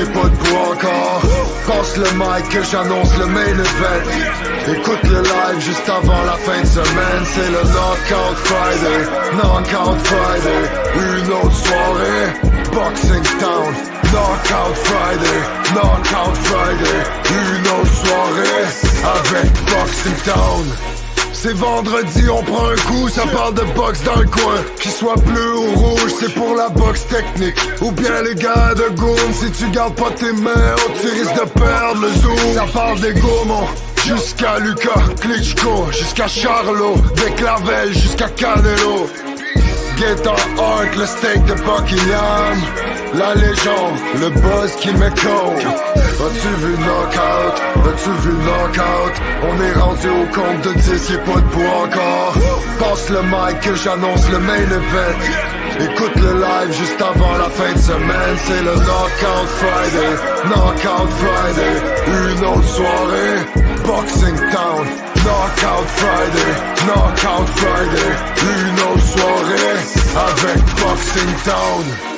de 0.00 0.06
10, 0.06 0.10
y'a 0.10 0.20
pas 0.20 0.28
de 0.28 0.50
encore. 0.72 1.22
Passe 1.66 1.96
le 1.96 2.10
mic 2.16 2.48
que 2.50 2.62
j'annonce 2.62 3.18
le 3.18 3.26
main 3.26 3.46
event. 3.46 4.04
Écoute 4.68 5.02
le 5.04 5.22
live 5.22 5.60
juste 5.60 5.88
avant 5.88 6.22
la 6.24 6.36
fin 6.36 6.60
de 6.60 6.66
semaine. 6.66 7.24
C'est 7.26 7.50
le 7.50 7.62
Knockout 7.62 8.36
Friday. 8.44 9.00
Knockout 9.34 9.98
Friday. 10.04 10.62
Une 10.94 11.32
autre 11.32 11.52
soirée. 11.52 12.26
Boxing 12.72 13.22
Town. 13.38 13.74
Knockout 14.12 14.76
Friday. 14.84 15.40
Knockout 15.74 16.36
Friday. 16.44 16.98
Une 17.30 17.66
autre 17.68 17.94
soirée. 18.04 18.64
Avec 19.04 19.52
Boxing 19.66 20.16
Town. 20.24 20.99
C'est 21.42 21.54
vendredi, 21.54 22.28
on 22.28 22.42
prend 22.42 22.68
un 22.68 22.76
coup, 22.76 23.08
ça 23.08 23.22
parle 23.28 23.54
de 23.54 23.62
boxe 23.74 24.02
dans 24.02 24.16
le 24.16 24.26
coin. 24.26 24.56
Qu'il 24.78 24.90
soit 24.90 25.16
bleu 25.24 25.56
ou 25.56 25.74
rouge, 25.74 26.12
c'est 26.20 26.34
pour 26.34 26.54
la 26.54 26.68
boxe 26.68 27.06
technique. 27.06 27.56
Ou 27.80 27.90
bien 27.92 28.20
les 28.22 28.34
gars 28.34 28.74
de 28.74 28.94
Goon, 28.94 29.16
si 29.32 29.50
tu 29.52 29.70
gardes 29.70 29.94
pas 29.94 30.10
tes 30.10 30.34
mains, 30.34 30.74
oh, 30.76 30.90
tu 31.00 31.08
risques 31.08 31.34
de 31.34 31.48
perdre 31.58 32.02
le 32.02 32.12
zoom. 32.12 32.54
Ça 32.54 32.66
parle 32.74 33.00
des 33.00 33.14
gourmands. 33.14 33.68
Jusqu'à 34.04 34.58
Lucas, 34.58 35.00
Klitschko, 35.18 35.86
jusqu'à 35.92 36.28
Charlot, 36.28 36.96
des 37.16 37.32
Clavel, 37.32 37.94
jusqu'à 37.94 38.28
Canelo. 38.28 39.08
Get 39.96 40.26
on 40.26 40.60
Hart, 40.60 40.94
le 40.94 41.06
steak 41.06 41.42
de 41.46 41.54
Buckingham. 41.54 42.58
La 43.12 43.34
légende, 43.34 43.98
le 44.20 44.30
buzz 44.30 44.76
qui 44.80 44.92
coach. 44.92 45.64
As-tu 46.26 46.48
vu 46.62 46.76
knockout? 46.78 47.56
As-tu 47.88 48.10
vu 48.22 48.32
knockout? 48.44 49.14
On 49.42 49.62
est 49.62 49.72
rendu 49.80 50.08
au 50.08 50.26
compte 50.32 50.62
de 50.62 50.72
10, 50.78 51.10
y'a 51.10 51.18
pas 51.18 51.40
de 51.40 51.66
encore. 51.82 52.34
Passe 52.78 53.08
le 53.10 53.22
mic 53.22 53.60
que 53.62 53.74
j'annonce 53.74 54.30
le 54.30 54.38
main 54.38 54.54
event. 54.54 55.60
Écoute 55.80 56.16
le 56.16 56.40
live 56.40 56.72
juste 56.72 57.00
avant 57.00 57.36
la 57.36 57.50
fin 57.50 57.72
de 57.72 57.78
semaine. 57.78 58.36
C'est 58.44 58.62
le 58.62 58.74
Knockout 58.74 59.48
Friday. 59.58 60.12
Knockout 60.44 61.10
Friday. 61.20 61.76
Une 62.06 62.44
autre 62.44 62.68
soirée. 62.68 63.38
Boxing 63.86 64.36
Town. 64.52 64.86
Knockout 65.24 65.86
Friday. 65.96 66.52
Knockout 66.86 67.48
Friday. 67.56 68.10
Une 68.42 68.80
autre 68.88 69.06
soirée. 69.06 69.78
Avec 70.28 70.64
Boxing 70.80 71.34
Town. 71.44 72.09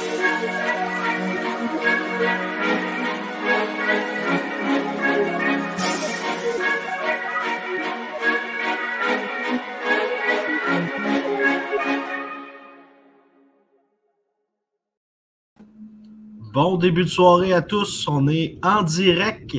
Bon 16.52 16.76
début 16.76 17.04
de 17.04 17.08
soirée 17.08 17.52
à 17.52 17.62
tous. 17.62 18.06
On 18.08 18.28
est 18.28 18.58
en 18.62 18.82
direct. 18.82 19.56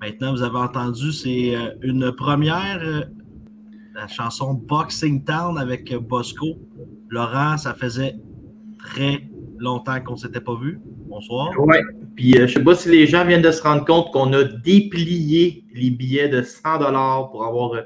Maintenant, 0.00 0.32
vous 0.32 0.42
avez 0.42 0.58
entendu, 0.58 1.12
c'est 1.12 1.56
euh, 1.56 1.70
une 1.82 2.12
première, 2.12 2.80
euh, 2.82 3.00
la 3.94 4.06
chanson 4.06 4.52
Boxing 4.52 5.24
Town 5.24 5.56
avec 5.56 5.94
Bosco. 5.94 6.58
Laurent, 7.08 7.56
ça 7.56 7.72
faisait 7.72 8.16
très 8.78 9.26
longtemps 9.58 10.00
qu'on 10.00 10.12
ne 10.12 10.18
s'était 10.18 10.40
pas 10.40 10.54
vu. 10.54 10.80
Bonsoir. 11.08 11.50
Oui, 11.58 11.76
puis 12.14 12.34
euh, 12.34 12.46
je 12.46 12.52
ne 12.52 12.58
sais 12.58 12.64
pas 12.64 12.74
si 12.74 12.90
les 12.90 13.06
gens 13.06 13.24
viennent 13.24 13.42
de 13.42 13.50
se 13.50 13.62
rendre 13.62 13.84
compte 13.84 14.12
qu'on 14.12 14.32
a 14.32 14.44
déplié 14.44 15.64
les 15.74 15.90
billets 15.90 16.28
de 16.28 16.42
100 16.42 17.28
pour 17.30 17.44
avoir 17.44 17.72
euh, 17.74 17.82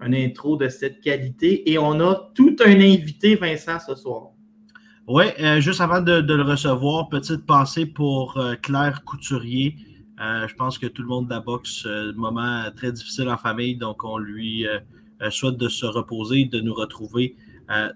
un 0.00 0.12
intro 0.12 0.56
de 0.56 0.68
cette 0.68 1.00
qualité 1.00 1.70
et 1.70 1.78
on 1.78 2.00
a 2.00 2.30
tout 2.34 2.56
un 2.64 2.80
invité, 2.80 3.36
Vincent, 3.36 3.78
ce 3.78 3.94
soir. 3.94 4.30
Oui, 5.08 5.24
euh, 5.40 5.60
juste 5.60 5.80
avant 5.80 6.00
de, 6.00 6.20
de, 6.20 6.32
le 6.32 6.44
recevoir, 6.44 7.08
petite 7.08 7.44
pensée 7.44 7.86
pour 7.86 8.36
euh, 8.36 8.54
Claire 8.54 9.02
Couturier. 9.04 9.74
Euh, 10.20 10.46
je 10.46 10.54
pense 10.54 10.78
que 10.78 10.86
tout 10.86 11.02
le 11.02 11.08
monde 11.08 11.26
de 11.26 11.34
la 11.34 11.40
boxe, 11.40 11.88
moment 12.14 12.62
très 12.76 12.92
difficile 12.92 13.28
en 13.28 13.36
famille, 13.36 13.74
donc 13.74 14.04
on 14.04 14.16
lui 14.16 14.64
souhaite 15.30 15.56
de 15.56 15.68
se 15.68 15.86
reposer, 15.86 16.44
de 16.44 16.60
nous 16.60 16.74
retrouver 16.74 17.34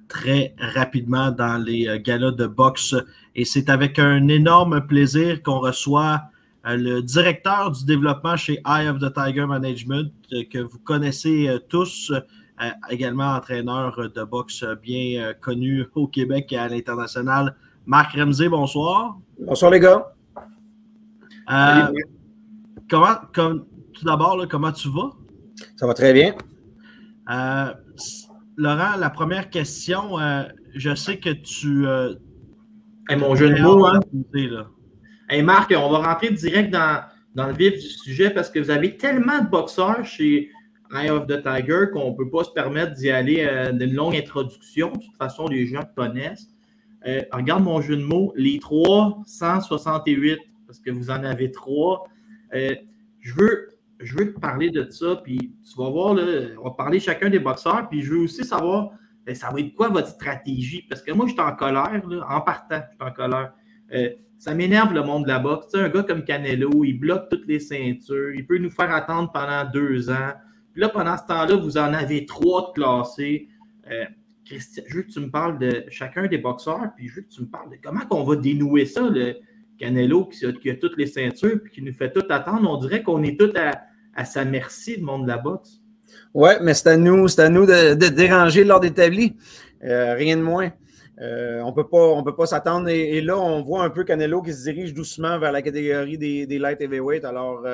très 0.08 0.54
rapidement 0.58 1.30
dans 1.30 1.62
les 1.62 2.00
galas 2.00 2.32
de 2.32 2.46
boxe. 2.46 2.96
Et 3.36 3.44
c'est 3.44 3.68
avec 3.68 4.00
un 4.00 4.26
énorme 4.26 4.84
plaisir 4.86 5.42
qu'on 5.44 5.60
reçoit 5.60 6.22
le 6.64 7.00
directeur 7.02 7.70
du 7.70 7.84
développement 7.84 8.36
chez 8.36 8.54
Eye 8.66 8.88
of 8.88 8.98
the 8.98 9.12
Tiger 9.12 9.46
Management, 9.46 10.10
que 10.50 10.58
vous 10.58 10.78
connaissez 10.80 11.56
tous. 11.68 12.12
Euh, 12.62 12.70
également 12.88 13.34
entraîneur 13.34 14.10
de 14.14 14.24
boxe 14.24 14.64
bien 14.82 15.22
euh, 15.22 15.34
connu 15.34 15.84
au 15.94 16.06
Québec 16.06 16.50
et 16.52 16.56
à 16.56 16.68
l'international. 16.68 17.54
Marc 17.84 18.16
Ramsey, 18.16 18.48
bonsoir. 18.48 19.18
Bonsoir 19.38 19.70
les 19.70 19.80
gars. 19.80 20.14
Euh, 21.50 21.92
comment, 22.88 23.16
comme, 23.34 23.66
tout 23.92 24.06
d'abord, 24.06 24.42
comment 24.48 24.72
tu 24.72 24.88
vas? 24.88 25.10
Ça 25.76 25.86
va 25.86 25.92
très 25.92 26.14
bien. 26.14 26.34
Laurent, 28.56 28.96
la 28.98 29.10
première 29.10 29.50
question, 29.50 30.16
je 30.74 30.94
sais 30.94 31.18
que 31.18 31.30
tu. 31.30 31.86
Hey, 33.08 33.18
mon 33.18 33.34
jeu 33.34 33.50
de 33.50 33.60
mots, 33.60 33.84
hein? 33.84 34.00
Hey, 35.28 35.42
Marc, 35.42 35.74
on 35.76 35.90
va 35.90 35.98
rentrer 35.98 36.30
direct 36.30 36.72
dans, 36.72 37.02
dans 37.34 37.48
le 37.48 37.52
vif 37.52 37.74
du 37.74 37.80
sujet 37.80 38.30
parce 38.30 38.48
que 38.48 38.58
vous 38.58 38.70
avez 38.70 38.96
tellement 38.96 39.40
de 39.40 39.48
boxeurs 39.48 40.04
chez, 40.06 40.50
Eye 40.92 41.10
of 41.10 41.26
the 41.26 41.42
Tiger 41.42 41.86
qu'on 41.92 42.10
ne 42.10 42.16
peut 42.16 42.30
pas 42.30 42.44
se 42.44 42.50
permettre 42.50 42.94
d'y 42.94 43.10
aller 43.10 43.46
euh, 43.48 43.72
d'une 43.72 43.94
longue 43.94 44.16
introduction. 44.16 44.92
De 44.92 45.04
toute 45.04 45.16
façon, 45.16 45.48
les 45.48 45.66
gens 45.66 45.82
connaissent. 45.96 46.48
Euh, 47.06 47.22
regarde 47.32 47.62
mon 47.62 47.80
jeu 47.80 47.96
de 47.96 48.02
mots, 48.02 48.32
les 48.36 48.58
368, 48.58 50.38
parce 50.66 50.80
que 50.80 50.90
vous 50.90 51.10
en 51.10 51.24
avez 51.24 51.50
trois. 51.50 52.04
Euh, 52.54 52.74
je, 53.20 53.34
veux, 53.34 53.68
je 54.00 54.16
veux 54.16 54.34
te 54.34 54.40
parler 54.40 54.70
de 54.70 54.88
ça, 54.90 55.16
puis 55.22 55.38
tu 55.38 55.76
vas 55.76 55.90
voir, 55.90 56.14
là, 56.14 56.22
on 56.58 56.64
va 56.64 56.70
parler 56.72 57.00
chacun 57.00 57.28
des 57.28 57.38
boxeurs, 57.38 57.88
puis 57.88 58.02
je 58.02 58.12
veux 58.12 58.20
aussi 58.20 58.44
savoir, 58.44 58.90
ça 59.34 59.50
va 59.50 59.60
être 59.60 59.74
quoi 59.74 59.88
votre 59.88 60.08
stratégie? 60.08 60.84
Parce 60.88 61.02
que 61.02 61.12
moi, 61.12 61.26
je 61.26 61.32
suis 61.32 61.40
en 61.40 61.54
colère, 61.54 62.02
en 62.28 62.40
partant, 62.40 62.80
je 62.90 63.04
suis 63.04 63.10
en 63.10 63.12
colère. 63.12 63.52
ça 64.38 64.54
m'énerve 64.54 64.92
le 64.92 65.02
monde 65.02 65.24
de 65.24 65.28
la 65.28 65.38
boxe. 65.38 65.66
Tu 65.66 65.78
sais, 65.78 65.84
un 65.84 65.88
gars 65.88 66.02
comme 66.02 66.24
Canelo, 66.24 66.84
il 66.84 66.94
bloque 66.94 67.28
toutes 67.28 67.46
les 67.46 67.60
ceintures, 67.60 68.32
il 68.34 68.46
peut 68.46 68.58
nous 68.58 68.70
faire 68.70 68.92
attendre 68.92 69.30
pendant 69.32 69.64
deux 69.70 70.10
ans. 70.10 70.32
Puis 70.76 70.82
là, 70.82 70.90
pendant 70.90 71.16
ce 71.16 71.22
temps-là, 71.26 71.56
vous 71.56 71.78
en 71.78 71.94
avez 71.94 72.26
trois 72.26 72.68
de 72.68 72.72
classés. 72.74 73.48
Euh, 73.90 74.04
Christian, 74.44 74.84
je 74.86 74.96
veux 74.96 75.02
que 75.04 75.10
tu 75.10 75.20
me 75.20 75.30
parles 75.30 75.58
de 75.58 75.84
chacun 75.88 76.26
des 76.26 76.36
boxeurs, 76.36 76.90
puis 76.94 77.08
je 77.08 77.14
veux 77.14 77.22
que 77.22 77.30
tu 77.30 77.40
me 77.40 77.46
parles 77.46 77.70
de 77.70 77.76
comment 77.82 78.02
on 78.10 78.24
va 78.24 78.36
dénouer 78.36 78.84
ça, 78.84 79.08
le 79.08 79.36
Canelo 79.78 80.26
qui 80.26 80.44
a, 80.44 80.74
toutes 80.74 80.98
les 80.98 81.06
ceintures, 81.06 81.62
puis 81.64 81.72
qui 81.72 81.80
nous 81.80 81.94
fait 81.94 82.12
tout 82.12 82.26
attendre. 82.28 82.70
On 82.70 82.76
dirait 82.76 83.02
qu'on 83.02 83.22
est 83.22 83.40
tout 83.40 83.54
à, 83.56 84.24
sa 84.26 84.44
merci, 84.44 84.96
le 84.96 85.02
monde 85.02 85.22
de 85.22 85.28
la 85.28 85.38
boxe. 85.38 85.80
Oui, 86.34 86.50
mais 86.60 86.74
c'est 86.74 86.90
à 86.90 86.98
nous, 86.98 87.26
c'est 87.26 87.40
à 87.40 87.48
nous 87.48 87.64
de, 87.64 87.94
déranger 88.10 88.62
l'ordre 88.62 88.84
établi. 88.84 89.34
Euh, 89.82 90.12
rien 90.12 90.36
de 90.36 90.42
moins. 90.42 90.72
Euh, 91.22 91.62
on 91.62 91.70
ne 91.70 92.22
peut 92.22 92.36
pas 92.36 92.44
s'attendre. 92.44 92.90
Et, 92.90 93.22
là, 93.22 93.38
on 93.38 93.62
voit 93.62 93.82
un 93.82 93.88
peu 93.88 94.04
Canelo 94.04 94.42
qui 94.42 94.52
se 94.52 94.64
dirige 94.64 94.92
doucement 94.92 95.38
vers 95.38 95.52
la 95.52 95.62
catégorie 95.62 96.18
des, 96.18 96.58
light 96.58 96.82
heavyweight. 96.82 97.24
Alors, 97.24 97.66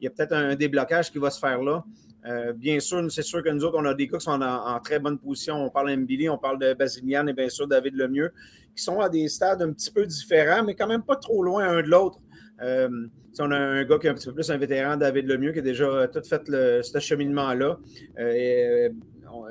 il 0.00 0.04
y 0.04 0.06
a 0.06 0.10
peut-être 0.10 0.32
un 0.32 0.54
déblocage 0.54 1.12
qui 1.12 1.18
va 1.18 1.28
se 1.28 1.38
faire 1.38 1.60
là. 1.60 1.84
Euh, 2.26 2.52
bien 2.52 2.80
sûr, 2.80 3.10
c'est 3.10 3.22
sûr 3.22 3.42
que 3.42 3.48
nous 3.48 3.64
autres, 3.64 3.78
on 3.78 3.84
a 3.84 3.94
des 3.94 4.06
gars 4.06 4.18
qui 4.18 4.24
sont 4.24 4.40
en, 4.42 4.80
très 4.80 4.98
bonne 4.98 5.18
position. 5.18 5.56
On 5.64 5.70
parle 5.70 5.88
d'Embili, 5.88 6.28
on 6.28 6.38
parle 6.38 6.58
de 6.58 6.74
Basilian 6.74 7.26
et 7.26 7.32
bien 7.32 7.48
sûr 7.48 7.66
David 7.66 7.94
Lemieux, 7.94 8.32
qui 8.74 8.82
sont 8.82 9.00
à 9.00 9.08
des 9.08 9.28
stades 9.28 9.62
un 9.62 9.72
petit 9.72 9.90
peu 9.90 10.04
différents, 10.06 10.64
mais 10.64 10.74
quand 10.74 10.88
même 10.88 11.02
pas 11.02 11.16
trop 11.16 11.42
loin 11.42 11.68
un 11.68 11.82
de 11.82 11.88
l'autre. 11.88 12.18
Euh, 12.60 12.88
on 13.40 13.50
a 13.52 13.56
un 13.56 13.84
gars 13.84 13.98
qui 13.98 14.08
est 14.08 14.10
un 14.10 14.14
petit 14.14 14.26
peu 14.26 14.34
plus 14.34 14.50
un 14.50 14.56
vétéran, 14.56 14.96
David 14.96 15.26
Lemieux, 15.26 15.52
qui 15.52 15.60
a 15.60 15.62
déjà 15.62 16.08
tout 16.08 16.22
fait 16.24 16.42
ce 16.46 16.98
cheminement-là. 16.98 17.78
Euh, 18.18 18.88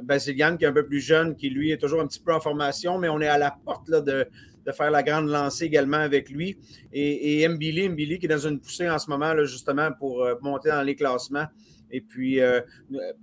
Basilian, 0.04 0.58
qui 0.58 0.66
est 0.66 0.68
un 0.68 0.74
peu 0.74 0.86
plus 0.86 1.00
jeune, 1.00 1.36
qui 1.36 1.50
lui 1.50 1.72
est 1.72 1.78
toujours 1.78 2.02
un 2.02 2.08
petit 2.08 2.20
peu 2.20 2.34
en 2.34 2.42
formation, 2.42 2.98
mais 2.98 3.08
on 3.08 3.22
est 3.22 3.28
à 3.28 3.38
la 3.38 3.56
porte 3.64 3.88
là, 3.88 4.02
de, 4.02 4.26
faire 4.74 4.92
la 4.92 5.02
grande 5.02 5.30
lancée 5.30 5.64
également 5.64 5.98
avec 5.98 6.30
lui. 6.30 6.58
Et, 6.92 7.42
et 7.42 7.48
Mbili, 7.48 7.88
Mbili, 7.88 8.20
qui 8.20 8.26
est 8.26 8.30
dans 8.30 8.46
une 8.46 8.60
poussée 8.60 8.90
en 8.90 9.00
ce 9.00 9.10
moment, 9.10 9.34
là, 9.34 9.46
justement, 9.46 9.90
pour 9.98 10.28
monter 10.42 10.70
dans 10.70 10.82
les 10.82 10.96
classements. 10.96 11.46
Et 11.92 12.02
puis, 12.02 12.42
euh, 12.42 12.62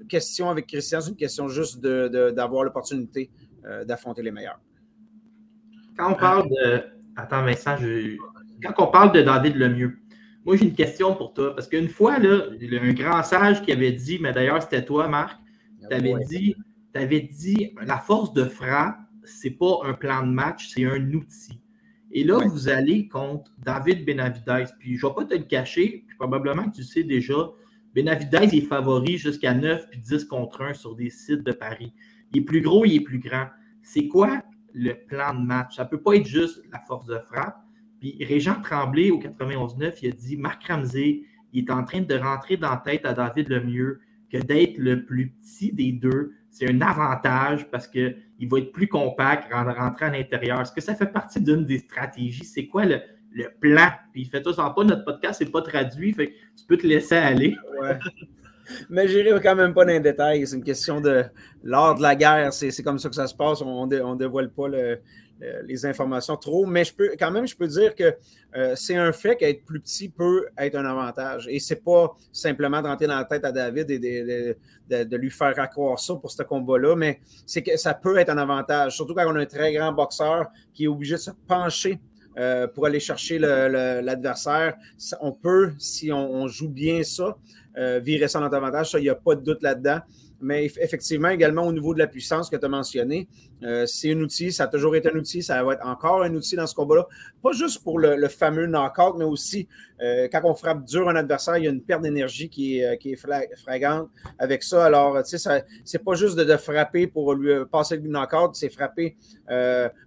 question 0.09 0.51
avec 0.51 0.67
Christian, 0.67 1.01
c'est 1.01 1.11
une 1.11 1.17
question 1.17 1.49
juste 1.49 1.81
d'avoir 1.81 2.65
l'opportunité 2.65 3.31
euh, 3.65 3.85
d'affronter 3.85 4.23
les 4.23 4.31
meilleurs. 4.31 4.61
Quand 5.97 6.13
on 6.13 6.15
parle 6.15 6.49
de. 6.49 6.83
Attends, 7.17 7.45
Vincent, 7.45 7.77
je... 7.77 8.17
quand 8.63 8.75
on 8.83 8.91
parle 8.91 9.13
de 9.13 9.23
David 9.23 9.57
Lemieux, 9.57 9.99
moi, 10.45 10.57
j'ai 10.57 10.65
une 10.67 10.75
question 10.75 11.15
pour 11.15 11.33
toi. 11.33 11.55
Parce 11.55 11.69
qu'une 11.69 11.89
fois, 11.89 12.19
là, 12.19 12.49
un 12.51 12.93
grand 12.93 13.23
sage 13.23 13.63
qui 13.63 13.73
avait 13.73 13.93
dit, 13.93 14.19
mais 14.21 14.33
d'ailleurs, 14.33 14.63
c'était 14.63 14.85
toi, 14.85 15.09
Marc, 15.09 15.39
tu 15.89 15.95
avais, 15.95 16.15
dit, 16.29 16.55
avais 16.95 17.21
dit 17.21 17.75
la 17.87 17.99
force 17.99 18.33
de 18.33 18.45
frappe, 18.45 18.99
c'est 19.25 19.51
pas 19.51 19.79
un 19.85 19.95
plan 19.95 20.27
de 20.27 20.33
match, 20.33 20.69
c'est 20.75 20.85
un 20.85 21.13
outil. 21.13 21.61
Et 22.13 22.25
là, 22.25 22.39
vous 22.47 22.69
allez 22.69 23.09
contre 23.09 23.51
David 23.65 24.05
Benavidez. 24.05 24.67
Puis, 24.79 24.97
je 24.97 25.07
ne 25.07 25.11
vais 25.11 25.15
pas 25.15 25.25
te 25.25 25.35
le 25.35 25.45
cacher, 25.45 26.05
probablement 26.19 26.69
que 26.71 26.77
tu 26.77 26.85
sais 26.85 27.03
déjà, 27.03 27.51
Benavidez 27.95 28.57
est 28.57 28.67
favori 28.67 29.19
jusqu'à 29.19 29.55
9 29.55 29.89
puis 29.91 30.01
10 30.01 30.25
contre 30.25 30.63
1 30.63 30.75
sur 30.75 30.97
des 30.97 31.11
sites 31.11 31.45
de 31.45 31.53
Paris. 31.53 31.93
Il 32.33 32.43
est 32.43 32.45
plus 32.45 32.61
gros, 32.61 32.85
il 32.85 32.97
est 32.97 33.01
plus 33.01 33.21
grand. 33.21 33.47
C'est 33.83 34.09
quoi 34.09 34.43
le 34.73 34.95
plan 35.07 35.35
de 35.35 35.45
match? 35.45 35.77
Ça 35.77 35.85
ne 35.85 35.89
peut 35.89 36.01
pas 36.01 36.15
être 36.17 36.27
juste 36.27 36.63
la 36.73 36.81
force 36.81 37.07
de 37.07 37.19
frappe. 37.19 37.57
Puis 38.01 38.17
Régent 38.25 38.61
Tremblay, 38.61 39.11
au 39.11 39.21
91-9, 39.21 39.99
il 40.03 40.09
a 40.09 40.13
dit 40.13 40.37
Marc 40.37 40.65
Ramsey, 40.65 41.23
il 41.53 41.65
est 41.65 41.71
en 41.71 41.85
train 41.85 42.01
de 42.01 42.15
rentrer 42.17 42.57
dans 42.57 42.71
la 42.71 42.83
tête 42.85 43.07
à 43.07 43.13
David 43.13 43.49
Lemieux 43.49 44.01
que 44.31 44.39
d'être 44.39 44.77
le 44.79 45.05
plus 45.05 45.31
petit 45.31 45.73
des 45.73 45.93
deux, 45.93 46.33
c'est 46.51 46.69
un 46.71 46.81
avantage 46.81 47.71
parce 47.71 47.87
qu'il 47.87 48.17
va 48.41 48.59
être 48.59 48.73
plus 48.73 48.89
compact, 48.89 49.53
rentrer 49.53 50.07
à 50.07 50.11
l'intérieur. 50.11 50.61
Est-ce 50.61 50.73
que 50.73 50.81
ça 50.81 50.95
fait 50.95 51.13
partie 51.13 51.41
d'une 51.41 51.65
des 51.65 51.79
stratégies? 51.79 52.45
C'est 52.45 52.67
quoi 52.67 52.85
le, 52.85 53.01
plan? 53.61 53.91
Puis 54.13 54.25
fait 54.27 54.43
ça 54.45 54.71
pas, 54.71 54.85
notre 54.85 55.05
podcast 55.05 55.41
n'est 55.41 55.51
pas 55.51 55.63
traduit, 55.63 56.13
fait 56.13 56.35
tu 56.57 56.65
peux 56.67 56.77
te 56.77 56.87
laisser 56.87 57.17
aller. 57.17 57.57
Mais 58.89 59.09
j'irai 59.09 59.41
quand 59.41 59.57
même 59.57 59.75
pas 59.75 59.85
dans 59.85 59.93
les 59.93 60.01
détails. 60.01 60.47
C'est 60.47 60.57
une 60.57 60.65
question 60.65 61.01
de 61.01 61.25
l'art 61.63 61.97
de 61.97 62.03
la 62.03 62.17
guerre. 62.17 62.53
C'est 62.53 62.83
comme 62.83 62.99
ça 62.99 63.09
que 63.09 63.15
ça 63.15 63.27
se 63.27 63.35
passe. 63.35 63.61
On 63.63 63.87
ne 63.87 64.17
dévoile 64.17 64.51
pas 64.51 64.69
les 65.65 65.87
informations 65.87 66.37
trop. 66.37 66.67
Mais 66.67 66.85
je 66.85 66.95
peux 66.95 67.11
quand 67.19 67.31
même, 67.31 67.47
je 67.47 67.57
peux 67.57 67.67
dire 67.67 67.95
que 67.95 68.15
euh, 68.57 68.75
c'est 68.77 68.97
un 68.97 69.13
fait 69.13 69.37
qu'être 69.37 69.65
plus 69.65 69.81
petit 69.81 70.09
peut 70.09 70.47
être 70.57 70.77
un 70.77 70.85
avantage. 70.85 71.47
Et 71.49 71.59
c'est 71.59 71.83
pas 71.83 72.17
simplement 72.33 72.81
de 72.81 72.89
rentrer 72.89 73.07
dans 73.07 73.19
la 73.19 73.25
tête 73.25 73.45
à 73.45 73.53
David 73.53 73.91
et 73.91 73.99
de, 74.89 75.17
lui 75.17 75.31
faire 75.31 75.59
accroire 75.59 75.99
ça 75.99 76.15
pour 76.15 76.31
ce 76.31 76.43
combat-là, 76.43 76.95
mais 76.95 77.21
c'est 77.47 77.63
que 77.63 77.77
ça 77.77 77.95
peut 77.95 78.17
être 78.19 78.31
un 78.31 78.39
avantage. 78.39 78.97
Surtout 78.97 79.15
quand 79.15 79.27
on 79.27 79.37
a 79.37 79.41
un 79.41 79.47
très 79.47 79.73
grand 79.73 79.93
boxeur 79.93 80.47
qui 80.73 80.85
est 80.85 80.89
obligé 80.89 81.15
de 81.15 81.21
se 81.21 81.31
pencher 81.47 81.99
euh, 82.37 82.67
pour 82.67 82.87
aller 82.87 83.01
chercher 83.01 83.39
l'adversaire. 83.39 84.75
On 85.21 85.33
peut, 85.33 85.73
si 85.79 86.11
on 86.13 86.49
joue 86.49 86.69
bien 86.69 87.03
ça, 87.03 87.37
euh, 87.77 87.99
virer 87.99 88.29
ça 88.29 88.39
notre 88.41 88.57
avantage. 88.57 88.93
Ça, 88.93 88.99
il 88.99 89.03
n'y 89.03 89.09
a 89.09 89.17
pas 89.17 89.35
de 89.35 89.41
doute 89.41 89.63
là-dedans. 89.63 89.99
Mais 90.41 90.67
effectivement, 90.67 91.29
également 91.29 91.63
au 91.63 91.73
niveau 91.73 91.95
de 91.95 91.99
la 91.99 92.07
puissance 92.07 92.51
que 92.51 92.57
tu 92.57 92.65
as 92.65 92.69
mentionné, 92.69 93.29
euh, 93.63 93.87
c'est 93.87 94.13
un 94.13 94.21
outil, 94.21 94.53
ça 94.53 94.65
a 94.65 94.67
toujours 94.67 94.95
été 94.95 95.09
un 95.11 95.17
outil, 95.17 95.43
ça 95.43 95.63
va 95.65 95.73
être 95.73 95.87
encore 95.87 96.23
un 96.23 96.35
outil 96.35 96.55
dans 96.55 96.67
ce 96.67 96.75
combat-là. 96.75 97.07
Pas 97.43 97.53
juste 97.53 97.83
pour 97.83 97.99
le, 97.99 98.29
fameux 98.29 98.67
knockout, 98.67 99.17
mais 99.17 99.25
aussi 99.25 99.69
quand 99.99 100.41
on 100.45 100.55
frappe 100.55 100.85
dur 100.85 101.09
un 101.09 101.17
adversaire, 101.17 101.57
il 101.57 101.65
y 101.65 101.67
a 101.67 101.71
une 101.71 101.81
perte 101.81 102.03
d'énergie 102.03 102.51
qui 102.51 102.81
est, 102.81 102.99
qui 102.99 103.17
avec 104.39 104.63
ça. 104.63 104.85
Alors, 104.85 105.23
tu 105.23 105.39
sais, 105.39 105.65
c'est 105.85 106.05
pas 106.05 106.15
juste 106.15 106.37
de, 106.37 106.57
frapper 106.57 107.07
pour 107.07 107.33
lui 107.33 107.65
passer 107.73 107.97
le 107.97 108.09
knockout, 108.09 108.55
c'est 108.55 108.69
frapper 108.69 109.17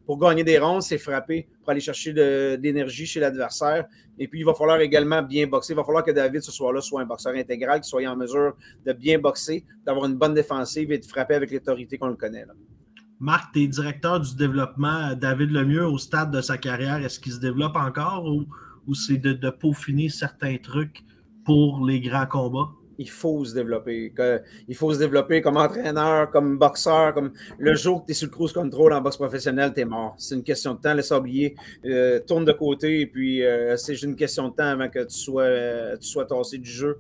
pour 0.06 0.20
gagner 0.20 0.44
des 0.44 0.60
rondes, 0.60 0.84
c'est 0.84 1.00
frapper 1.00 1.48
pour 1.68 1.74
aller 1.74 1.82
chercher 1.82 2.14
de, 2.14 2.58
l'énergie 2.64 3.06
chez 3.06 3.20
l'adversaire. 3.20 3.88
Et 4.18 4.30
puis, 4.30 4.40
il 4.40 4.46
va 4.46 4.54
falloir 4.54 4.80
également 4.80 5.22
bien 5.22 5.48
boxer. 5.48 5.74
Il 5.74 5.76
va 5.76 5.84
falloir 5.84 6.02
que 6.02 6.12
David, 6.12 6.42
ce 6.42 6.50
soir-là, 6.50 6.80
soit 6.80 7.02
un 7.02 7.06
boxeur 7.06 7.36
intégral, 7.36 7.82
qu'il 7.82 7.90
soit 7.90 8.08
en 8.08 8.16
mesure 8.16 8.56
de 8.86 8.94
bien 8.94 9.20
boxer, 9.20 9.66
d'avoir 9.86 10.06
une 10.06 10.16
bonne 10.16 10.34
défensive 10.34 10.94
et 10.94 10.98
de 10.98 11.06
frapper 11.06 11.36
avec 11.36 11.52
l'autorité 11.52 11.98
qu'on 11.98 12.08
le 12.08 12.16
connaît. 12.16 12.46
Marc, 13.20 13.52
tu 13.52 13.64
es 13.64 13.68
directeur 13.68 14.22
du 14.22 14.34
développement. 14.38 15.14
David 15.14 15.52
Lemieux, 15.52 15.86
au 15.86 15.98
stade 15.98 16.32
de 16.32 16.40
sa 16.40 16.58
carrière, 16.58 17.04
est-ce 17.04 17.20
qu'il 17.20 17.34
se 17.34 17.40
développe 17.40 17.76
encore 17.76 18.26
ou, 18.26 18.96
c'est 18.96 19.18
de 19.18 19.50
peaufiner 19.50 20.08
certains 20.08 20.56
trucs 20.58 21.04
pour 21.44 21.86
les 21.86 22.00
grands 22.00 22.28
combats? 22.28 22.70
Il 22.98 23.10
faut 23.10 23.46
se 23.46 23.54
développer. 23.54 24.14
Il 24.68 24.76
faut 24.76 24.94
se 24.94 25.00
développer 25.00 25.42
comme 25.42 25.58
entraîneur, 25.58 26.30
comme 26.30 26.58
boxeur, 26.58 27.14
comme 27.14 27.32
le 27.58 27.76
jour 27.76 28.02
que 28.02 28.08
tu 28.08 28.12
es 28.12 28.16
sur 28.16 28.28
le 28.28 28.32
cruise 28.32 28.54
control 28.54 28.94
en 28.94 29.02
boxe 29.02 29.18
professionnelle, 29.18 29.74
tu 29.74 29.82
es 29.82 29.86
mort. 29.86 30.16
C'est 30.18 30.36
une 30.36 30.44
question 30.44 30.74
de 30.74 30.80
temps, 30.80 30.94
laisse 30.94 31.12
oublier. 31.12 31.56
Euh, 31.86 32.20
tourne 32.20 32.46
de 32.46 32.52
côté 32.52 33.02
et 33.02 33.06
puis 33.06 33.44
euh, 33.44 33.78
c'est 33.78 33.94
juste 33.94 34.06
une 34.06 34.16
question 34.16 34.50
de 34.50 34.54
temps 34.54 34.66
avant 34.66 34.90
que 34.90 35.00
tu 35.00 35.16
sois, 35.16 35.44
euh, 35.44 35.98
tu 35.98 36.08
sois 36.08 36.26
tassé 36.26 36.58
du 36.58 36.70
jeu. 36.70 37.00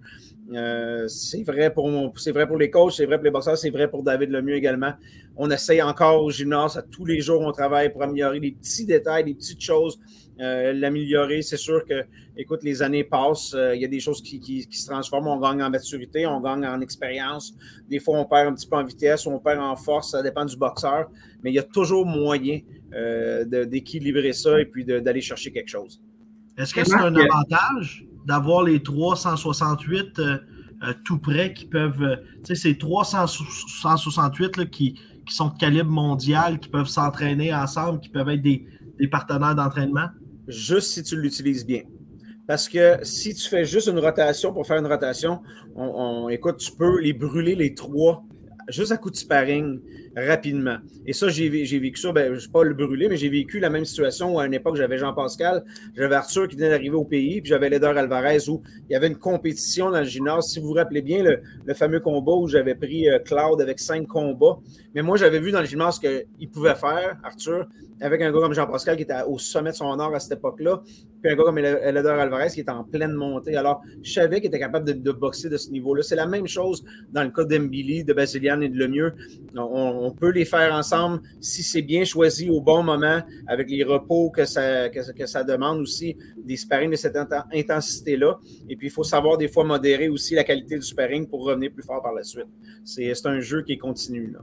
c'est 1.07 1.43
vrai 1.43 1.73
pour 1.73 1.89
vrai 1.89 2.47
pour 2.47 2.57
les 2.57 2.69
coachs, 2.69 2.93
c'est 2.93 3.05
vrai 3.05 3.17
pour 3.17 3.25
les 3.25 3.31
boxeurs, 3.31 3.57
c'est 3.57 3.69
vrai 3.69 3.89
pour 3.89 4.03
David 4.03 4.29
Lemieux 4.29 4.55
également. 4.55 4.93
On 5.37 5.49
essaye 5.51 5.81
encore 5.81 6.23
au 6.23 6.31
gymnase, 6.31 6.77
à 6.77 6.81
tous 6.81 7.05
les 7.05 7.21
jours, 7.21 7.41
on 7.41 7.51
travaille 7.51 7.91
pour 7.91 8.03
améliorer 8.03 8.39
les 8.39 8.51
petits 8.51 8.85
détails, 8.85 9.25
les 9.25 9.35
petites 9.35 9.61
choses 9.61 9.99
euh, 10.39 10.71
l'améliorer. 10.71 11.41
C'est 11.41 11.57
sûr 11.57 11.83
que, 11.83 12.05
écoute, 12.35 12.61
les 12.61 12.83
années 12.83 13.03
passent, 13.03 13.55
euh, 13.55 13.75
il 13.75 13.81
y 13.81 13.85
a 13.85 13.87
des 13.87 13.99
choses 13.99 14.21
qui, 14.21 14.67
se 14.69 14.87
transforment. 14.87 15.29
On 15.29 15.39
gagne 15.39 15.63
en 15.63 15.69
maturité, 15.71 16.27
on 16.27 16.41
gagne 16.41 16.65
en 16.65 16.79
expérience. 16.81 17.55
Des 17.89 17.99
fois, 17.99 18.19
on 18.19 18.25
perd 18.25 18.49
un 18.49 18.53
petit 18.53 18.67
peu 18.67 18.75
en 18.75 18.83
vitesse, 18.83 19.25
on 19.25 19.39
perd 19.39 19.59
en 19.59 19.75
force, 19.75 20.11
ça 20.11 20.21
dépend 20.21 20.45
du 20.45 20.55
boxeur. 20.55 21.07
Mais 21.43 21.49
il 21.49 21.55
y 21.55 21.59
a 21.59 21.63
toujours 21.63 22.05
moyen 22.05 22.59
euh, 22.93 23.45
d'équilibrer 23.65 24.33
ça 24.33 24.59
et 24.59 24.65
puis 24.65 24.85
d'aller 24.85 25.21
chercher 25.21 25.51
quelque 25.51 25.69
chose. 25.69 26.01
Est-ce 26.55 26.73
que 26.73 26.83
c'est 26.83 26.93
un 26.93 27.15
avantage 27.15 28.05
d'avoir 28.25 28.63
les 28.63 28.81
368 28.81 30.21
tout 31.03 31.17
près 31.17 31.53
qui 31.55 31.65
peuvent. 31.65 32.19
tu 32.43 32.55
sais, 32.55 32.55
ces 32.55 32.77
368 32.77 34.69
qui, 34.69 34.99
qui 35.27 35.35
sont 35.35 35.49
de 35.49 35.57
calibre 35.57 35.91
mondial, 35.91 36.59
qui 36.59 36.69
peuvent 36.69 36.87
s'entraîner 36.87 37.53
ensemble, 37.53 37.99
qui 37.99 38.09
peuvent 38.09 38.29
être 38.29 38.41
des, 38.41 38.65
partenaires 39.11 39.55
d'entraînement? 39.55 40.07
juste 40.47 40.93
si 40.93 41.03
tu 41.03 41.19
l'utilises 41.19 41.65
bien. 41.65 41.81
Parce 42.47 42.69
que 42.69 42.99
si 43.03 43.35
tu 43.35 43.49
fais 43.49 43.65
juste 43.65 43.87
une 43.87 43.99
rotation 43.99 44.53
pour 44.53 44.65
faire 44.65 44.77
une 44.77 44.87
rotation, 44.87 45.41
on, 45.75 46.29
écoute, 46.29 46.57
tu 46.57 46.71
peux 46.71 47.01
les 47.01 47.11
brûler 47.11 47.55
les 47.55 47.73
trois 47.73 48.23
juste 48.69 48.91
à 48.91 48.97
coup 48.97 49.09
de 49.09 49.15
sparring 49.15 49.79
rapidement. 50.25 50.77
Et 51.05 51.13
ça, 51.13 51.29
j'ai 51.29 51.47
vécu 51.49 51.99
ça, 51.99 52.11
ben, 52.11 52.33
je 52.33 52.39
ne 52.39 52.39
vais 52.39 52.51
pas 52.51 52.63
le 52.63 52.73
brûler, 52.73 53.07
mais 53.07 53.17
j'ai 53.17 53.29
vécu 53.29 53.59
la 53.59 53.69
même 53.69 53.85
situation 53.85 54.33
où 54.33 54.39
à 54.39 54.47
une 54.47 54.53
époque, 54.53 54.75
j'avais 54.75 54.97
Jean-Pascal, 54.97 55.63
j'avais 55.95 56.15
Arthur 56.15 56.47
qui 56.47 56.55
venait 56.55 56.69
d'arriver 56.69 56.95
au 56.95 57.05
pays, 57.05 57.39
puis 57.41 57.49
j'avais 57.49 57.69
Leder 57.69 57.93
Alvarez 57.95 58.49
où 58.49 58.63
il 58.89 58.93
y 58.93 58.95
avait 58.95 59.07
une 59.07 59.17
compétition 59.17 59.91
dans 59.91 59.99
le 59.99 60.05
gymnase. 60.05 60.47
Si 60.47 60.59
vous 60.59 60.67
vous 60.67 60.73
rappelez 60.73 61.01
bien, 61.01 61.23
le, 61.23 61.73
fameux 61.75 61.99
combat 61.99 62.33
où 62.33 62.47
j'avais 62.47 62.73
pris 62.73 63.07
euh, 63.07 63.19
Cloud 63.19 63.61
avec 63.61 63.79
cinq 63.79 64.07
combats. 64.07 64.57
Mais 64.95 65.03
moi, 65.03 65.17
j'avais 65.17 65.39
vu 65.39 65.51
dans 65.51 65.59
le 65.59 65.67
gymnase 65.67 65.99
qu'il 65.99 66.49
pouvait 66.49 66.73
faire, 66.73 67.17
Arthur, 67.23 67.67
avec 68.01 68.21
un 68.21 68.31
gars 68.31 68.39
comme 68.39 68.53
Jean-Pascal 68.53 68.95
qui 68.95 69.03
était 69.03 69.21
au 69.27 69.37
sommet 69.37 69.71
de 69.71 69.75
son 69.75 69.99
art 69.99 70.13
à 70.13 70.19
cette 70.19 70.39
époque-là, 70.39 70.81
puis 71.21 71.31
un 71.31 71.35
gars 71.35 71.43
comme 71.43 71.57
Leder 71.57 72.09
Alvarez 72.09 72.49
qui 72.49 72.61
était 72.61 72.71
en 72.71 72.83
pleine 72.83 73.13
montée. 73.13 73.55
Alors, 73.55 73.81
je 74.03 74.11
savais 74.11 74.37
qu'il 74.37 74.47
était 74.47 74.59
capable 74.59 75.01
de, 75.01 75.11
boxer 75.11 75.49
de 75.49 75.57
ce 75.57 75.71
niveau-là. 75.71 76.03
C'est 76.03 76.15
la 76.15 76.27
même 76.27 76.47
chose 76.47 76.83
dans 77.11 77.23
le 77.23 77.29
cas 77.29 77.43
d'Embili, 77.43 78.03
de 78.03 78.13
Basilian 78.13 78.61
et 78.61 78.69
de 78.69 78.77
Lemieux. 78.77 79.13
On, 79.55 79.61
on, 79.61 80.06
peut 80.11 80.31
les 80.31 80.45
faire 80.45 80.73
ensemble 80.73 81.21
si 81.41 81.63
c'est 81.63 81.81
bien 81.81 82.05
choisi 82.05 82.49
au 82.49 82.61
bon 82.61 82.83
moment, 82.83 83.21
avec 83.47 83.69
les 83.69 83.83
repos 83.83 84.29
que 84.29 84.45
ça, 84.45 84.89
que, 84.89 85.25
ça 85.25 85.43
demande 85.43 85.79
aussi, 85.79 86.15
des 86.37 86.57
sparring 86.57 86.91
de 86.91 86.95
cette 86.95 87.17
intensité-là. 87.53 88.39
Et 88.69 88.75
puis, 88.75 88.87
il 88.87 88.91
faut 88.91 89.03
savoir 89.03 89.37
des 89.37 89.47
fois 89.47 89.63
modérer 89.63 90.09
aussi 90.09 90.35
la 90.35 90.43
qualité 90.43 90.75
du 90.75 90.85
sparring 90.85 91.27
pour 91.27 91.43
revenir 91.43 91.71
plus 91.71 91.83
fort 91.83 92.01
par 92.01 92.13
la 92.13 92.23
suite. 92.23 92.47
C'est 92.83 93.25
un 93.25 93.39
jeu 93.39 93.63
qui 93.63 93.73
est 93.73 93.77
continu. 93.77 94.33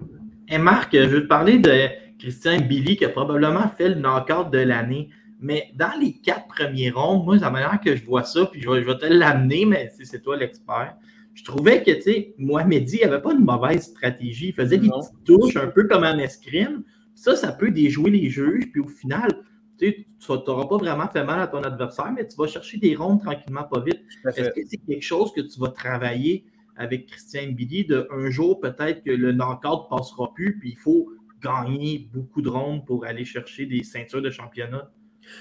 Et 0.48 0.58
Marc, 0.58 0.94
je 0.94 1.06
veux 1.06 1.22
te 1.22 1.28
parler 1.28 1.58
de 1.58 1.88
Christian 2.18 2.60
Billy 2.60 2.96
qui 2.96 3.04
a 3.04 3.08
probablement 3.08 3.68
fait 3.76 3.88
le 3.88 3.96
knockout 3.96 4.50
de 4.50 4.58
l'année. 4.58 5.08
Mais 5.40 5.70
dans 5.74 5.92
les 6.00 6.14
quatre 6.14 6.46
premiers 6.46 6.90
ronds, 6.90 7.22
moi, 7.22 7.36
la 7.36 7.50
manière 7.50 7.80
que 7.80 7.94
je 7.96 8.04
vois 8.04 8.24
ça, 8.24 8.46
puis 8.46 8.62
je 8.62 8.70
vais, 8.70 8.96
te 8.96 9.06
l'amener, 9.06 9.66
mais 9.66 9.90
c'est 10.02 10.22
toi 10.22 10.36
l'expert. 10.36 10.96
Je 11.34 11.44
trouvais 11.44 11.82
que, 11.82 11.90
tu 11.90 12.02
sais, 12.02 12.34
Mohamedi 12.38 13.00
n'avait 13.02 13.20
pas 13.20 13.32
une 13.32 13.44
mauvaise 13.44 13.82
stratégie. 13.82 14.48
Il 14.48 14.54
faisait 14.54 14.78
des 14.78 14.88
petites 14.88 15.24
touches, 15.24 15.56
un 15.56 15.66
peu 15.66 15.86
comme 15.88 16.04
un 16.04 16.18
escrime. 16.18 16.84
Ça, 17.14 17.36
ça 17.36 17.52
peut 17.52 17.70
déjouer 17.70 18.10
les 18.10 18.30
juges. 18.30 18.70
Puis 18.72 18.80
au 18.80 18.88
final, 18.88 19.30
tu 19.78 20.06
n'auras 20.28 20.66
pas 20.66 20.76
vraiment 20.76 21.08
fait 21.08 21.24
mal 21.24 21.40
à 21.40 21.48
ton 21.48 21.62
adversaire, 21.62 22.12
mais 22.12 22.26
tu 22.26 22.36
vas 22.36 22.46
chercher 22.46 22.78
des 22.78 22.94
rondes 22.94 23.20
tranquillement, 23.20 23.64
pas 23.64 23.80
vite. 23.80 24.00
Est-ce 24.26 24.50
que 24.50 24.60
c'est 24.64 24.78
quelque 24.78 25.02
chose 25.02 25.32
que 25.32 25.40
tu 25.40 25.58
vas 25.60 25.68
travailler 25.68 26.44
avec 26.76 27.06
Christian 27.06 27.52
Billy 27.52 27.84
de 27.84 28.08
un 28.10 28.30
jour, 28.30 28.60
peut-être 28.60 29.02
que 29.02 29.10
le 29.10 29.32
knockout 29.32 29.84
ne 29.84 29.96
passera 29.96 30.32
plus, 30.34 30.58
puis 30.58 30.70
il 30.70 30.78
faut 30.78 31.08
gagner 31.42 32.08
beaucoup 32.12 32.42
de 32.42 32.48
rondes 32.48 32.86
pour 32.86 33.04
aller 33.04 33.24
chercher 33.24 33.66
des 33.66 33.82
ceintures 33.82 34.22
de 34.22 34.30
championnat? 34.30 34.90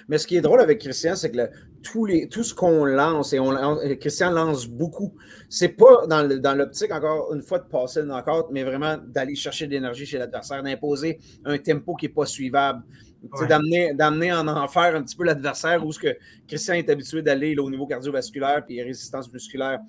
Mais 0.08 0.18
ce 0.18 0.28
qui 0.28 0.36
est 0.36 0.42
drôle 0.42 0.62
avec 0.62 0.80
Christian, 0.80 1.16
c'est 1.16 1.32
que 1.32 1.38
les, 1.38 2.28
tout 2.28 2.44
ce 2.44 2.54
qu'on 2.54 2.86
lance, 2.86 3.34
et 3.34 3.40
on, 3.40 3.54
Christian 4.00 4.32
lance 4.32 4.68
beaucoup, 4.68 5.14
c'est 5.50 5.70
pas 5.70 6.08
dans 6.08 6.58
l'optique, 6.58 6.92
encore 6.92 7.34
une 7.34 7.42
fois, 7.42 7.60
de 7.60 7.68
passer 7.68 8.02
le 8.02 8.08
knockout, 8.08 8.48
mais 8.52 8.64
vraiment 8.64 8.98
d'aller 9.06 9.36
chercher 9.36 9.68
de 9.68 9.72
l'énergie 9.72 10.06
chez 10.06 10.18
l'adversaire, 10.18 10.64
d'imposer 10.64 11.20
un 11.46 11.58
tempo 11.58 11.96
qui 11.96 12.08
n'est 12.08 12.14
pas 12.14 12.26
suivable. 12.26 12.84
D'amener 13.48 14.34
en 14.34 14.48
enfer 14.50 14.96
un 14.96 15.02
petit 15.02 15.16
peu 15.16 15.24
l'adversaire 15.24 15.86
où 15.86 15.94
ce 15.94 16.00
que 16.00 16.18
Christian 16.46 16.74
est 16.74 16.90
habitué 16.90 17.22
d'aller 17.22 17.56
au 17.58 17.70
niveau 17.70 17.88
cardiovasculaire 17.88 18.64
et 18.68 18.84
résistance 18.84 19.32
musculaire. 19.32 19.80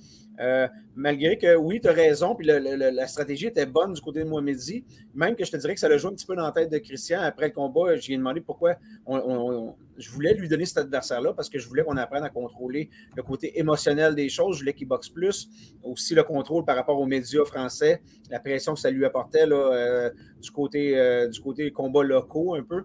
Euh, 0.40 0.66
malgré 0.96 1.38
que 1.38 1.56
oui, 1.56 1.80
tu 1.80 1.88
as 1.88 1.92
raison, 1.92 2.34
puis 2.34 2.46
la 2.46 3.06
stratégie 3.06 3.46
était 3.46 3.66
bonne 3.66 3.92
du 3.92 4.00
côté 4.00 4.24
de 4.24 4.28
Mohamedi, 4.28 4.84
même 5.14 5.36
que 5.36 5.44
je 5.44 5.50
te 5.50 5.56
dirais 5.56 5.74
que 5.74 5.80
ça 5.80 5.88
le 5.88 5.98
joue 5.98 6.08
un 6.08 6.14
petit 6.14 6.26
peu 6.26 6.34
dans 6.34 6.44
la 6.44 6.52
tête 6.52 6.70
de 6.70 6.78
Christian. 6.78 7.20
Après 7.20 7.46
le 7.46 7.52
combat, 7.52 7.96
j'ai 7.96 8.16
demandé 8.16 8.40
pourquoi 8.40 8.76
je 9.06 10.10
voulais 10.10 10.34
lui 10.34 10.48
donner 10.48 10.66
cet 10.66 10.78
adversaire-là 10.78 11.32
parce 11.34 11.48
que 11.48 11.58
je 11.58 11.68
voulais 11.68 11.84
qu'on 11.84 11.96
apprenne 11.96 12.24
à 12.24 12.30
contrôler 12.30 12.90
le 13.16 13.22
côté 13.22 13.58
émotionnel 13.58 14.14
des 14.14 14.28
choses. 14.28 14.56
Je 14.56 14.60
voulais 14.60 14.74
qu'il 14.74 14.88
boxe 14.88 15.08
plus. 15.08 15.48
Aussi 15.82 16.14
le 16.14 16.24
contrôle 16.24 16.64
par 16.64 16.76
rapport 16.76 16.98
aux 16.98 17.06
médias 17.06 17.44
français, 17.44 18.02
la 18.30 18.40
pression 18.40 18.74
que 18.74 18.80
ça 18.80 18.90
lui 18.90 19.04
apportait 19.04 19.46
euh, 19.48 20.10
du, 20.40 20.50
côté, 20.50 20.98
euh, 20.98 21.28
du 21.28 21.40
côté 21.40 21.70
combat 21.70 22.02
locaux 22.02 22.54
un 22.54 22.62
peu. 22.62 22.84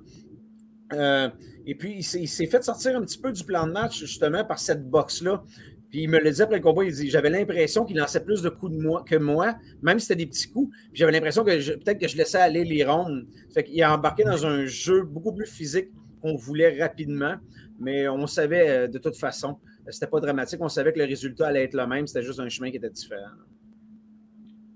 et 1.66 1.76
puis, 1.76 1.98
il 1.98 2.28
s'est 2.28 2.46
fait 2.48 2.64
sortir 2.64 2.96
un 2.96 3.02
petit 3.02 3.20
peu 3.20 3.32
du 3.32 3.44
plan 3.44 3.66
de 3.66 3.72
match, 3.72 4.00
justement, 4.00 4.44
par 4.44 4.60
cette 4.60 4.88
boxe-là 4.90 5.44
Puis 5.90 6.04
il 6.04 6.10
me 6.10 6.20
le 6.20 6.32
dit 6.32 6.42
après 6.42 6.58
le 6.58 6.62
combat, 6.62 6.84
il 6.84 6.94
dit 6.94 7.10
J'avais 7.10 7.30
l'impression 7.30 7.84
qu'il 7.84 7.98
lançait 7.98 8.24
plus 8.24 8.42
de 8.42 8.50
coups 8.50 8.74
de 8.74 8.82
moi 8.82 9.04
que 9.04 9.16
moi, 9.16 9.56
même 9.82 10.00
si 10.00 10.06
c'était 10.06 10.24
des 10.24 10.28
petits 10.28 10.50
coups. 10.50 10.76
Puis 10.92 11.00
j'avais 11.00 11.12
l'impression 11.12 11.44
que 11.44 11.78
peut-être 11.78 12.00
que 12.00 12.08
je 12.08 12.18
laissais 12.18 12.38
aller 12.38 12.64
les 12.64 12.84
rondes. 12.84 13.28
Fait 13.54 13.64
qu'il 13.64 13.82
a 13.82 13.96
embarqué 13.96 14.24
dans 14.24 14.46
un 14.46 14.66
jeu 14.66 15.02
beaucoup 15.04 15.34
plus 15.34 15.48
physique 15.48 15.90
qu'on 16.22 16.36
voulait 16.36 16.80
rapidement, 16.80 17.36
mais 17.80 18.08
on 18.08 18.28
savait 18.28 18.70
euh, 18.70 18.88
de 18.88 18.98
toute 19.00 19.16
façon. 19.16 19.58
C'était 19.90 20.08
pas 20.08 20.20
dramatique, 20.20 20.60
on 20.62 20.70
savait 20.70 20.94
que 20.94 21.00
le 21.00 21.06
résultat 21.06 21.48
allait 21.48 21.64
être 21.64 21.74
le 21.74 21.88
même, 21.88 22.06
c'était 22.06 22.24
juste 22.24 22.40
un 22.40 22.50
chemin 22.50 22.70
qui 22.70 22.78
était 22.78 22.92
différent. 22.92 23.32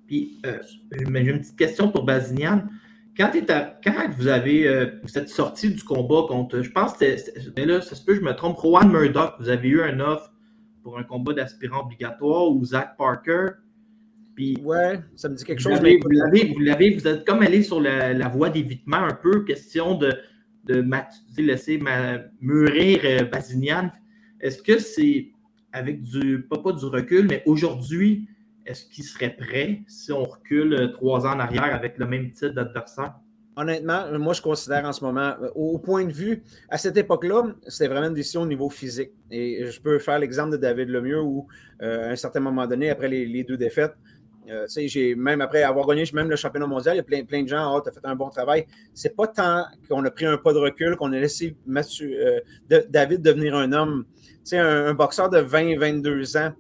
Puis, 0.08 0.40
euh, 0.46 0.58
j'ai 0.92 1.04
une 1.04 1.40
petite 1.40 1.56
question 1.56 1.92
pour 1.92 2.04
Bazinian. 2.04 2.64
Quand, 3.16 3.32
vous 4.18 4.28
avez 4.28 4.68
euh, 4.68 4.88
êtes 5.16 5.30
sorti 5.30 5.70
du 5.70 5.84
combat 5.84 6.24
contre, 6.28 6.62
je 6.62 6.72
pense 6.72 6.94
que 6.94 7.16
c'était, 7.16 7.66
là, 7.68 7.80
ça 7.82 7.94
se 7.94 8.04
peut, 8.04 8.16
je 8.16 8.22
me 8.22 8.34
trompe, 8.34 8.58
Juan 8.60 8.92
Murdoch, 8.92 9.36
vous 9.40 9.50
avez 9.50 9.70
eu 9.70 9.84
un 9.84 10.00
offre 10.00 10.33
pour 10.84 10.98
un 11.00 11.04
combat 11.04 11.34
d'aspirant 11.34 11.86
obligatoire 11.86 12.50
ou 12.52 12.64
Zach 12.64 12.96
Parker. 12.98 13.48
Puis, 14.36 14.58
ouais, 14.64 15.00
ça 15.16 15.30
me 15.30 15.36
dit 15.36 15.44
quelque 15.44 15.62
chose. 15.62 15.78
Vous 15.78 15.84
l'avez, 16.10 16.48
vous, 16.48 16.60
l'avez, 16.60 16.90
vous 16.92 17.08
êtes 17.08 17.26
comme 17.26 17.42
allé 17.42 17.64
sur 17.64 17.80
la, 17.80 18.28
voie 18.30 18.50
d'évitement 18.50 18.98
un 18.98 19.14
peu, 19.14 19.44
question 19.44 19.96
de, 19.96 20.14
de 20.66 20.84
laisser 21.38 21.80
mûrir 22.42 23.02
euh. 23.06 23.90
Est-ce 24.40 24.62
que 24.62 24.80
c'est 24.80 25.30
avec 25.72 26.02
du, 26.02 26.44
pas, 26.44 26.58
pas 26.58 26.74
du 26.74 26.86
recul, 26.86 27.28
mais 27.28 27.44
aujourd'hui, 27.46 28.28
est-ce 28.66 28.86
qu'il 28.86 29.04
serait 29.04 29.36
prêt 29.36 29.82
si 29.88 30.12
on 30.12 30.24
recule 30.24 30.74
euh, 30.74 30.88
trois 30.88 31.26
ans 31.26 31.34
en 31.34 31.40
arrière 31.40 31.74
avec 31.76 31.98
le 31.98 32.06
même 32.06 32.32
type 32.32 32.50
d'adversaire? 32.50 33.16
Honnêtement, 33.56 34.18
moi, 34.18 34.34
je 34.34 34.42
considère 34.42 34.86
en 34.86 34.94
ce 34.94 35.04
moment, 35.04 35.36
euh, 35.42 35.50
au 35.54 35.78
point 35.78 36.06
de 36.06 36.12
vue, 36.12 36.44
à 36.70 36.78
cette 36.78 36.98
époque-là, 36.98 37.54
c'était 37.68 37.88
vraiment 37.88 38.08
une 38.08 38.14
décision 38.16 38.42
au 38.42 38.48
niveau 38.48 38.70
physique. 38.70 39.12
Et 39.30 39.66
je 39.70 39.80
peux 39.80 40.00
faire 40.00 40.18
l'exemple 40.18 40.52
de 40.52 40.58
David 40.58 40.90
Lemieux 40.90 41.22
où, 41.22 41.48
euh, 41.82 42.10
à 42.10 42.12
un 42.12 42.16
certain 42.16 42.40
moment 42.40 42.66
donné, 42.66 42.90
après 42.90 43.08
les, 43.08 43.44
deux 43.44 43.58
défaites, 43.58 43.94
j'ai 44.76 45.16
même 45.16 45.40
après 45.40 45.64
avoir 45.64 45.88
gagné 45.88 46.04
même 46.14 46.30
le 46.30 46.36
championnat 46.36 46.68
mondial, 46.68 46.96
il 46.96 46.98
y 46.98 47.00
a 47.00 47.04
plein, 47.04 47.24
plein 47.24 47.44
de 47.44 47.48
gens, 47.48 47.74
oh, 47.76 47.82
tu 47.82 47.90
as 47.90 47.92
fait 47.94 48.02
un 48.04 48.16
bon 48.16 48.30
travail. 48.30 48.66
C'est 48.94 49.16
pas 49.16 49.28
tant 49.28 49.66
qu'on 49.88 50.04
a 50.04 50.12
pris 50.12 50.26
un 50.26 50.38
pas 50.38 50.52
de 50.52 50.58
recul, 50.58 50.96
qu'on 50.96 51.14
a 51.14 51.20
laissé 51.20 51.56
David 52.90 53.22
devenir 53.22 53.56
un 53.56 53.72
homme. 53.72 54.06
Un 54.52 54.94
boxeur 54.94 55.30
de 55.30 55.38
20, 55.38 55.78
22 55.78 56.38
ans, 56.38 56.52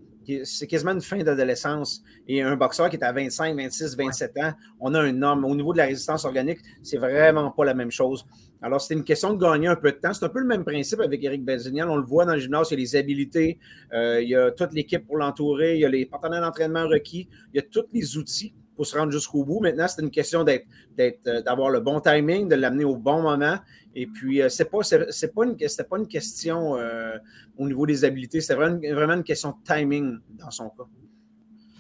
c'est 0.44 0.68
quasiment 0.68 0.92
une 0.92 1.02
fin 1.02 1.18
d'adolescence. 1.24 2.04
Et 2.28 2.42
un 2.42 2.56
boxeur 2.56 2.90
qui 2.90 2.98
est 2.98 3.04
à 3.04 3.12
25, 3.12 3.56
26, 3.56 3.96
27 3.98 4.38
ans, 4.40 4.54
on 4.80 4.94
a 4.94 5.02
un 5.02 5.22
homme. 5.22 5.46
Au 5.46 5.56
niveau 5.56 5.74
de 5.74 5.80
la 5.80 5.86
résistance 5.86 6.26
organique, 6.26 6.60
c'est 6.82 6.98
vraiment 6.98 7.52
pas 7.52 7.66
la 7.66 7.74
même 7.74 7.92
chose. 7.92 8.26
Alors, 8.62 8.80
c'était 8.80 8.94
une 8.94 9.04
question 9.04 9.34
de 9.34 9.44
gagner 9.44 9.68
un 9.68 9.76
peu 9.76 9.92
de 9.92 9.98
temps. 9.98 10.14
C'est 10.14 10.26
un 10.26 10.30
peu 10.30 10.40
le 10.40 10.48
même 10.48 10.64
principe 10.64 11.02
avec 11.02 11.24
Eric 11.24 11.44
Belzignan. 11.44 11.90
On 11.90 11.98
le 11.98 12.06
voit 12.06 12.26
dans 12.26 12.34
le 12.34 12.40
gymnase, 12.40 12.70
il 12.72 12.76
y 12.76 12.78
a 12.78 12.80
les 12.80 12.96
habilités, 12.96 13.60
euh, 13.94 14.22
il 14.22 14.30
y 14.30 14.36
a 14.36 14.52
toute 14.52 14.74
l'équipe 14.74 15.06
pour 15.06 15.18
l'entourer, 15.18 15.76
il 15.76 15.82
y 15.82 15.86
a 15.86 15.90
les 15.90 16.06
partenaires 16.06 16.42
d'entraînement 16.42 16.88
requis, 16.88 17.28
il 17.54 17.58
y 17.58 17.60
a 17.60 17.64
tous 17.70 17.86
les 17.92 18.18
outils 18.18 18.54
pour 18.76 18.86
se 18.86 18.98
rendre 18.98 19.12
jusqu'au 19.12 19.44
bout. 19.44 19.60
Maintenant, 19.60 19.88
c'est 19.88 20.02
une 20.02 20.12
question 20.12 20.46
euh, 20.48 21.42
d'avoir 21.42 21.70
le 21.70 21.80
bon 21.80 22.00
timing, 22.00 22.48
de 22.48 22.56
l'amener 22.56 22.84
au 22.84 22.96
bon 22.96 23.22
moment. 23.22 23.58
Et 23.96 24.08
puis, 24.08 24.42
euh, 24.42 24.50
c'est 24.50 24.70
pas, 24.70 24.80
c'est, 24.84 25.34
pas, 25.34 25.46
une, 25.46 25.56
pas 25.56 25.98
une 25.98 26.08
question 26.08 26.76
euh, 26.78 27.18
au 27.58 27.68
niveau 27.68 27.86
des 27.86 28.06
habiletés, 28.06 28.42
c'est 28.42 28.56
vraiment, 28.56 28.80
vraiment 28.80 29.14
une 29.14 29.24
question 29.24 29.52
de 29.52 29.74
timing 29.74 30.18
dans 30.40 30.52
son 30.52 30.70
cas. 30.70 30.84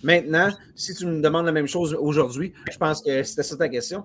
Maintenant, 0.03 0.49
si 0.75 0.93
tu 0.93 1.05
me 1.05 1.21
demandes 1.21 1.45
la 1.45 1.51
même 1.51 1.67
chose 1.67 1.97
aujourd'hui, 1.99 2.53
je 2.71 2.77
pense 2.77 3.01
que 3.01 3.23
c'était 3.23 3.43
ça 3.43 3.55
ta 3.55 3.69
question. 3.69 4.03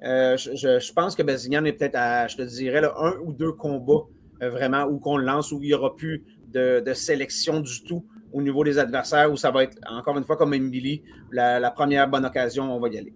je, 0.00 0.92
pense 0.92 1.16
que 1.16 1.22
Bazignan 1.22 1.64
est 1.64 1.72
peut-être 1.72 1.96
à, 1.96 2.28
je 2.28 2.36
te 2.36 2.42
dirais, 2.42 2.82
un 2.96 3.14
ou 3.24 3.32
deux 3.32 3.52
combats 3.52 4.06
vraiment 4.40 4.84
où 4.84 4.98
qu'on 4.98 5.18
lance, 5.18 5.52
où 5.52 5.60
il 5.60 5.66
n'y 5.66 5.74
aura 5.74 5.96
plus 5.96 6.24
de, 6.52 6.92
sélection 6.94 7.60
du 7.60 7.82
tout 7.82 8.04
au 8.32 8.42
niveau 8.42 8.64
des 8.64 8.78
adversaires 8.78 9.30
où 9.32 9.36
ça 9.36 9.50
va 9.50 9.64
être, 9.64 9.78
encore 9.88 10.16
une 10.18 10.24
fois, 10.24 10.36
comme 10.36 10.54
Emily, 10.54 11.02
la, 11.30 11.70
première 11.70 12.08
bonne 12.08 12.24
occasion, 12.24 12.74
on 12.74 12.80
va 12.80 12.88
y 12.88 12.98
aller. 12.98 13.14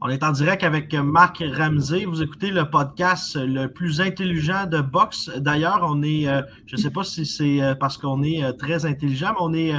On 0.00 0.08
est 0.08 0.22
en 0.22 0.30
direct 0.30 0.62
avec 0.62 0.94
Marc 0.94 1.42
Ramsey. 1.56 2.04
Vous 2.04 2.22
écoutez 2.22 2.50
le 2.50 2.70
podcast 2.70 3.36
le 3.36 3.66
plus 3.66 4.00
intelligent 4.00 4.66
de 4.66 4.80
boxe. 4.80 5.28
D'ailleurs, 5.38 5.84
on 5.88 6.02
est, 6.02 6.28
euh, 6.28 6.42
je 6.66 6.76
ne 6.76 6.80
sais 6.80 6.90
pas 6.90 7.02
si 7.02 7.26
c'est 7.26 7.60
euh, 7.60 7.74
parce 7.74 7.98
qu'on 7.98 8.22
est 8.22 8.44
euh, 8.44 8.52
très 8.52 8.86
intelligent, 8.86 9.32
mais 9.32 9.40
on 9.40 9.54
est 9.54 9.72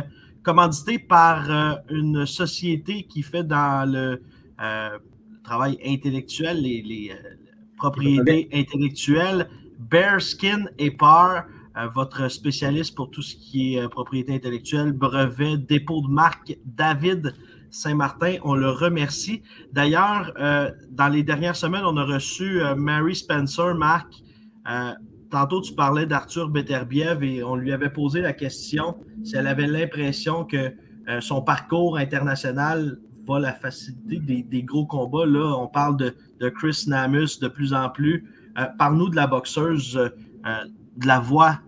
commandité 0.43 0.99
par 0.99 1.49
une 1.89 2.25
société 2.25 3.03
qui 3.03 3.23
fait 3.23 3.43
dans 3.43 3.89
le 3.89 4.21
travail 5.43 5.77
intellectuel, 5.85 6.61
les, 6.61 7.11
propriétés 7.77 8.49
intellectuelles, 8.53 9.47
Bearskin 9.79 10.65
et 10.77 10.91
Par. 10.91 11.45
Euh, 11.79 11.87
votre 11.87 12.29
spécialiste 12.29 12.95
pour 12.95 13.09
tout 13.09 13.21
ce 13.21 13.35
qui 13.35 13.75
est 13.75 13.81
euh, 13.81 13.87
propriété 13.87 14.33
intellectuelle, 14.33 14.91
brevet, 14.91 15.57
dépôt 15.57 16.01
de 16.01 16.11
marque, 16.11 16.57
David 16.65 17.35
Saint-Martin. 17.69 18.37
On 18.43 18.55
le 18.55 18.69
remercie. 18.69 19.43
D'ailleurs, 19.71 20.31
euh, 20.39 20.71
dans 20.89 21.07
les 21.07 21.23
dernières 21.23 21.55
semaines, 21.55 21.83
on 21.85 21.97
a 21.97 22.03
reçu 22.03 22.61
Mary 22.75 23.15
Spencer, 23.15 23.75
Marc. 23.75 24.07
tantôt, 25.29 25.61
tu 25.61 25.73
parlais 25.73 26.07
d'Arthur 26.07 26.49
Beterbiev 26.49 27.23
et 27.23 27.43
on 27.43 27.55
lui 27.55 27.71
avait 27.71 27.91
posé 27.91 28.21
la 28.21 28.33
question 28.33 28.95
si 29.23 29.35
elle 29.35 29.47
avait 29.47 29.67
l'impression 29.67 30.45
que 30.45 30.73
son 31.19 31.41
parcours 31.41 31.97
international 31.97 32.99
va 33.27 33.39
la 33.39 33.53
faciliter 33.53 34.43
des, 34.43 34.63
gros 34.63 34.87
combats. 34.87 35.27
Là, 35.27 35.55
on 35.57 35.67
parle 35.67 35.97
de, 35.97 36.15
de 36.39 36.49
Chris 36.49 36.85
Namus 36.87 37.39
de 37.39 37.47
plus 37.47 37.73
en 37.73 37.89
plus. 37.89 38.25
Parle-nous 38.79 39.09
de 39.09 39.15
la 39.15 39.27
boxeuse 39.27 39.99
de 40.97 41.07
la 41.07 41.19
voie. 41.19 41.59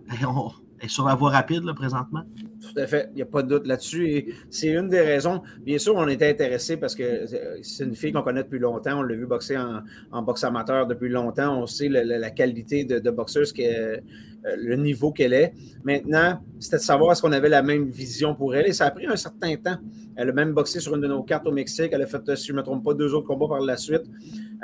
est 0.80 0.88
sur 0.88 1.06
la 1.06 1.14
voie 1.14 1.30
rapide 1.30 1.64
là, 1.64 1.74
présentement. 1.74 2.22
Tout 2.60 2.78
à 2.78 2.86
fait, 2.86 3.08
il 3.12 3.16
n'y 3.16 3.22
a 3.22 3.26
pas 3.26 3.42
de 3.42 3.48
doute 3.48 3.66
là-dessus. 3.66 4.08
Et 4.08 4.34
c'est 4.50 4.68
une 4.68 4.88
des 4.88 5.00
raisons. 5.00 5.42
Bien 5.60 5.78
sûr, 5.78 5.94
on 5.96 6.06
était 6.08 6.28
intéressé 6.28 6.76
parce 6.76 6.94
que 6.94 7.24
c'est 7.62 7.84
une 7.84 7.94
fille 7.94 8.12
qu'on 8.12 8.22
connaît 8.22 8.44
depuis 8.44 8.58
longtemps. 8.58 8.98
On 8.98 9.02
l'a 9.02 9.14
vu 9.14 9.26
boxer 9.26 9.56
en, 9.56 10.22
boxe 10.22 10.44
amateur 10.44 10.86
depuis 10.86 11.08
longtemps. 11.08 11.60
On 11.60 11.66
sait 11.66 11.88
la, 11.88 12.30
qualité 12.30 12.84
de, 12.84 12.98
de 12.98 13.10
boxeuse, 13.10 13.52
euh, 13.58 13.96
le 14.56 14.76
niveau 14.76 15.12
qu'elle 15.12 15.32
est. 15.32 15.52
Maintenant, 15.84 16.40
c'était 16.58 16.76
de 16.76 16.82
savoir 16.82 17.12
est-ce 17.12 17.22
qu'on 17.22 17.32
avait 17.32 17.48
la 17.48 17.62
même 17.62 17.88
vision 17.88 18.34
pour 18.34 18.54
elle. 18.54 18.66
Et 18.66 18.72
ça 18.72 18.86
a 18.86 18.90
pris 18.90 19.06
un 19.06 19.16
certain 19.16 19.54
temps. 19.56 19.76
Elle 20.16 20.30
a 20.30 20.32
même 20.32 20.52
boxé 20.52 20.80
sur 20.80 20.94
une 20.94 21.00
de 21.00 21.08
nos 21.08 21.22
cartes 21.22 21.46
au 21.46 21.52
Mexique. 21.52 21.90
Elle 21.92 22.02
a 22.02 22.06
fait, 22.06 22.36
si 22.36 22.48
je 22.48 22.52
ne 22.52 22.58
me 22.58 22.62
trompe 22.62 22.84
pas, 22.84 22.94
deux 22.94 23.14
autres 23.14 23.26
combats 23.26 23.48
par 23.48 23.60
la 23.60 23.76
suite. 23.76 24.02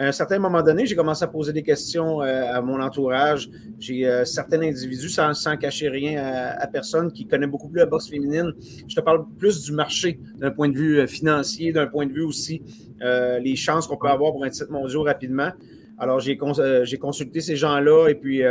À 0.01 0.07
un 0.07 0.13
certain 0.13 0.39
moment 0.39 0.63
donné, 0.63 0.87
j'ai 0.87 0.95
commencé 0.95 1.25
à 1.25 1.27
poser 1.27 1.53
des 1.53 1.65
questions 1.65 2.23
euh, 2.23 2.53
à 2.53 2.63
mon 2.63 2.81
entourage. 2.81 3.51
J'ai 3.81 4.07
euh, 4.07 4.25
certains 4.25 4.63
individus, 4.63 5.09
sans, 5.09 5.57
cacher 5.57 5.89
rien 5.89 6.23
à, 6.57 6.69
personne, 6.69 7.11
qui 7.11 7.27
connaît 7.27 7.49
beaucoup 7.49 7.69
plus 7.69 7.81
la 7.81 7.87
boxe 7.87 8.09
féminine. 8.09 8.53
Je 8.87 8.95
te 8.95 9.01
parle 9.01 9.27
plus 9.39 9.65
du 9.65 9.73
marché 9.73 10.21
d'un 10.37 10.53
point 10.53 10.69
de 10.69 10.79
vue 10.79 11.01
euh, 11.01 11.09
financier, 11.09 11.73
d'un 11.73 11.89
point 11.89 12.07
de 12.07 12.13
vue 12.13 12.23
aussi 12.23 12.63
les 13.01 13.55
chances 13.55 13.87
qu'on 13.87 13.97
peut 13.97 14.09
avoir 14.09 14.33
pour 14.33 14.45
un 14.45 14.51
titre 14.51 14.71
mondial 14.71 15.03
rapidement. 15.03 15.51
Alors, 15.99 16.21
j'ai 16.21 16.37
consulté 16.37 17.41
ces 17.41 17.55
gens-là 17.55 18.09
et 18.09 18.17
puis 18.17 18.43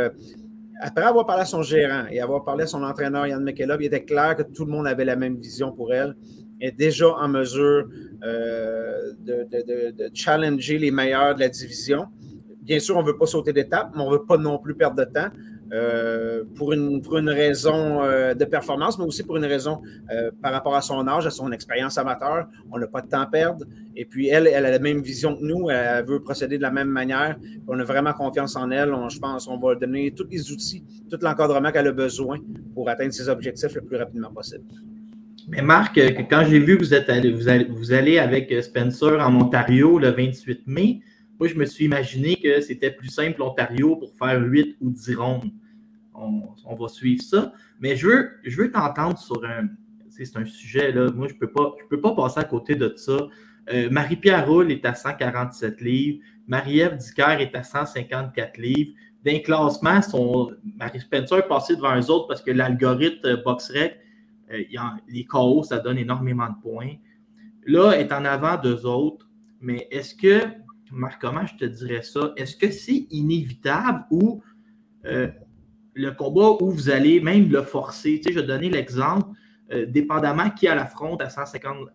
après 0.80 1.04
avoir 1.04 1.26
parlé 1.26 1.42
à 1.42 1.44
son 1.44 1.62
gérant 1.62 2.04
et 2.10 2.20
avoir 2.20 2.44
parlé 2.44 2.64
à 2.64 2.66
son 2.66 2.82
entraîneur 2.82 3.26
Yann 3.26 3.44
McKellop, 3.44 3.76
il 3.80 3.86
était 3.86 4.04
clair 4.04 4.36
que 4.36 4.42
tout 4.42 4.64
le 4.64 4.72
monde 4.72 4.86
avait 4.86 5.04
la 5.04 5.16
même 5.16 5.36
vision 5.36 5.70
pour 5.70 5.92
elle. 5.92 6.14
Est 6.60 6.72
déjà 6.72 7.08
en 7.08 7.28
mesure 7.28 7.88
euh, 8.24 9.12
de, 9.20 10.10
challenger 10.12 10.78
les 10.78 10.90
meilleurs 10.90 11.34
de 11.34 11.40
la 11.40 11.48
division. 11.48 12.06
Bien 12.62 12.80
sûr, 12.80 12.96
on 12.96 13.02
ne 13.02 13.06
veut 13.06 13.16
pas 13.16 13.26
sauter 13.26 13.52
d'étape, 13.52 13.92
mais 13.94 14.02
on 14.02 14.10
ne 14.10 14.16
veut 14.16 14.24
pas 14.24 14.36
non 14.36 14.58
plus 14.58 14.74
perdre 14.74 14.96
de 14.96 15.04
temps. 15.04 15.28
Euh, 15.70 16.44
pour, 16.56 16.72
une, 16.72 17.28
raison 17.28 18.02
euh, 18.02 18.32
de 18.32 18.44
performance, 18.46 18.98
mais 18.98 19.04
aussi 19.04 19.22
pour 19.22 19.36
une 19.36 19.44
raison 19.44 19.82
par 20.40 20.52
rapport 20.52 20.74
à 20.74 20.80
son 20.80 21.06
âge, 21.06 21.26
à 21.26 21.30
son 21.30 21.52
expérience 21.52 21.98
amateur. 21.98 22.48
On 22.72 22.78
n'a 22.78 22.86
pas 22.86 23.02
de 23.02 23.08
temps 23.08 23.20
à 23.20 23.26
perdre. 23.26 23.66
Et 23.94 24.04
puis, 24.04 24.28
elle, 24.28 24.46
elle 24.46 24.64
a 24.64 24.70
la 24.70 24.78
même 24.78 25.02
vision 25.02 25.36
que 25.36 25.44
nous. 25.44 25.70
Elle 25.70 26.04
veut 26.06 26.20
procéder 26.20 26.56
de 26.56 26.62
la 26.62 26.70
même 26.70 26.88
manière. 26.88 27.36
On 27.68 27.78
a 27.78 27.84
vraiment 27.84 28.14
confiance 28.14 28.56
en 28.56 28.70
elle. 28.70 28.92
je 29.08 29.18
pense 29.18 29.46
qu'on 29.46 29.58
va 29.58 29.74
donner 29.74 30.10
tous 30.12 30.26
les 30.30 30.50
outils, 30.50 30.82
tout 31.10 31.18
l'encadrement 31.20 31.70
qu'elle 31.70 31.86
a 31.86 31.92
besoin 31.92 32.38
pour 32.74 32.88
atteindre 32.88 33.12
ses 33.12 33.28
objectifs 33.28 33.74
le 33.74 33.82
plus 33.82 33.96
rapidement 33.96 34.32
possible. 34.32 34.64
Mais 35.48 35.62
Marc, 35.62 35.96
euh, 35.96 36.10
quand 36.28 36.44
j'ai 36.46 36.58
vu 36.58 36.76
que 36.76 36.84
vous, 36.84 36.92
êtes 36.92 37.10
vous, 37.70 37.92
allez, 37.92 38.18
avec 38.18 38.52
euh, 38.52 38.60
Spencer 38.60 39.18
en 39.18 39.34
Ontario 39.34 39.98
le 39.98 40.10
28 40.10 40.66
mai, 40.66 41.00
moi, 41.40 41.48
je 41.48 41.54
me 41.54 41.64
suis 41.64 41.86
imaginé 41.86 42.36
que 42.36 42.60
c'était 42.60 42.90
plus 42.90 43.08
simple 43.08 43.40
Ontario 43.40 43.96
pour 43.96 44.12
faire 44.18 44.42
8 44.42 44.76
ou 44.82 44.90
10 44.90 45.14
rondes. 45.14 45.50
On, 46.14 46.74
va 46.74 46.88
suivre 46.88 47.22
ça. 47.22 47.52
Mais 47.80 47.96
je 47.96 48.08
veux, 48.08 48.30
je 48.44 48.62
t'entendre 48.64 49.18
sur 49.18 49.42
un. 49.44 49.68
C'est 50.10 50.36
un 50.36 50.44
sujet, 50.44 50.90
là. 50.90 51.10
Moi, 51.12 51.28
je 51.28 51.34
ne 51.34 51.38
peux, 51.38 52.00
pas, 52.00 52.14
passer 52.14 52.40
à 52.40 52.44
côté 52.44 52.74
de 52.74 52.92
ça. 52.96 53.28
Euh, 53.72 53.88
Marie-Pierre 53.88 54.46
Roule 54.48 54.72
est 54.72 54.84
à 54.84 54.94
147 54.94 55.80
livres. 55.80 56.18
Marie-Ève 56.48 56.96
Dicker 56.96 57.36
est 57.38 57.54
à 57.54 57.62
154 57.62 58.58
livres. 58.58 58.90
D'un 59.24 59.38
classement, 59.38 60.00
Marie 60.76 61.00
Spencer 61.00 61.38
est 61.38 61.48
passée 61.48 61.76
devant 61.76 61.96
eux 61.96 62.10
autres 62.10 62.26
parce 62.26 62.42
que 62.42 62.50
l'algorithme 62.50 63.40
BoxRec 63.44 63.96
les 65.08 65.24
KO, 65.24 65.62
ça 65.62 65.78
donne 65.78 65.98
énormément 65.98 66.48
de 66.48 66.60
points. 66.62 66.94
Là, 67.66 67.92
est 67.92 68.12
en 68.12 68.24
avant 68.24 68.56
d'eux 68.56 68.86
autres, 68.86 69.28
mais 69.60 69.88
est-ce 69.90 70.14
que, 70.14 70.46
Marc, 70.90 71.20
comment 71.20 71.46
je 71.46 71.56
te 71.56 71.64
dirais 71.64 72.02
ça? 72.02 72.32
Est-ce 72.36 72.56
que 72.56 72.70
c'est 72.70 73.06
inévitable 73.10 74.04
ou 74.10 74.42
euh, 75.04 75.28
le 75.94 76.10
combat 76.12 76.56
où 76.60 76.70
vous 76.70 76.90
allez 76.90 77.20
même 77.20 77.50
le 77.50 77.62
forcer? 77.62 78.20
Tu 78.20 78.28
sais, 78.28 78.34
je 78.34 78.40
vais 78.40 78.46
donner 78.46 78.70
l'exemple, 78.70 79.28
euh, 79.72 79.84
dépendamment 79.84 80.48
qui 80.50 80.66
a 80.66 80.74
la 80.74 80.86
fronte 80.86 81.20
à 81.20 81.28
150, 81.28 81.88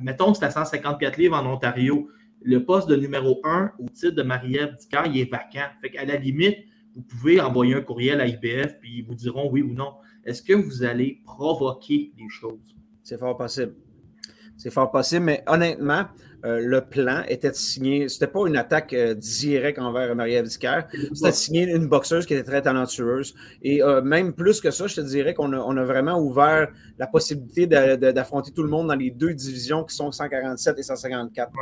mettons 0.00 0.32
que 0.32 0.38
c'est 0.38 0.44
à 0.44 0.50
154 0.50 1.16
livres 1.16 1.36
en 1.36 1.46
Ontario, 1.46 2.10
le 2.42 2.64
poste 2.64 2.88
de 2.88 2.96
numéro 2.96 3.40
1 3.44 3.72
au 3.78 3.88
titre 3.88 4.14
de 4.14 4.22
Marie-Ève 4.22 4.76
il 5.06 5.20
est 5.20 5.30
vacant. 5.30 5.68
Fait 5.80 5.90
qu'à 5.90 6.04
la 6.04 6.16
limite, 6.16 6.58
vous 6.94 7.02
pouvez 7.02 7.40
envoyer 7.40 7.74
un 7.74 7.80
courriel 7.80 8.20
à 8.20 8.26
IBF, 8.26 8.78
puis 8.80 8.98
ils 8.98 9.02
vous 9.04 9.14
diront 9.14 9.50
oui 9.50 9.62
ou 9.62 9.72
non. 9.72 9.94
Est-ce 10.26 10.42
que 10.42 10.54
vous 10.54 10.82
allez 10.82 11.20
provoquer 11.24 12.12
les 12.18 12.28
choses? 12.28 12.76
C'est 13.04 13.18
fort 13.18 13.36
possible. 13.36 13.74
C'est 14.56 14.70
fort 14.70 14.90
possible, 14.90 15.24
mais 15.24 15.44
honnêtement, 15.46 16.06
euh, 16.44 16.60
le 16.60 16.80
plan 16.80 17.22
était 17.28 17.52
signé. 17.52 18.08
C'était 18.08 18.26
pas 18.26 18.46
une 18.46 18.56
attaque 18.56 18.92
euh, 18.92 19.14
directe 19.14 19.78
envers 19.78 20.16
Maria 20.16 20.42
Viscaire. 20.42 20.88
C'était 21.14 21.32
signé 21.32 21.62
une 21.70 21.86
boxeuse 21.86 22.26
qui 22.26 22.34
était 22.34 22.42
très 22.42 22.62
talentueuse. 22.62 23.34
Et 23.62 23.82
euh, 23.82 24.02
même 24.02 24.32
plus 24.32 24.60
que 24.60 24.72
ça, 24.72 24.88
je 24.88 24.96
te 24.96 25.00
dirais 25.00 25.34
qu'on 25.34 25.52
a, 25.52 25.58
on 25.58 25.76
a 25.76 25.84
vraiment 25.84 26.18
ouvert 26.18 26.68
la 26.98 27.06
possibilité 27.06 27.66
d'affronter 27.66 28.50
tout 28.50 28.64
le 28.64 28.68
monde 28.68 28.88
dans 28.88 28.96
les 28.96 29.10
deux 29.10 29.34
divisions 29.34 29.84
qui 29.84 29.94
sont 29.94 30.10
147 30.10 30.78
et 30.78 30.82
154. 30.82 31.52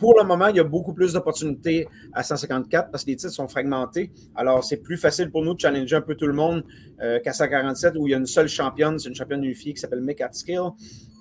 Pour 0.00 0.18
le 0.18 0.24
moment, 0.26 0.48
il 0.48 0.56
y 0.56 0.60
a 0.60 0.64
beaucoup 0.64 0.94
plus 0.94 1.12
d'opportunités 1.12 1.86
à 2.14 2.24
154 2.24 2.90
parce 2.90 3.04
que 3.04 3.10
les 3.10 3.16
titres 3.16 3.32
sont 3.32 3.46
fragmentés. 3.46 4.10
Alors, 4.34 4.64
c'est 4.64 4.78
plus 4.78 4.96
facile 4.96 5.30
pour 5.30 5.44
nous 5.44 5.54
de 5.54 5.60
challenger 5.60 5.94
un 5.94 6.00
peu 6.00 6.14
tout 6.14 6.26
le 6.26 6.32
monde 6.32 6.64
qu'à 7.22 7.32
147 7.32 7.94
où 7.96 8.08
il 8.08 8.10
y 8.10 8.14
a 8.14 8.16
une 8.16 8.26
seule 8.26 8.48
championne, 8.48 8.98
c'est 8.98 9.10
une 9.10 9.14
championne 9.14 9.44
unifiée 9.44 9.74
qui 9.74 9.80
s'appelle 9.80 10.00
Mick 10.00 10.20
Atskill 10.22 10.70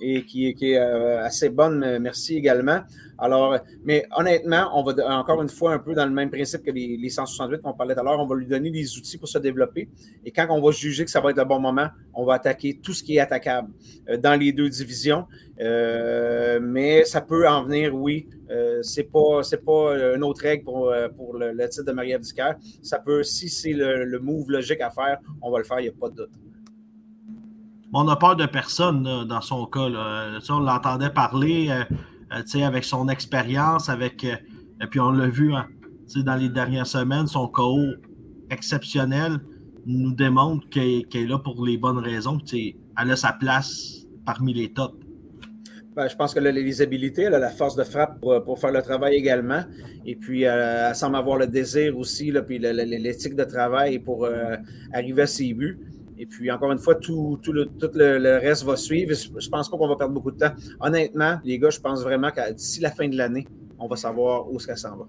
et 0.01 0.23
qui, 0.23 0.47
est 0.47 0.77
euh, 0.77 1.23
assez 1.23 1.49
bonne, 1.49 1.83
euh, 1.83 1.99
merci 1.99 2.35
également. 2.38 2.79
Alors, 3.17 3.57
mais 3.83 4.05
honnêtement, 4.15 4.69
on 4.73 4.83
va 4.83 4.93
encore 5.19 5.41
une 5.41 5.49
fois 5.49 5.73
un 5.73 5.79
peu 5.79 5.93
dans 5.93 6.05
le 6.05 6.12
même 6.12 6.29
principe 6.29 6.63
que 6.63 6.71
les, 6.71 6.95
les 6.95 7.09
168 7.09 7.62
qu'on 7.62 7.73
parlait 7.73 7.93
tout 7.93 7.99
à 7.99 8.03
l'heure, 8.03 8.19
on 8.19 8.25
va 8.25 8.35
lui 8.35 8.45
donner 8.45 8.71
des 8.71 8.97
outils 8.97 9.17
pour 9.17 9.27
se 9.27 9.39
développer. 9.39 9.89
Et 10.25 10.31
quand 10.31 10.47
on 10.49 10.62
va 10.62 10.71
juger 10.71 11.03
que 11.03 11.12
ça 11.12 11.19
va 11.19 11.31
être 11.31 11.38
le 11.38 11.43
bon 11.43 11.59
moment, 11.59 11.88
on 12.13 12.23
va 12.23 12.35
attaquer 12.35 12.79
tout 12.81 12.93
ce 12.93 13.03
qui 13.03 13.17
est 13.17 13.19
attaquable 13.19 13.69
euh, 14.09 14.17
dans 14.17 14.39
les 14.39 14.53
deux 14.53 14.69
divisions. 14.69 15.25
mais 15.59 17.03
ça 17.03 17.19
peut 17.19 17.45
en 17.47 17.65
venir, 17.65 17.93
oui. 17.93 18.27
c'est 18.81 19.12
pas 19.12 19.41
pas 19.65 20.15
une 20.15 20.23
autre 20.23 20.41
règle 20.41 20.63
pour, 20.63 20.93
pour 21.17 21.38
le, 21.38 21.67
titre 21.67 21.91
de 21.91 22.17
Viscaire. 22.17 22.55
Ça 22.81 22.99
peut, 22.99 23.23
si 23.23 23.49
c'est 23.49 23.73
le, 23.73 24.05
le 24.05 24.19
move 24.19 24.49
logique 24.49 24.79
à 24.79 24.89
faire, 24.89 25.19
on 25.41 25.51
va 25.51 25.57
le 25.57 25.65
faire, 25.65 25.81
il 25.81 25.83
n'y 25.83 25.89
a 25.89 25.99
pas 25.99 26.09
de 26.09 26.15
doute 26.15 26.48
on 27.93 28.04
n'a 28.04 28.15
peur 28.15 28.36
de 28.36 28.45
personne 28.45 29.04
dans 29.04 29.41
son 29.41 29.65
cas. 29.65 29.88
on 30.49 30.60
l'entendait 30.60 31.10
parler 31.10 31.69
euh, 31.69 31.84
euh, 32.34 32.65
avec 32.65 32.84
son 32.84 33.10
expérience, 33.10 33.89
avec. 33.89 34.23
et 34.23 34.34
euh, 34.34 34.88
puis 34.89 34.99
on 34.99 35.12
l'a 35.12 35.28
vu 35.28 35.54
hein, 35.54 35.67
dans 36.17 36.36
les 36.36 36.49
dernières 36.49 36.88
semaines, 36.88 37.28
son 37.28 37.47
KO 37.47 37.80
exceptionnel 38.49 39.39
nous 39.86 40.13
démontre 40.13 40.67
qu'elle 40.69 41.06
est 41.13 41.28
là 41.28 41.39
pour 41.39 41.65
les 41.65 41.78
bonnes 41.78 41.99
raisons. 41.99 42.38
Elle 42.54 43.12
a 43.12 43.15
sa 43.15 43.34
place 43.34 44.06
parmi 44.25 44.54
les 44.54 44.71
tops. 44.71 44.95
Ben, 45.95 46.08
je 46.08 46.15
pense 46.15 46.34
que 46.34 46.39
les 46.39 46.82
habilités, 46.82 47.23
elle 47.23 47.34
a 47.34 47.39
la 47.39 47.49
force 47.49 47.75
de 47.75 47.84
frappe 47.84 48.21
pour, 48.21 48.60
faire 48.60 48.71
le 48.71 48.82
travail 48.82 49.15
également. 49.15 49.63
Et 50.06 50.15
puis, 50.15 50.43
elle 50.43 50.95
semble 50.95 51.15
avoir 51.15 51.38
le 51.38 51.47
désir 51.47 51.97
aussi, 51.97 52.32
puis 52.45 52.60
l'éthique 52.60 53.36
de 53.36 53.43
travail 53.43 53.99
pour 53.99 54.28
arriver 54.93 55.23
à 55.23 55.28
ses 55.28 55.54
buts. 55.54 55.80
Et 56.21 56.25
puis, 56.25 56.51
encore 56.51 56.73
une 56.73 56.79
fois, 56.79 56.95
tout, 56.95 57.39
le, 57.47 58.39
reste 58.39 58.65
va 58.65 58.75
suivre. 58.75 59.13
Je 59.15 59.49
pense 59.49 59.71
pas 59.71 59.77
qu'on 59.77 59.88
va 59.88 59.95
perdre 59.95 60.13
beaucoup 60.13 60.32
de 60.32 60.38
temps. 60.38 60.51
Honnêtement, 60.82 61.39
les 61.45 61.58
gars, 61.58 61.69
je 61.69 61.79
pense 61.79 62.03
vraiment 62.03 62.29
que 62.29 62.53
d'ici 62.53 62.82
la 62.82 62.91
fin 62.91 63.08
de 63.08 63.15
l'année, 63.15 63.47
on 63.79 63.88
va 63.88 63.95
savoir 63.95 64.51
où 64.51 64.60
ça 64.60 64.75
s'en 64.75 64.97
va. 64.97 65.08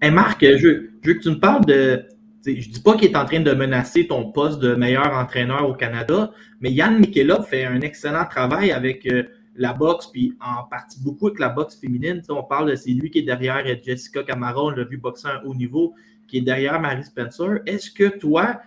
Hey 0.00 0.10
Marc, 0.10 0.42
je, 0.42 0.88
veux 1.04 1.14
que 1.14 1.22
tu 1.22 1.28
me 1.28 1.38
parles 1.38 1.66
de. 1.66 2.02
Je 2.46 2.70
dis 2.70 2.80
pas 2.80 2.96
qu'il 2.96 3.10
est 3.10 3.16
en 3.16 3.26
train 3.26 3.40
de 3.40 3.52
menacer 3.52 4.06
ton 4.06 4.32
poste 4.32 4.60
de 4.60 4.74
meilleur 4.74 5.12
entraîneur 5.12 5.68
au 5.68 5.74
Canada, 5.74 6.30
mais 6.60 6.72
Yann 6.72 6.98
Mikelov 6.98 7.46
fait 7.46 7.66
un 7.66 7.82
excellent 7.82 8.24
travail 8.24 8.70
avec 8.72 9.06
euh, 9.06 9.24
la 9.54 9.74
boxe, 9.74 10.06
puis 10.06 10.34
en 10.40 10.64
partie 10.64 11.02
beaucoup 11.02 11.26
avec 11.26 11.40
la 11.40 11.50
boxe 11.50 11.78
féminine. 11.78 12.22
on 12.30 12.44
parle 12.44 12.70
de 12.70 12.76
c'est 12.76 12.92
lui 12.92 13.10
qui 13.10 13.18
est 13.18 13.22
derrière 13.22 13.64
Jessica 13.82 14.22
Camara, 14.22 14.64
on 14.64 14.70
l'a 14.70 14.84
vu 14.84 14.96
boxer 14.96 15.28
à 15.28 15.44
haut 15.44 15.54
niveau, 15.54 15.94
qui 16.26 16.38
est 16.38 16.42
derrière 16.42 16.80
Marie 16.80 17.04
Spencer. 17.04 17.58
Est-ce 17.66 17.90
que 17.90 18.16
toi, 18.16 18.60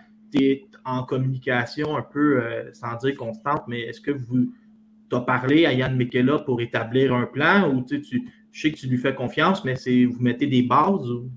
en 0.84 1.04
communication 1.04 1.96
un 1.96 2.02
peu, 2.02 2.42
euh, 2.42 2.72
sans 2.72 2.96
dire 2.96 3.16
constante, 3.16 3.62
mais 3.68 3.82
est-ce 3.82 4.00
que 4.00 4.10
vous 4.10 4.52
as 5.12 5.20
parlé 5.20 5.66
à 5.66 5.72
Yann 5.72 5.96
Mikela 5.96 6.38
pour 6.38 6.60
établir 6.60 7.14
un 7.14 7.26
plan 7.26 7.70
ou 7.72 7.82
tu, 7.82 8.02
je 8.50 8.60
sais 8.60 8.72
que 8.72 8.78
tu 8.78 8.86
lui 8.86 8.98
fais 8.98 9.14
confiance, 9.14 9.64
mais 9.64 9.76
c'est 9.76 10.04
vous 10.04 10.20
mettez 10.20 10.46
des 10.46 10.62
bases 10.62 11.10
ou... 11.10 11.30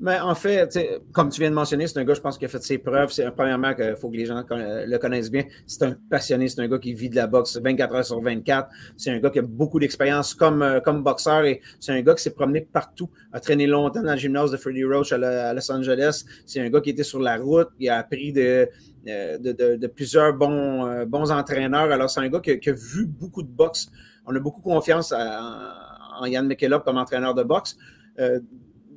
Mais 0.00 0.18
en 0.18 0.34
fait, 0.34 0.78
comme 1.12 1.30
tu 1.30 1.40
viens 1.40 1.50
de 1.50 1.54
mentionner, 1.54 1.86
c'est 1.86 1.98
un 1.98 2.04
gars, 2.04 2.14
je 2.14 2.20
pense, 2.20 2.38
qui 2.38 2.44
a 2.44 2.48
fait 2.48 2.62
ses 2.62 2.78
preuves. 2.78 3.10
C'est 3.10 3.30
premièrement 3.30 3.74
qu'il 3.74 3.96
faut 3.96 4.10
que 4.10 4.16
les 4.16 4.26
gens 4.26 4.44
le 4.50 4.96
connaissent 4.98 5.30
bien. 5.30 5.44
C'est 5.66 5.82
un 5.82 5.96
passionné, 6.10 6.48
c'est 6.48 6.60
un 6.60 6.68
gars 6.68 6.78
qui 6.78 6.92
vit 6.94 7.08
de 7.08 7.16
la 7.16 7.26
boxe 7.26 7.56
24 7.56 7.94
heures 7.94 8.04
sur 8.04 8.20
24. 8.20 8.68
C'est 8.96 9.10
un 9.10 9.18
gars 9.18 9.30
qui 9.30 9.38
a 9.38 9.42
beaucoup 9.42 9.78
d'expérience 9.78 10.34
comme, 10.34 10.62
euh, 10.62 10.80
comme 10.80 11.02
boxeur 11.02 11.44
et 11.44 11.60
c'est 11.80 11.92
un 11.92 12.00
gars 12.02 12.14
qui 12.14 12.22
s'est 12.22 12.34
promené 12.34 12.60
partout, 12.60 13.10
a 13.32 13.40
traîné 13.40 13.66
longtemps 13.66 14.02
dans 14.02 14.12
le 14.12 14.18
gymnase 14.18 14.50
de 14.50 14.56
Freddie 14.56 14.84
Roach 14.84 15.12
à, 15.12 15.52
Los 15.52 15.70
Angeles. 15.70 16.24
C'est 16.44 16.60
un 16.60 16.70
gars 16.70 16.80
qui 16.80 16.90
était 16.90 17.02
sur 17.02 17.20
la 17.20 17.36
route, 17.36 17.68
qui 17.78 17.88
a 17.88 17.98
appris 17.98 18.32
de, 18.32 18.68
euh, 19.08 19.38
de, 19.38 19.86
plusieurs 19.86 20.34
bons, 20.34 20.86
euh, 20.86 21.04
bons 21.04 21.30
entraîneurs. 21.30 21.90
Alors, 21.90 22.10
c'est 22.10 22.20
un 22.20 22.28
gars 22.28 22.40
qui 22.40 22.50
a, 22.50 22.72
vu 22.72 23.06
beaucoup 23.06 23.42
de 23.42 23.48
boxe. 23.48 23.88
On 24.26 24.34
a 24.34 24.40
beaucoup 24.40 24.60
confiance 24.60 25.12
en 25.12 26.26
Yann 26.26 26.46
McKellop 26.46 26.80
comme 26.80 26.98
entraîneur 26.98 27.34
de 27.34 27.42
boxe 27.42 27.76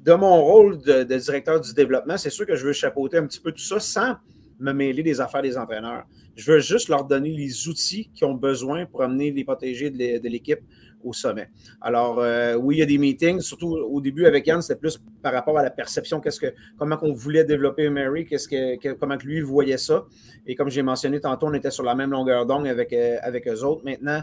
de 0.03 0.13
mon 0.13 0.41
rôle 0.41 0.79
de, 0.79 1.03
directeur 1.03 1.59
du 1.59 1.73
développement, 1.73 2.17
c'est 2.17 2.29
sûr 2.29 2.45
que 2.45 2.55
je 2.55 2.65
veux 2.65 2.73
chapeauter 2.73 3.17
un 3.17 3.27
petit 3.27 3.39
peu 3.39 3.51
tout 3.51 3.63
ça 3.63 3.79
sans 3.79 4.15
me 4.59 4.71
mêler 4.73 5.03
des 5.03 5.21
affaires 5.21 5.41
des 5.41 5.57
entraîneurs. 5.57 6.03
Je 6.35 6.51
veux 6.51 6.59
juste 6.59 6.89
leur 6.89 7.05
donner 7.05 7.31
les 7.31 7.67
outils 7.67 8.09
qu'ils 8.13 8.27
ont 8.27 8.33
besoin 8.33 8.85
pour 8.85 9.03
amener 9.03 9.31
les 9.31 9.43
protégés 9.43 9.89
de 9.89 10.29
l'équipe 10.29 10.59
au 11.03 11.13
sommet. 11.13 11.49
Alors, 11.81 12.19
euh, 12.19 12.55
oui, 12.55 12.77
il 12.77 12.79
y 12.79 12.81
a 12.81 12.85
des 12.85 12.97
meetings, 12.97 13.39
surtout 13.41 13.67
au 13.67 14.01
début 14.01 14.25
avec 14.25 14.47
Yann, 14.47 14.61
c'était 14.61 14.79
plus 14.79 15.01
par 15.21 15.33
rapport 15.33 15.57
à 15.57 15.63
la 15.63 15.69
perception, 15.69 16.19
qu'est-ce 16.19 16.39
que, 16.39 16.53
comment 16.77 16.97
on 17.01 17.13
voulait 17.13 17.43
développer 17.43 17.89
Mary, 17.89 18.25
qu'est-ce 18.25 18.47
que, 18.47 18.93
comment 18.93 19.15
lui 19.15 19.41
voyait 19.41 19.77
ça. 19.77 20.05
Et 20.45 20.55
comme 20.55 20.69
j'ai 20.69 20.81
mentionné 20.81 21.19
tantôt, 21.19 21.47
on 21.47 21.53
était 21.53 21.71
sur 21.71 21.83
la 21.83 21.95
même 21.95 22.11
longueur 22.11 22.45
d'onde 22.45 22.67
avec, 22.67 22.91
euh, 22.93 23.17
avec 23.21 23.47
eux 23.47 23.63
autres. 23.63 23.83
Maintenant, 23.85 24.21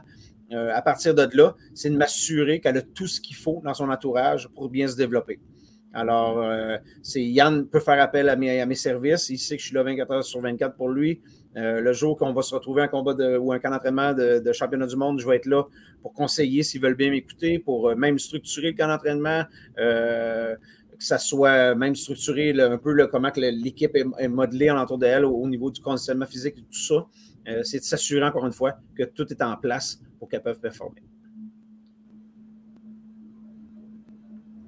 euh, 0.52 0.70
à 0.74 0.82
partir 0.82 1.14
de 1.14 1.28
là, 1.34 1.56
c'est 1.74 1.90
de 1.90 1.96
m'assurer 1.96 2.60
qu'elle 2.60 2.76
a 2.76 2.82
tout 2.82 3.06
ce 3.06 3.20
qu'il 3.20 3.36
faut 3.36 3.60
dans 3.64 3.74
son 3.74 3.88
entourage 3.88 4.48
pour 4.54 4.68
bien 4.68 4.86
se 4.86 4.96
développer. 4.96 5.40
Alors, 5.96 6.42
euh, 6.42 6.76
Yann 7.14 7.66
peut 7.66 7.80
faire 7.80 7.98
appel 8.02 8.28
à 8.28 8.36
mes, 8.36 8.74
services. 8.74 9.30
Il 9.30 9.38
sait 9.38 9.56
que 9.56 9.62
je 9.62 9.68
suis 9.68 9.74
là 9.74 9.82
24 9.82 10.10
heures 10.12 10.24
sur 10.24 10.42
24 10.42 10.76
pour 10.76 10.90
lui. 10.90 11.22
Euh, 11.56 11.80
le 11.80 11.92
jour 11.94 12.18
qu'on 12.18 12.34
va 12.34 12.42
se 12.42 12.54
retrouver 12.54 12.82
en 12.82 12.88
combat 12.88 13.14
ou 13.38 13.50
un 13.50 13.58
camp 13.58 13.70
d'entraînement 13.70 14.12
de, 14.12 14.52
championnat 14.52 14.86
du 14.86 14.96
monde, 14.96 15.18
je 15.20 15.26
vais 15.26 15.36
être 15.36 15.46
là 15.46 15.64
pour 16.02 16.12
conseiller 16.12 16.62
s'ils 16.62 16.82
veulent 16.82 16.96
bien 16.96 17.10
m'écouter, 17.10 17.58
pour 17.58 17.88
euh, 17.88 17.94
même 17.94 18.18
structurer 18.18 18.72
le 18.72 18.76
camp 18.76 18.88
d'entraînement, 18.88 19.44
que 19.76 20.56
ça 21.04 21.16
soit 21.16 21.74
même 21.74 21.94
structuré 21.94 22.50
un 22.60 22.76
peu 22.76 23.06
comment 23.06 23.32
l'équipe 23.34 23.96
est, 23.96 24.28
modelée 24.28 24.70
en 24.70 24.76
entour 24.76 24.98
d'elle 24.98 25.24
au, 25.24 25.32
au, 25.32 25.48
niveau 25.48 25.70
du 25.70 25.80
conditionnement 25.80 26.26
physique 26.26 26.58
et 26.58 26.62
tout 26.62 26.78
ça. 26.78 27.06
c'est 27.62 27.78
de 27.78 27.84
s'assurer 27.84 28.24
encore 28.24 28.44
une 28.44 28.52
fois 28.52 28.74
que 28.94 29.04
tout 29.04 29.26
est 29.30 29.42
en 29.42 29.56
place 29.56 29.98
pour 30.18 30.28
qu'elles 30.28 30.42
peuvent 30.42 30.60
performer. 30.60 31.02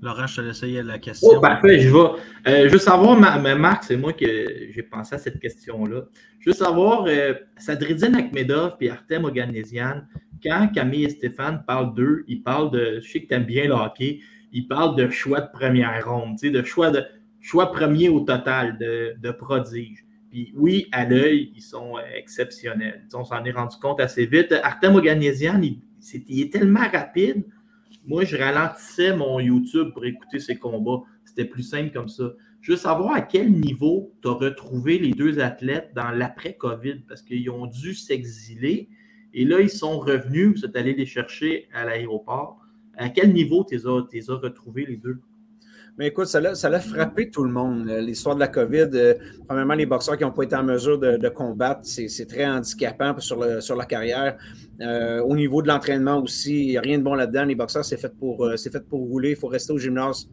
Laurent, 0.01 0.27
je 0.27 0.37
te 0.37 0.41
laisse 0.41 0.63
la 0.63 0.99
question. 0.99 1.29
Oh, 1.33 1.41
parfait, 1.41 1.81
je 1.81 1.89
vais. 1.89 1.99
Euh, 1.99 2.69
je 2.69 2.73
veux 2.73 2.79
savoir, 2.79 3.19
Marc, 3.19 3.85
c'est 3.85 3.97
moi 3.97 4.13
que 4.13 4.27
j'ai 4.71 4.83
pensé 4.83 5.17
à 5.17 5.19
cette 5.19 5.41
question-là. 5.41 6.03
Je 6.39 6.51
veux 6.51 6.55
savoir, 6.55 7.05
euh, 7.09 7.35
Sadridine 7.57 8.15
Akhmedov 8.15 8.77
et 8.81 8.91
Artem 8.91 9.25
Oganesian, 9.25 10.03
quand 10.43 10.69
Camille 10.73 11.05
et 11.05 11.11
Stéphane 11.11 11.65
parlent 11.67 11.95
d'eux, 11.95 12.25
ils 12.29 12.43
parlent 12.43 12.71
de. 12.71 13.01
Je 13.03 13.11
sais 13.11 13.23
que 13.23 13.29
tu 13.29 13.35
aimes 13.35 13.45
bien 13.45 13.67
le 13.67 13.75
hockey, 13.75 14.21
ils 14.53 14.69
parlent 14.69 14.95
de 14.95 15.09
choix 15.11 15.41
de 15.41 15.51
première 15.53 16.09
ronde, 16.09 16.37
de 16.41 16.63
choix, 16.63 16.91
de 16.91 17.05
choix 17.41 17.73
premier 17.73 18.09
au 18.09 18.21
total, 18.21 18.79
de, 18.79 19.15
de 19.21 19.31
prodige. 19.33 20.05
Puis 20.31 20.53
oui, 20.55 20.87
à 20.93 21.07
l'œil, 21.07 21.53
ils 21.57 21.63
sont 21.63 21.95
exceptionnels. 22.17 23.05
on 23.15 23.25
s'en 23.25 23.45
est 23.45 23.51
rendu 23.51 23.77
compte 23.81 24.01
assez 24.01 24.27
vite. 24.27 24.55
Artem 24.63 24.95
Oganesian, 24.95 25.61
il 25.63 26.41
est 26.41 26.53
tellement 26.53 26.87
rapide 26.93 27.45
moi, 28.09 28.25
je 28.25 28.37
ralentissais 28.37 29.17
mon 29.17 29.39
YouTube 29.39 29.93
pour 29.93 30.05
écouter 30.05 30.41
ces 30.41 30.57
combats. 30.57 31.03
C'était 31.25 31.45
plus 31.45 31.63
simple 31.63 31.93
comme 31.93 32.09
ça. 32.09 32.33
Je 32.61 32.73
veux 32.73 32.79
savoir 32.79 33.13
à 33.13 33.21
quel 33.21 33.53
niveau 33.53 34.13
tu 34.23 34.29
as 34.29 34.33
retrouvé 34.33 34.99
les 34.99 35.13
deux 35.13 35.39
athlètes 35.39 35.93
dans 35.95 36.11
l'après-COVID, 36.11 37.05
parce 37.07 37.23
qu'ils 37.23 37.49
ont 37.51 37.67
dû 37.67 37.95
s'exiler 37.95 38.89
et 39.35 39.45
là, 39.45 39.61
ils 39.61 39.71
sont 39.71 39.99
revenus, 39.99 40.57
vous 40.57 40.65
êtes 40.65 40.77
allé 40.77 40.95
les 40.95 41.07
chercher 41.07 41.69
à 41.73 41.85
l'aéroport. 41.85 42.59
À 42.97 43.09
quel 43.09 43.33
niveau 43.33 43.65
tu 43.69 43.77
les 43.77 43.87
as, 43.87 44.35
retrouvés 44.35 44.87
les 44.87 44.97
deux? 44.97 45.21
Mais 45.99 46.07
écoute, 46.07 46.27
ça 46.27 46.41
l'a 46.41 46.81
frappé 46.81 47.29
tout 47.29 47.43
le 47.43 47.51
monde. 47.51 47.89
L'histoire 47.89 48.37
de 48.37 48.41
la 48.41 48.47
COVID, 48.47 48.89
euh, 48.95 49.15
premièrement, 49.49 49.75
les 49.75 49.85
boxeurs 49.85 50.17
qui 50.17 50.23
n'ont 50.23 50.31
pas 50.31 50.45
été 50.45 50.55
en 50.55 50.63
mesure 50.63 50.97
de, 50.97 51.29
combattre, 51.29 51.81
c'est 51.83 52.27
très 52.27 52.47
handicapant 52.47 53.19
sur, 53.19 53.61
sur 53.61 53.75
la 53.75 53.85
carrière. 53.85 54.37
Euh, 54.81 55.21
au 55.23 55.35
niveau 55.35 55.61
de 55.61 55.67
l'entraînement 55.67 56.23
aussi, 56.23 56.67
il 56.67 56.69
n'y 56.69 56.77
a 56.77 56.83
rien 56.83 56.99
de 56.99 57.03
bon 57.03 57.15
là-dedans. 57.15 57.47
Les 57.47 57.57
boxeurs, 57.57 57.85
c'est 57.85 57.97
fait, 57.97 58.15
pour, 58.17 58.45
euh, 58.45 58.57
fait 58.57 58.79
pour 58.89 59.01
rouler, 59.01 59.31
il 59.31 59.37
faut 59.37 59.49
rester 59.49 59.73
au 59.73 59.79
gymnase. 59.79 60.29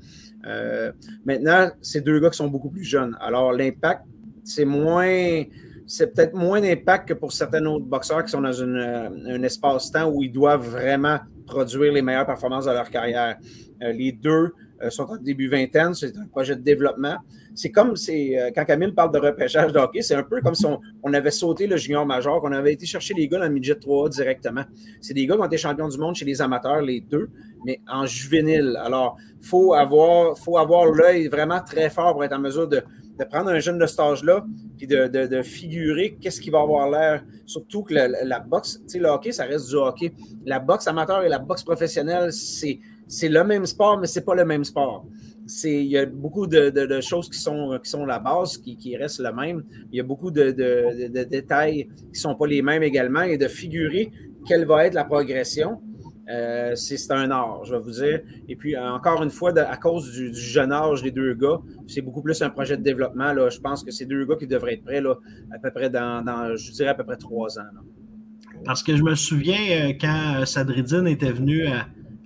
maintenant, 1.26 1.72
c'est 1.82 2.02
deux 2.02 2.20
gars 2.20 2.30
qui 2.30 2.38
sont 2.38 2.48
beaucoup 2.48 2.70
plus 2.70 2.84
jeunes. 2.84 3.18
Alors, 3.20 3.52
l'impact 3.52 4.04
c'est 4.44 4.66
moins. 4.66 5.44
C'est 5.88 6.14
peut-être 6.14 6.36
moins 6.36 6.62
d'impact 6.62 7.10
que 7.10 7.14
pour 7.16 7.32
certains 7.32 7.66
autres 7.66 7.86
boxeurs 7.86 8.24
qui 8.24 8.30
sont 8.30 8.42
dans 8.42 8.64
un 8.64 9.44
espace-temps 9.44 10.10
où 10.12 10.22
ils 10.22 10.32
doivent 10.32 10.68
vraiment 10.68 11.20
produire 11.48 11.92
les 11.92 12.04
meilleures 12.04 12.26
performances 12.26 12.66
de 12.66 12.72
leur 12.72 12.90
carrière. 12.90 13.38
les 13.82 14.12
deux 14.12 14.52
sont 14.90 15.04
en 15.04 15.18
début 15.18 15.50
vingtaine, 15.50 15.94
c'est 15.94 16.16
un 16.18 16.28
projet 16.28 16.56
de 16.56 16.62
développement 16.62 17.18
c'est 17.56 17.72
comme 17.72 17.96
c'est 17.96 18.38
euh, 18.38 18.52
quand 18.54 18.66
Camille 18.66 18.92
parle 18.92 19.12
de 19.12 19.20
repêchage 19.20 19.72
de 19.72 19.80
hockey, 19.80 20.02
c'est 20.02 20.16
un 20.16 20.24
peu 20.24 20.42
comme 20.42 20.56
si 20.56 20.66
on, 20.66 21.14
avait 21.14 21.32
sauté 21.32 21.68
le 21.68 21.78
junior 21.78 22.06
major, 22.06 22.42
qu'on 22.42 22.52
avait 22.52 22.74
été 22.74 22.86
chercher 22.86 23.14
les 23.14 23.28
gars 23.28 23.40
dans 23.40 23.46
le 23.46 23.52
midget 23.52 23.76
3 23.76 24.10
directement. 24.10 24.64
C'est 25.02 25.14
des 25.14 25.26
gars 25.26 25.36
qui 25.36 25.42
ont 25.42 25.46
été 25.46 25.58
champions 25.58 25.88
du 25.88 25.98
monde 25.98 26.16
chez 26.16 26.26
les 26.26 26.42
amateurs, 26.42 26.82
les 26.82 27.00
deux, 27.00 27.30
mais 27.66 27.80
en 27.88 28.06
juvénile. 28.06 28.78
Alors, 28.84 29.18
il 29.42 29.48
faut 29.48 29.74
avoir, 29.74 30.38
faut 30.38 30.58
avoir 30.58 30.86
l'œil 30.86 31.28
vraiment 31.30 31.62
très 31.62 31.90
fort 31.90 32.14
pour 32.14 32.26
être 32.26 32.34
en 32.34 32.40
mesure 32.40 32.68
de, 32.68 32.84
prendre 33.30 33.50
un 33.50 33.60
jeune 33.60 33.78
de 33.78 33.86
cet 33.86 34.02
âge-là, 34.02 34.46
puis 34.78 34.88
de, 34.88 35.42
figurer 35.42 36.18
qu'est-ce 36.20 36.42
qui 36.42 36.50
va 36.50 36.60
avoir 36.60 36.90
l'air. 36.90 37.24
Surtout 37.46 37.84
que 37.84 37.94
la, 37.94 38.40
boxe, 38.42 38.82
tu 38.82 38.90
sais, 38.90 39.00
le 39.00 39.08
hockey, 39.08 39.32
ça 39.32 39.46
reste 39.46 39.70
du 39.70 39.76
hockey. 39.76 40.12
La 40.46 40.60
boxe 40.60 40.88
amateur 40.88 41.24
et 41.24 41.30
la 41.30 41.40
boxe 41.40 41.64
professionnelle, 41.64 42.34
c'est, 42.34 42.80
c'est 43.08 43.30
le 43.30 43.44
même 43.44 43.66
sport, 43.66 44.00
mais 44.00 44.08
c'est 44.08 44.26
pas 44.26 44.36
le 44.36 44.46
même 44.46 44.64
sport 44.64 45.06
il 45.64 45.84
y 45.84 45.98
a 45.98 46.06
beaucoup 46.06 46.48
de, 46.48 47.02
choses 47.02 47.30
qui 47.30 47.40
sont, 47.40 48.06
la 48.06 48.20
base, 48.20 48.58
qui, 48.58 48.98
restent 48.98 49.20
la 49.20 49.32
même. 49.32 49.64
Il 49.92 49.98
y 49.98 50.00
a 50.00 50.04
beaucoup 50.04 50.32
de, 50.32 50.52
détails 51.24 51.88
qui 51.88 52.10
ne 52.12 52.18
sont 52.18 52.36
pas 52.36 52.48
les 52.48 52.62
mêmes 52.62 52.84
également 52.84 53.22
et 53.22 53.38
de 53.38 53.48
figurer 53.48 54.12
quelle 54.48 54.66
va 54.66 54.86
être 54.86 54.94
la 54.94 55.06
progression. 55.06 55.82
Euh, 56.28 56.74
c'est 56.74 57.12
un 57.12 57.30
art, 57.30 57.64
je 57.66 57.76
vais 57.76 57.80
vous 57.80 57.92
dire. 57.92 58.22
Et 58.50 58.56
puis, 58.56 58.76
encore 58.76 59.22
une 59.22 59.30
fois, 59.30 59.56
à 59.60 59.78
cause 59.78 60.12
du, 60.12 60.34
jeune 60.34 60.72
âge 60.72 61.04
des 61.04 61.12
deux 61.12 61.36
gars, 61.36 61.60
c'est 61.88 62.02
beaucoup 62.02 62.24
plus 62.24 62.42
un 62.42 62.50
projet 62.50 62.78
de 62.78 62.82
développement. 62.82 63.32
Là. 63.32 63.50
Je 63.50 63.60
pense 63.60 63.84
que 63.84 63.92
c'est 63.92 64.06
deux 64.06 64.26
gars 64.26 64.36
qui 64.36 64.48
devraient 64.48 64.74
être 64.74 64.84
prêts 64.84 65.04
à 65.06 65.60
peu 65.62 65.70
près 65.70 65.92
dans, 65.92 66.56
je 66.56 66.72
dirais, 66.72 66.90
à 66.90 66.96
peu 66.96 67.04
près 67.04 67.18
trois 67.18 67.60
ans. 67.60 67.64
Parce 68.64 68.82
que 68.82 68.96
je 68.96 69.04
me 69.04 69.14
souviens, 69.14 69.60
euh, 69.70 69.94
quand 70.00 70.44
Sadridine 70.46 71.06
était 71.08 71.32
venu 71.32 71.68
à 71.68 71.86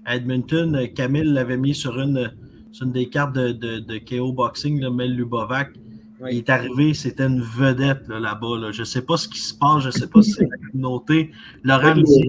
Edmonton, 0.09 0.87
Camille 0.95 1.23
l'avait 1.23 1.57
mis 1.57 1.75
sur 1.75 1.99
une 1.99 2.31
c'est 2.71 2.85
une 2.85 2.91
des 2.91 3.09
cartes 3.09 3.33
de, 3.33 3.51
de, 3.51 3.97
KO 3.97 4.31
Boxing, 4.31 4.87
Mel 4.89 5.15
Lubovac. 5.15 5.71
Il 6.29 6.37
est 6.37 6.49
arrivé, 6.49 6.93
c'était 6.93 7.25
une 7.25 7.41
vedette 7.41 8.07
là-bas. 8.09 8.71
Je 8.71 8.81
ne 8.81 8.85
sais 8.85 9.01
pas 9.01 9.15
ce 9.15 9.27
qui 9.27 9.39
se 9.39 9.53
passe, 9.53 9.83
je 9.83 9.87
ne 9.87 9.91
sais 9.91 10.07
pas 10.07 10.21
si 10.21 10.31
c'est 10.31 10.43
la 10.43 10.57
communauté. 10.69 11.31
Laurent 11.63 11.95
dit 11.95 12.27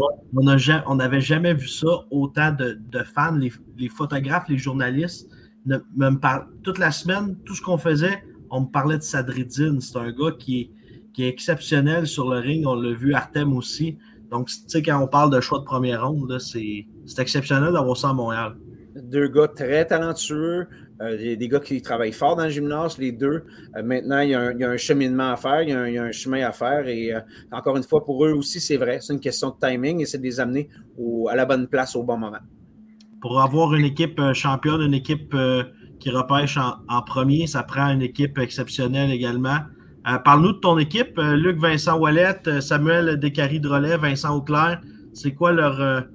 on 0.87 0.95
n'avait 0.95 1.21
jamais 1.21 1.55
vu 1.55 1.67
ça, 1.67 1.89
autant 2.11 2.53
de, 2.53 3.03
fans, 3.03 3.37
les, 3.37 3.89
photographes, 3.89 4.49
les 4.49 4.59
journalistes. 4.59 5.29
me 5.67 6.63
toute 6.63 6.79
la 6.79 6.93
semaine, 6.93 7.37
tout 7.45 7.55
ce 7.55 7.63
qu'on 7.63 7.79
faisait, 7.79 8.23
on 8.51 8.63
me 8.63 8.67
parlait 8.67 8.99
de 8.99 9.03
Sadridine. 9.03 9.81
C'est 9.81 9.99
un 9.99 10.13
gars 10.13 10.33
qui 10.39 10.61
est, 10.61 10.71
qui 11.13 11.25
est 11.25 11.29
exceptionnel 11.29 12.07
sur 12.07 12.31
le 12.31 12.39
ring. 12.39 12.65
On 12.67 12.77
l'a 12.77 12.93
vu, 12.93 13.13
Artem 13.13 13.53
aussi. 13.53 13.99
Donc, 14.31 14.49
tu 14.49 14.55
sais, 14.69 14.83
quand 14.83 15.03
on 15.03 15.09
parle 15.09 15.31
de 15.31 15.41
choix 15.41 15.59
de 15.59 15.65
première 15.65 16.07
ronde, 16.09 16.39
c'est 16.39 16.87
exceptionnel 17.19 17.73
d'avoir 17.73 17.97
ça 17.97 18.11
à 18.11 18.13
Montréal 18.13 18.57
deux 18.95 19.29
gars 19.29 19.49
très 19.49 19.85
talentueux, 19.87 20.67
euh, 21.01 21.37
des, 21.37 21.49
gars 21.49 21.61
qui 21.61 21.81
travaillent 21.81 22.13
fort 22.13 22.37
dans 22.37 22.45
le 22.45 22.51
gymnase, 22.51 22.99
les 22.99 23.13
deux. 23.13 23.45
Euh, 23.77 23.83
maintenant, 23.83 24.21
il 24.21 24.31
y, 24.31 24.35
a 24.35 24.41
un, 24.41 24.77
cheminement 24.77 25.33
à 25.33 25.37
faire, 25.37 25.63
il 25.63 25.71
y 25.71 25.99
a 25.99 26.05
un, 26.05 26.13
chemin 26.13 26.47
à 26.47 26.53
faire. 26.53 26.87
Et 26.89 27.15
euh, 27.15 27.21
encore 27.53 27.77
une 27.77 27.83
fois, 27.83 28.05
pour 28.05 28.25
eux 28.25 28.33
aussi, 28.33 28.61
c'est 28.61 28.77
vrai. 28.77 28.99
C'est 29.01 29.13
une 29.13 29.21
question 29.21 29.51
de 29.51 29.67
timing 29.67 30.01
et 30.01 30.07
c'est 30.07 30.19
de 30.19 30.23
les 30.23 30.41
amener 30.41 30.69
à 31.29 31.37
la 31.37 31.45
bonne 31.45 31.67
place 31.67 31.97
au 31.97 32.03
bon 32.03 32.19
moment. 32.19 32.39
Pour 33.21 33.41
avoir 33.41 33.75
une 33.75 33.85
équipe 33.85 34.21
championne, 34.33 34.81
une 34.81 34.95
équipe 34.95 35.37
qui 35.99 36.11
repêche 36.11 36.57
en, 36.57 37.03
premier, 37.03 37.47
ça 37.47 37.63
prend 37.63 37.89
une 37.89 38.03
équipe 38.03 38.39
exceptionnelle 38.39 39.11
également. 39.11 39.59
Parle-nous 40.25 40.53
de 40.53 40.59
ton 40.59 40.79
équipe, 40.79 41.19
Luc 41.19 41.59
Vincent 41.59 41.99
Wallet, 41.99 42.61
Samuel 42.61 43.19
Descaries-Drolet, 43.19 43.97
Vincent 43.97 44.35
Auclair. 44.35 44.81
C'est 45.13 45.33
quoi 45.33 45.53
leur 45.53 46.07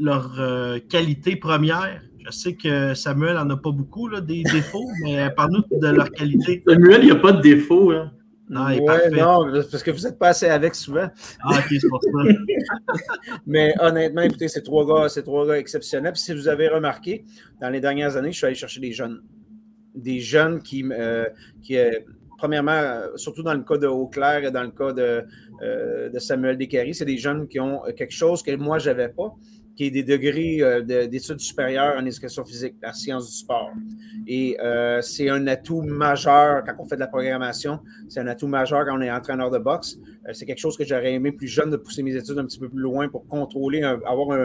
leur 0.00 0.34
euh, 0.38 0.78
qualité 0.88 1.36
première? 1.36 2.00
Je 2.24 2.30
sais 2.30 2.54
que 2.54 2.94
Samuel 2.94 3.34
n'en 3.36 3.50
a 3.50 3.56
pas 3.56 3.70
beaucoup, 3.70 4.08
là, 4.08 4.20
des 4.20 4.42
défauts, 4.52 4.88
mais 5.04 5.30
parle-nous 5.30 5.78
de 5.78 5.88
leur 5.88 6.10
qualité. 6.10 6.62
Samuel, 6.66 7.00
il 7.02 7.06
n'y 7.06 7.12
a 7.12 7.16
pas 7.16 7.32
de 7.32 7.40
défaut. 7.40 7.92
Hein. 7.92 8.10
Non, 8.48 8.68
il 8.68 8.78
est 8.78 8.84
parfait. 8.84 9.10
Non, 9.10 9.52
parce 9.70 9.82
que 9.82 9.92
vous 9.92 10.00
n'êtes 10.00 10.18
pas 10.18 10.28
assez 10.28 10.46
avec 10.46 10.74
souvent. 10.74 11.08
Ah, 11.40 11.58
ok, 11.58 11.66
c'est 11.70 11.88
pour 11.88 12.02
ça. 12.02 12.10
mais 13.46 13.74
honnêtement, 13.78 14.22
écoutez, 14.22 14.48
c'est 14.48 14.62
trois 14.62 14.84
gars, 14.86 15.08
c'est 15.08 15.22
trois 15.22 15.46
gars 15.46 15.56
exceptionnels. 15.58 16.12
Puis 16.12 16.22
si 16.22 16.34
vous 16.34 16.48
avez 16.48 16.68
remarqué, 16.68 17.24
dans 17.60 17.70
les 17.70 17.80
dernières 17.80 18.16
années, 18.16 18.32
je 18.32 18.38
suis 18.38 18.46
allé 18.46 18.56
chercher 18.56 18.80
des 18.80 18.92
jeunes. 18.92 19.22
Des 19.94 20.20
jeunes 20.20 20.62
qui, 20.62 20.84
euh, 20.90 21.26
qui 21.62 21.78
euh, 21.78 21.90
premièrement, 22.40 22.82
surtout 23.16 23.42
dans 23.42 23.54
le 23.54 23.62
cas 23.62 23.76
de 23.76 23.86
Auclair 23.86 24.44
et 24.44 24.50
dans 24.50 24.62
le 24.62 24.70
cas 24.70 24.92
de, 24.92 25.24
de 26.10 26.18
Samuel 26.18 26.56
Descaries, 26.56 26.94
c'est 26.94 27.04
des 27.04 27.18
jeunes 27.18 27.46
qui 27.46 27.60
ont 27.60 27.82
quelque 27.96 28.14
chose 28.14 28.42
que 28.42 28.56
moi, 28.56 28.78
je 28.78 28.88
n'avais 28.88 29.10
pas 29.10 29.36
qui 29.80 29.86
est 29.86 29.90
des 29.90 30.02
degrés 30.02 30.58
euh, 30.60 30.82
d'études 30.82 31.40
supérieures 31.40 31.96
en 31.98 32.04
éducation 32.04 32.44
physique, 32.44 32.74
la 32.82 32.92
science 32.92 33.30
du 33.30 33.32
sport. 33.34 33.70
Et 34.26 34.58
euh, 34.60 35.00
c'est 35.00 35.30
un 35.30 35.46
atout 35.46 35.80
majeur 35.80 36.62
quand 36.66 36.74
on 36.78 36.84
fait 36.84 36.96
de 36.96 37.00
la 37.00 37.06
programmation. 37.06 37.80
C'est 38.06 38.20
un 38.20 38.26
atout 38.26 38.46
majeur 38.46 38.84
quand 38.84 38.98
on 38.98 39.00
est 39.00 39.10
entraîneur 39.10 39.50
de 39.50 39.56
boxe. 39.56 39.98
Euh, 40.28 40.34
c'est 40.34 40.44
quelque 40.44 40.58
chose 40.58 40.76
que 40.76 40.84
j'aurais 40.84 41.14
aimé 41.14 41.32
plus 41.32 41.48
jeune 41.48 41.70
de 41.70 41.78
pousser 41.78 42.02
mes 42.02 42.14
études 42.14 42.38
un 42.38 42.44
petit 42.44 42.58
peu 42.58 42.68
plus 42.68 42.82
loin 42.82 43.08
pour 43.08 43.26
contrôler, 43.26 43.82
avoir 43.82 44.38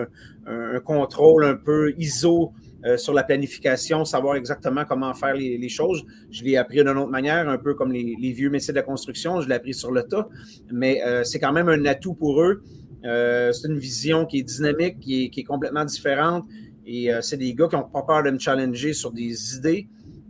un, 0.47 0.79
contrôle 0.79 1.43
un 1.43 1.55
peu 1.55 1.93
ISO 1.97 2.53
sur 2.97 3.13
la 3.13 3.23
planification, 3.23 4.05
savoir 4.05 4.35
exactement 4.35 4.85
comment 4.85 5.13
faire 5.13 5.33
les, 5.33 5.69
choses. 5.69 6.05
Je 6.29 6.43
l'ai 6.43 6.57
appris 6.57 6.77
d'une 6.77 6.89
autre 6.89 7.09
manière, 7.09 7.49
un 7.49 7.57
peu 7.57 7.73
comme 7.73 7.91
les, 7.91 8.15
les, 8.19 8.31
vieux 8.31 8.49
métiers 8.49 8.73
de 8.73 8.77
la 8.77 8.83
construction. 8.83 9.41
Je 9.41 9.47
l'ai 9.47 9.55
appris 9.55 9.73
sur 9.73 9.91
le 9.91 10.03
tas, 10.03 10.27
mais 10.71 11.01
c'est 11.23 11.39
quand 11.39 11.51
même 11.51 11.69
un 11.69 11.85
atout 11.85 12.13
pour 12.13 12.41
eux. 12.41 12.61
Euh, 13.05 13.51
c'est 13.51 13.67
une 13.67 13.77
vision 13.77 14.25
qui 14.25 14.39
est 14.39 14.43
dynamique, 14.43 14.99
qui 14.99 15.31
est, 15.35 15.43
complètement 15.43 15.85
différente. 15.85 16.45
Et 16.85 17.13
euh, 17.13 17.21
c'est 17.21 17.37
des 17.37 17.53
gars 17.53 17.67
qui 17.67 17.75
n'ont 17.75 17.83
pas 17.83 18.01
peur 18.03 18.23
de 18.23 18.31
me 18.31 18.39
challenger 18.39 18.93
sur 18.93 19.11
des 19.11 19.55
idées. 19.55 19.87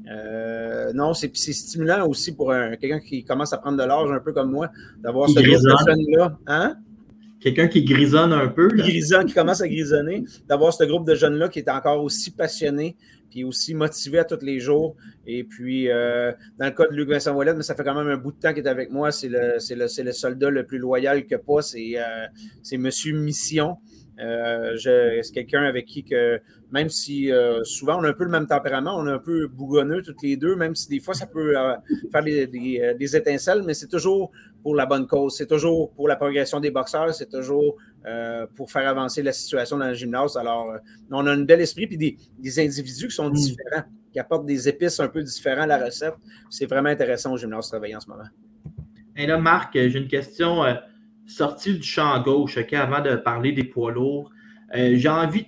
Euh, 0.10 0.94
non, 0.94 1.14
c'est 1.14 1.34
stimulant 1.36 2.08
aussi 2.08 2.36
pour 2.36 2.54
quelqu'un 2.80 3.00
qui 3.00 3.24
commence 3.24 3.54
à 3.54 3.58
prendre 3.58 3.78
de 3.78 3.84
l'âge, 3.84 4.12
un 4.12 4.20
peu 4.20 4.34
comme 4.34 4.52
moi, 4.52 4.70
d'avoir 5.02 5.30
ce 5.30 5.40
jeunes-là. 5.42 6.38
Hein? 6.48 6.78
Quelqu'un 7.46 7.68
qui 7.68 7.84
grisonne 7.84 8.34
un 8.34 8.48
peu. 8.48 8.70
Grisonne, 8.70 9.28
qui 9.28 9.36
commence 9.36 9.62
à 9.62 9.68
grisonner, 9.68 10.24
d'avoir 10.48 10.74
ce 10.74 10.84
groupe 10.84 11.06
de 11.06 11.14
jeunes-là 11.14 11.48
qui 11.48 11.60
est 11.60 11.70
encore 11.70 12.04
aussi 12.04 12.32
passionné, 12.32 12.98
puis 13.30 13.44
aussi 13.44 13.76
motivé 13.76 14.18
à 14.18 14.24
tous 14.24 14.44
les 14.44 14.60
jours. 14.60 14.96
Et 15.28 15.44
puis, 15.44 15.88
euh, 15.92 16.32
dans 16.58 16.66
le 16.66 16.72
cas 16.72 16.88
de 16.88 16.96
Luc 16.96 17.08
Vincent 17.08 17.36
Wallet, 17.36 17.54
mais 17.54 17.62
ça 17.62 17.76
fait 17.76 17.84
quand 17.84 17.94
même 17.94 18.08
un 18.08 18.18
bout 18.18 18.32
de 18.32 18.40
temps 18.40 18.52
qu'il 18.52 18.66
est 18.66 18.68
avec 18.68 18.90
moi. 18.90 19.12
C'est 19.12 19.30
le, 19.30 19.58
le, 19.60 20.04
le, 20.04 20.12
soldat 20.12 20.50
le 20.50 20.66
plus 20.66 20.80
loyal 20.80 21.24
que 21.28 21.36
pas. 21.36 21.62
C'est 21.62 22.00
euh, 22.00 22.78
Monsieur 22.80 23.14
Mission. 23.14 23.78
Euh, 24.20 24.76
c'est 24.76 25.32
quelqu'un 25.32 25.66
avec 25.66 25.86
qui 25.86 26.04
que, 26.04 26.40
même 26.72 26.90
si 26.90 27.30
souvent 27.62 28.00
on 28.00 28.06
a 28.06 28.10
un 28.10 28.14
peu 28.14 28.24
le 28.24 28.32
même 28.32 28.48
tempérament, 28.48 28.98
on 28.98 29.06
est 29.06 29.12
un 29.12 29.20
peu 29.20 29.48
bougonneux 29.48 30.02
toutes 30.02 30.24
les 30.24 30.36
deux, 30.36 30.56
même 30.56 30.74
si 30.74 30.88
des 30.88 31.00
fois 31.00 31.14
ça 31.14 31.28
peut 31.28 31.54
faire 32.12 32.24
des, 32.24 33.16
étincelles, 33.16 33.62
mais 33.64 33.76
c'est 33.76 33.90
toujours 33.90 34.32
pour 34.66 34.76
la 34.76 34.88
bonne 34.88 35.06
cause, 35.06 35.38
c'est 35.38 35.46
toujours 35.46 35.92
pour 35.94 36.08
la 36.08 36.16
progression 36.16 36.60
des 36.60 36.72
boxeurs, 36.72 37.14
c'est 37.14 37.30
toujours 37.30 37.76
pour 38.56 38.72
faire 38.72 38.88
avancer 38.88 39.22
la 39.22 39.32
situation 39.32 39.78
dans 39.78 39.90
le 39.90 39.94
gymnase. 39.94 40.36
Alors, 40.38 40.74
on 41.12 41.28
a 41.28 41.32
un 41.32 41.44
bel 41.44 41.62
esprit, 41.62 41.86
puis 41.86 41.98
des, 41.98 42.18
des 42.40 42.60
individus 42.60 43.10
qui 43.10 43.14
sont 43.14 43.30
mm. 43.30 43.34
différents 43.34 43.84
qui 44.16 44.20
apportent 44.20 44.46
des 44.46 44.70
épices 44.70 45.00
un 45.02 45.10
peu 45.10 45.22
différents 45.22 45.64
à 45.64 45.68
la 45.68 45.78
recette. 45.78 46.16
C'est 46.50 46.68
vraiment 46.68 46.88
intéressant 46.88 47.34
au 47.34 47.38
gymnase 47.38 47.66
de 47.66 47.72
travailler 47.72 47.98
en 47.98 48.00
ce 48.00 48.10
moment. 48.10 48.24
Et 49.18 49.28
là, 49.28 49.38
Marc, 49.38 49.74
j'ai 49.74 50.00
une 50.00 50.08
question 50.08 50.64
euh, 50.64 50.74
sortie 51.28 51.74
du 51.74 51.84
champ 51.84 52.24
gauche, 52.24 52.58
avant 52.58 53.02
de 53.02 53.18
parler 53.18 53.52
des 53.52 53.66
poids 53.66 53.92
lourds. 53.92 54.32
Euh, 54.74 54.96
j'ai 54.96 55.10
envie, 55.10 55.46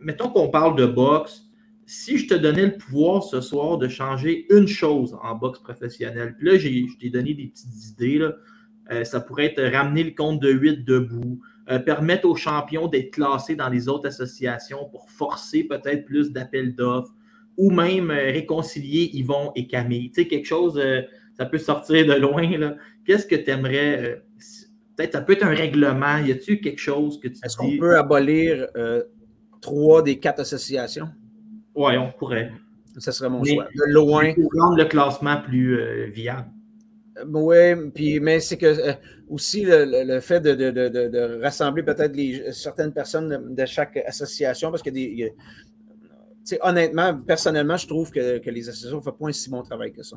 mettons 0.00 0.28
qu'on 0.28 0.50
parle 0.50 0.76
de 0.76 0.84
boxe. 0.84 1.47
Si 1.88 2.18
je 2.18 2.28
te 2.28 2.34
donnais 2.34 2.66
le 2.66 2.76
pouvoir 2.76 3.22
ce 3.24 3.40
soir 3.40 3.78
de 3.78 3.88
changer 3.88 4.46
une 4.54 4.68
chose 4.68 5.16
en 5.22 5.34
boxe 5.34 5.58
professionnelle, 5.60 6.36
puis 6.36 6.46
là, 6.46 6.58
je 6.58 6.98
t'ai 6.98 7.10
donné 7.10 7.34
des 7.34 7.46
petites 7.46 7.90
idées. 7.90 8.28
Euh, 8.90 9.04
ça 9.04 9.20
pourrait 9.20 9.46
être 9.46 9.62
ramener 9.62 10.04
le 10.04 10.12
compte 10.12 10.40
de 10.40 10.50
8 10.50 10.84
debout, 10.84 11.40
permettre 11.84 12.26
aux 12.26 12.36
champions 12.36 12.88
d'être 12.88 13.10
classés 13.10 13.54
dans 13.54 13.68
les 13.68 13.88
autres 13.88 14.06
associations 14.06 14.88
pour 14.90 15.10
forcer 15.10 15.64
peut-être 15.64 16.06
plus 16.06 16.32
d'appels 16.32 16.74
d'offres, 16.74 17.12
ou 17.58 17.70
même 17.70 18.10
euh, 18.10 18.30
réconcilier 18.30 19.10
Yvon 19.12 19.50
et 19.56 19.66
Camille. 19.66 20.10
Tu 20.12 20.22
sais, 20.22 20.28
quelque 20.28 20.46
chose, 20.46 20.78
euh, 20.78 21.02
ça 21.36 21.44
peut 21.44 21.58
sortir 21.58 22.06
de 22.06 22.14
loin. 22.14 22.48
Qu'est-ce 23.04 23.26
que 23.26 23.34
tu 23.34 23.50
aimerais? 23.50 24.02
Euh, 24.02 24.16
peut-être 24.96 25.12
ça 25.12 25.20
peut 25.20 25.32
être 25.34 25.44
un 25.44 25.54
règlement. 25.54 26.18
Y 26.18 26.32
a-t-il 26.32 26.60
quelque 26.60 26.80
chose 26.80 27.20
que 27.20 27.28
tu 27.28 27.38
Est-ce 27.44 27.56
qu'on 27.56 27.76
peut 27.76 27.98
abolir 27.98 28.68
trois 29.60 30.02
des 30.02 30.18
quatre 30.18 30.40
associations? 30.40 31.08
Oui, 31.78 31.96
on 31.96 32.10
pourrait. 32.10 32.50
Ce 32.98 33.12
serait 33.12 33.30
mon 33.30 33.44
choix. 33.44 33.68
De 33.72 33.92
loin. 33.92 34.34
Pour 34.34 34.50
rendre 34.60 34.76
le 34.76 34.84
classement 34.86 35.40
plus 35.40 36.10
viable. 36.10 36.48
Oui, 37.26 37.90
puis 37.94 38.20
mais 38.20 38.40
c'est 38.40 38.56
que 38.56 38.94
aussi 39.28 39.64
le, 39.64 40.20
fait 40.20 40.40
de, 40.40 41.40
rassembler 41.42 41.82
peut-être 41.82 42.14
certaines 42.52 42.92
personnes 42.92 43.54
de, 43.54 43.66
chaque 43.66 43.96
association, 44.06 44.70
parce 44.70 44.82
qu'il 44.82 44.96
y 44.96 45.30
honnêtement, 46.62 47.14
personnellement, 47.14 47.76
je 47.76 47.86
trouve 47.86 48.10
que, 48.10 48.40
les 48.48 48.68
associations 48.68 48.98
ne 48.98 49.02
font 49.02 49.12
pas 49.12 49.28
un 49.28 49.32
si 49.32 49.50
bon 49.50 49.62
travail 49.62 49.92
que 49.92 50.02
ça. 50.02 50.16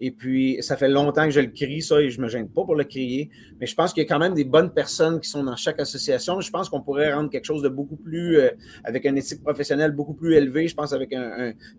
Et 0.00 0.10
puis, 0.10 0.58
ça 0.60 0.76
fait 0.76 0.88
longtemps 0.88 1.24
que 1.24 1.30
je 1.30 1.40
le 1.40 1.48
crie, 1.48 1.82
ça, 1.82 2.00
et 2.00 2.10
je 2.10 2.18
ne 2.18 2.24
me 2.24 2.28
gêne 2.28 2.48
pas 2.48 2.64
pour 2.64 2.76
le 2.76 2.84
crier. 2.84 3.30
Mais 3.60 3.66
je 3.66 3.74
pense 3.74 3.92
qu'il 3.92 4.02
y 4.02 4.06
a 4.06 4.08
quand 4.08 4.18
même 4.18 4.34
des 4.34 4.44
bonnes 4.44 4.72
personnes 4.72 5.20
qui 5.20 5.28
sont 5.28 5.44
dans 5.44 5.56
chaque 5.56 5.80
association. 5.80 6.40
Je 6.40 6.50
pense 6.50 6.68
qu'on 6.68 6.80
pourrait 6.80 7.12
rendre 7.12 7.30
quelque 7.30 7.44
chose 7.44 7.62
de 7.62 7.68
beaucoup 7.68 7.96
plus, 7.96 8.38
euh, 8.38 8.50
avec 8.84 9.04
une 9.04 9.18
éthique 9.18 9.42
professionnelle 9.42 9.92
beaucoup 9.92 10.14
plus 10.14 10.34
élevée. 10.34 10.68
Je 10.68 10.74
pense 10.74 10.92
avec 10.92 11.14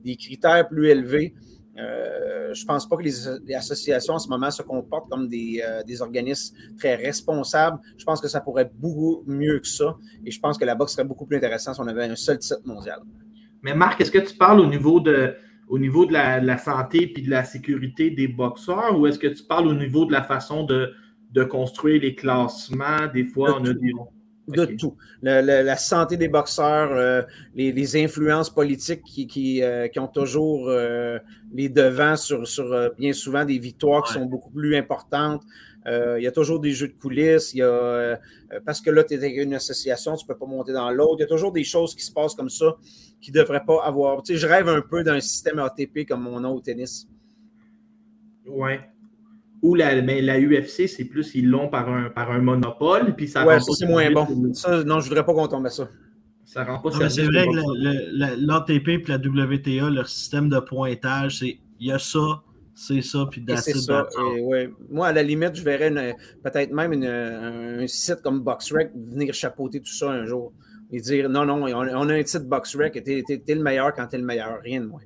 des 0.03 0.15
critères 0.15 0.67
plus 0.67 0.89
élevés. 0.89 1.33
Euh, 1.77 2.53
je 2.53 2.61
ne 2.61 2.67
pense 2.67 2.87
pas 2.87 2.95
que 2.95 3.03
les, 3.03 3.53
associations 3.53 4.13
en 4.13 4.19
ce 4.19 4.29
moment 4.29 4.49
se 4.49 4.61
comportent 4.61 5.09
comme 5.09 5.27
des, 5.27 5.61
euh, 5.65 6.01
organismes 6.01 6.55
très 6.77 6.95
responsables. 6.95 7.79
Je 7.97 8.05
pense 8.05 8.21
que 8.21 8.27
ça 8.27 8.39
pourrait 8.39 8.63
être 8.63 8.75
beaucoup 8.75 9.23
mieux 9.27 9.59
que 9.59 9.67
ça. 9.67 9.97
Et 10.25 10.31
je 10.31 10.39
pense 10.39 10.57
que 10.57 10.65
la 10.65 10.75
boxe 10.75 10.93
serait 10.93 11.03
beaucoup 11.03 11.25
plus 11.25 11.37
intéressante 11.37 11.75
si 11.75 11.81
on 11.81 11.87
avait 11.87 12.05
un 12.05 12.15
seul 12.15 12.39
titre 12.39 12.61
mondial. 12.65 13.01
Mais 13.65 13.73
Marc, 13.73 13.99
est-ce 13.99 14.11
que 14.11 14.19
tu 14.19 14.35
parles 14.35 14.59
au 14.59 14.67
niveau 14.67 14.99
de, 14.99 15.33
au 15.67 15.79
niveau 15.79 16.05
de 16.05 16.13
la, 16.13 16.57
santé 16.59 17.11
et 17.17 17.21
de 17.21 17.31
la 17.31 17.43
sécurité 17.43 18.11
des 18.11 18.27
boxeurs 18.27 18.95
ou 18.95 19.07
est-ce 19.07 19.17
que 19.17 19.25
tu 19.25 19.41
parles 19.41 19.65
au 19.65 19.73
niveau 19.73 20.05
de 20.05 20.11
la 20.11 20.21
façon 20.21 20.65
de, 20.65 20.93
construire 21.49 21.99
les 21.99 22.13
classements? 22.13 23.07
Des 23.11 23.25
fois, 23.25 23.57
on 23.59 23.65
a 23.65 23.73
des. 23.73 23.91
De 24.47 24.65
tout. 24.65 24.95
la 25.23 25.75
santé 25.77 26.15
des 26.17 26.27
boxeurs, 26.27 26.91
euh, 26.91 27.23
les, 27.55 28.03
influences 28.03 28.51
politiques 28.51 29.01
qui, 29.03 29.63
euh, 29.63 29.87
ont 29.97 30.05
toujours 30.05 30.69
euh, 30.69 31.17
les 31.51 31.67
devants 31.67 32.15
sur, 32.15 32.47
sur 32.47 32.91
bien 32.99 33.13
souvent 33.13 33.45
des 33.45 33.57
victoires 33.57 34.03
qui 34.03 34.13
sont 34.13 34.25
beaucoup 34.25 34.51
plus 34.51 34.75
importantes. 34.75 35.41
il 35.87 36.21
y 36.21 36.27
a 36.27 36.31
toujours 36.31 36.59
des 36.59 36.73
jeux 36.73 36.89
de 36.89 36.93
coulisses. 36.93 37.55
Il 37.55 37.57
y 37.57 37.63
a, 37.63 38.19
parce 38.63 38.79
que 38.79 38.91
là, 38.91 39.03
tu 39.03 39.15
es 39.15 39.29
une 39.31 39.55
association, 39.55 40.15
tu 40.15 40.25
ne 40.25 40.27
peux 40.27 40.37
pas 40.37 40.45
monter 40.45 40.73
dans 40.73 40.91
l'autre. 40.91 41.15
Il 41.17 41.21
y 41.21 41.25
a 41.25 41.27
toujours 41.35 41.51
des 41.51 41.63
choses 41.63 41.95
qui 41.95 42.05
se 42.05 42.11
passent 42.11 42.35
comme 42.35 42.51
ça 42.51 42.77
qui 43.21 43.31
ne 43.31 43.39
devraient 43.39 43.63
pas 43.65 43.83
avoir. 43.83 44.21
Tu 44.23 44.33
sais, 44.33 44.39
je 44.39 44.47
rêve 44.47 44.67
un 44.67 44.81
peu 44.81 45.03
d'un 45.03 45.19
système 45.19 45.59
ATP 45.59 46.07
comme 46.07 46.27
on 46.27 46.43
a 46.43 46.47
au 46.47 46.59
tennis. 46.59 47.07
Ouais. 48.47 48.79
Ou 49.61 49.73
la, 49.73 50.01
mais 50.01 50.21
la 50.21 50.39
UFC, 50.39 50.87
c'est 50.87 51.05
plus, 51.05 51.33
ils 51.33 51.49
l'ont 51.49 51.69
par 51.69 51.89
un, 51.89 52.09
par 52.09 52.31
un 52.31 52.39
monopole. 52.39 53.15
Puis 53.15 53.27
ça 53.27 53.45
ouais, 53.45 53.57
c'est 53.59 53.87
moins 53.87 54.11
bon. 54.11 54.53
Ça, 54.53 54.83
non, 54.83 54.99
je 54.99 55.05
ne 55.05 55.09
voudrais 55.09 55.25
pas 55.25 55.33
qu'on 55.33 55.47
tombe 55.47 55.65
à 55.65 55.69
ça. 55.69 55.89
Ça 56.43 56.63
rend 56.63 56.79
pas 56.79 56.91
C'est 57.09 57.23
vrai 57.23 57.47
que 57.47 58.45
l'ATP 58.45 58.87
et 58.89 59.03
la 59.07 59.17
WTA, 59.17 59.89
leur 59.89 60.07
système 60.07 60.49
de 60.49 60.59
pointage, 60.59 61.39
c'est 61.39 61.57
il 61.79 61.87
y 61.87 61.91
a 61.91 61.99
ça, 61.99 62.43
c'est 62.75 63.01
ça, 63.01 63.27
puis 63.29 63.43
c'est 63.57 63.75
ça. 63.75 64.07
ouais. 64.41 64.69
Moi, 64.89 65.07
à 65.07 65.13
la 65.13 65.23
limite, 65.23 65.55
je 65.55 65.63
verrais 65.63 66.15
peut-être 66.43 66.71
même 66.71 66.93
un 67.03 67.87
site 67.87 68.21
comme 68.21 68.41
BoxRec 68.41 68.91
venir 68.95 69.33
chapeauter 69.33 69.79
tout 69.79 69.91
ça 69.91 70.11
un 70.11 70.25
jour 70.25 70.53
et 70.95 71.01
dire 71.01 71.29
non, 71.29 71.45
non, 71.45 71.63
on, 71.63 72.09
a 72.09 72.13
un 72.13 72.23
titre 72.23 72.45
box 72.45 72.75
rec 72.77 72.93
t'es, 73.03 73.23
le 73.47 73.61
meilleur 73.61 73.93
quand 73.93 74.07
t'es 74.07 74.17
le 74.17 74.23
meilleur, 74.23 74.61
rien 74.63 74.79
de 74.79 74.85
moins. 74.85 75.01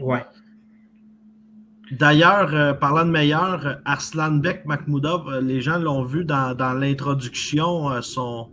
Ouais. 0.00 0.24
D'ailleurs, 1.92 2.54
euh, 2.54 2.72
parlant 2.72 3.04
de 3.04 3.10
meilleur, 3.10 3.80
Arslanbek 3.84 4.64
Makhmoudov, 4.64 5.28
euh, 5.28 5.40
les 5.42 5.60
gens 5.60 5.78
l'ont 5.78 6.02
vu 6.02 6.24
dans, 6.24 6.56
l'introduction, 6.80 7.90
euh, 7.90 8.00
sont, 8.00 8.48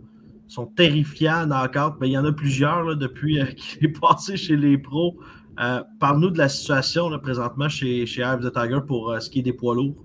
sont 0.48 0.66
terrifiants 0.66 1.50
encore. 1.50 1.96
Ben, 1.98 2.06
il 2.06 2.12
y 2.12 2.18
en 2.18 2.26
a 2.26 2.32
plusieurs 2.32 2.94
depuis 2.96 3.40
qu'il 3.56 3.86
est 3.86 4.00
passé 4.00 4.36
chez 4.36 4.56
les 4.56 4.76
pros. 4.76 5.18
Parle-nous 5.98 6.30
de 6.30 6.38
la 6.38 6.48
situation 6.48 7.08
présentement 7.20 7.68
chez, 7.70 8.04
chez 8.04 8.22
Ave 8.22 8.46
the 8.46 8.52
Tiger 8.52 8.80
pour 8.86 9.16
ce 9.18 9.30
qui 9.30 9.38
est 9.38 9.42
des 9.42 9.52
poids 9.52 9.74
lourds. 9.74 10.04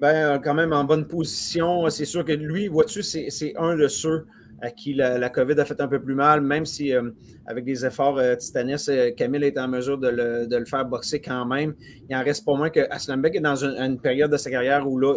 Ben, 0.00 0.38
quand 0.38 0.54
même 0.54 0.72
en 0.72 0.84
bonne 0.84 1.06
position. 1.06 1.88
C'est 1.90 2.04
sûr 2.04 2.24
que 2.24 2.32
lui, 2.32 2.68
vois-tu, 2.68 3.02
c'est, 3.02 3.30
c'est 3.30 3.54
un 3.56 3.76
de 3.76 3.88
ceux 3.88 4.26
à 4.64 4.70
qui 4.70 4.94
la, 4.94 5.28
COVID 5.28 5.60
a 5.60 5.64
fait 5.64 5.80
un 5.80 5.88
peu 5.88 6.00
plus 6.00 6.14
mal, 6.14 6.40
même 6.40 6.64
si 6.64 6.92
euh, 6.92 7.10
avec 7.46 7.64
des 7.64 7.84
efforts 7.84 8.18
euh, 8.18 8.34
titanesques, 8.34 8.88
euh, 8.88 9.10
Camille 9.14 9.44
est 9.44 9.58
en 9.58 9.68
mesure 9.68 9.98
de 9.98 10.08
le, 10.08 10.64
faire 10.64 10.86
boxer 10.86 11.20
quand 11.20 11.44
même. 11.44 11.74
Il 12.08 12.16
en 12.16 12.24
reste 12.24 12.46
pas 12.46 12.54
moins 12.54 12.70
que 12.70 12.80
Aslanbek 12.90 13.36
est 13.36 13.40
dans 13.40 13.62
une, 13.62 13.98
période 13.98 14.30
de 14.30 14.38
sa 14.38 14.50
carrière 14.50 14.88
où 14.88 14.98
là, 14.98 15.16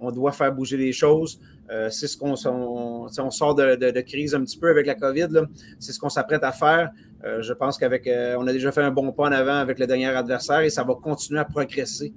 on 0.00 0.10
doit 0.10 0.32
faire 0.32 0.52
bouger 0.52 0.76
les 0.76 0.92
choses. 0.92 1.40
C'est 1.90 2.06
ce 2.06 2.16
qu'on 2.16 2.34
on, 2.46 3.30
sort 3.30 3.54
de, 3.54 4.00
crise 4.00 4.34
un 4.34 4.42
petit 4.42 4.58
peu 4.58 4.68
avec 4.68 4.86
la 4.86 4.94
COVID. 4.94 5.28
C'est 5.78 5.92
ce 5.92 5.98
qu'on 5.98 6.08
s'apprête 6.08 6.44
à 6.44 6.52
faire. 6.52 6.90
je 7.22 7.52
pense 7.52 7.78
qu'avec 7.78 8.08
on 8.38 8.46
a 8.46 8.52
déjà 8.52 8.72
fait 8.72 8.82
un 8.82 8.90
bon 8.90 9.12
pas 9.12 9.24
en 9.24 9.32
avant 9.32 9.56
avec 9.56 9.78
le 9.78 9.86
dernier 9.86 10.08
adversaire 10.08 10.60
et 10.60 10.70
ça 10.70 10.84
va 10.84 10.94
continuer 10.94 11.40
à 11.40 11.44
progresser 11.44 12.12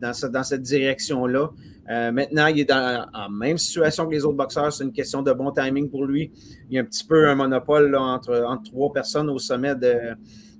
dans, 0.00 0.42
cette 0.42 0.62
direction-là. 0.62 1.50
Euh, 1.90 2.12
maintenant, 2.12 2.46
il 2.48 2.60
est 2.60 2.64
dans 2.66 3.06
même 3.30 3.56
situation 3.56 4.06
que 4.06 4.12
les 4.12 4.24
autres 4.24 4.36
boxeurs. 4.36 4.72
C'est 4.72 4.84
une 4.84 4.92
question 4.92 5.22
de 5.22 5.32
bon 5.32 5.50
timing 5.52 5.88
pour 5.88 6.04
lui. 6.04 6.30
Il 6.68 6.76
y 6.76 6.78
a 6.78 6.82
un 6.82 6.84
petit 6.84 7.04
peu 7.04 7.28
un 7.28 7.34
monopole 7.34 7.94
entre, 7.96 8.58
trois 8.64 8.92
personnes 8.92 9.30
au 9.30 9.38
sommet 9.38 9.74
de, 9.74 10.14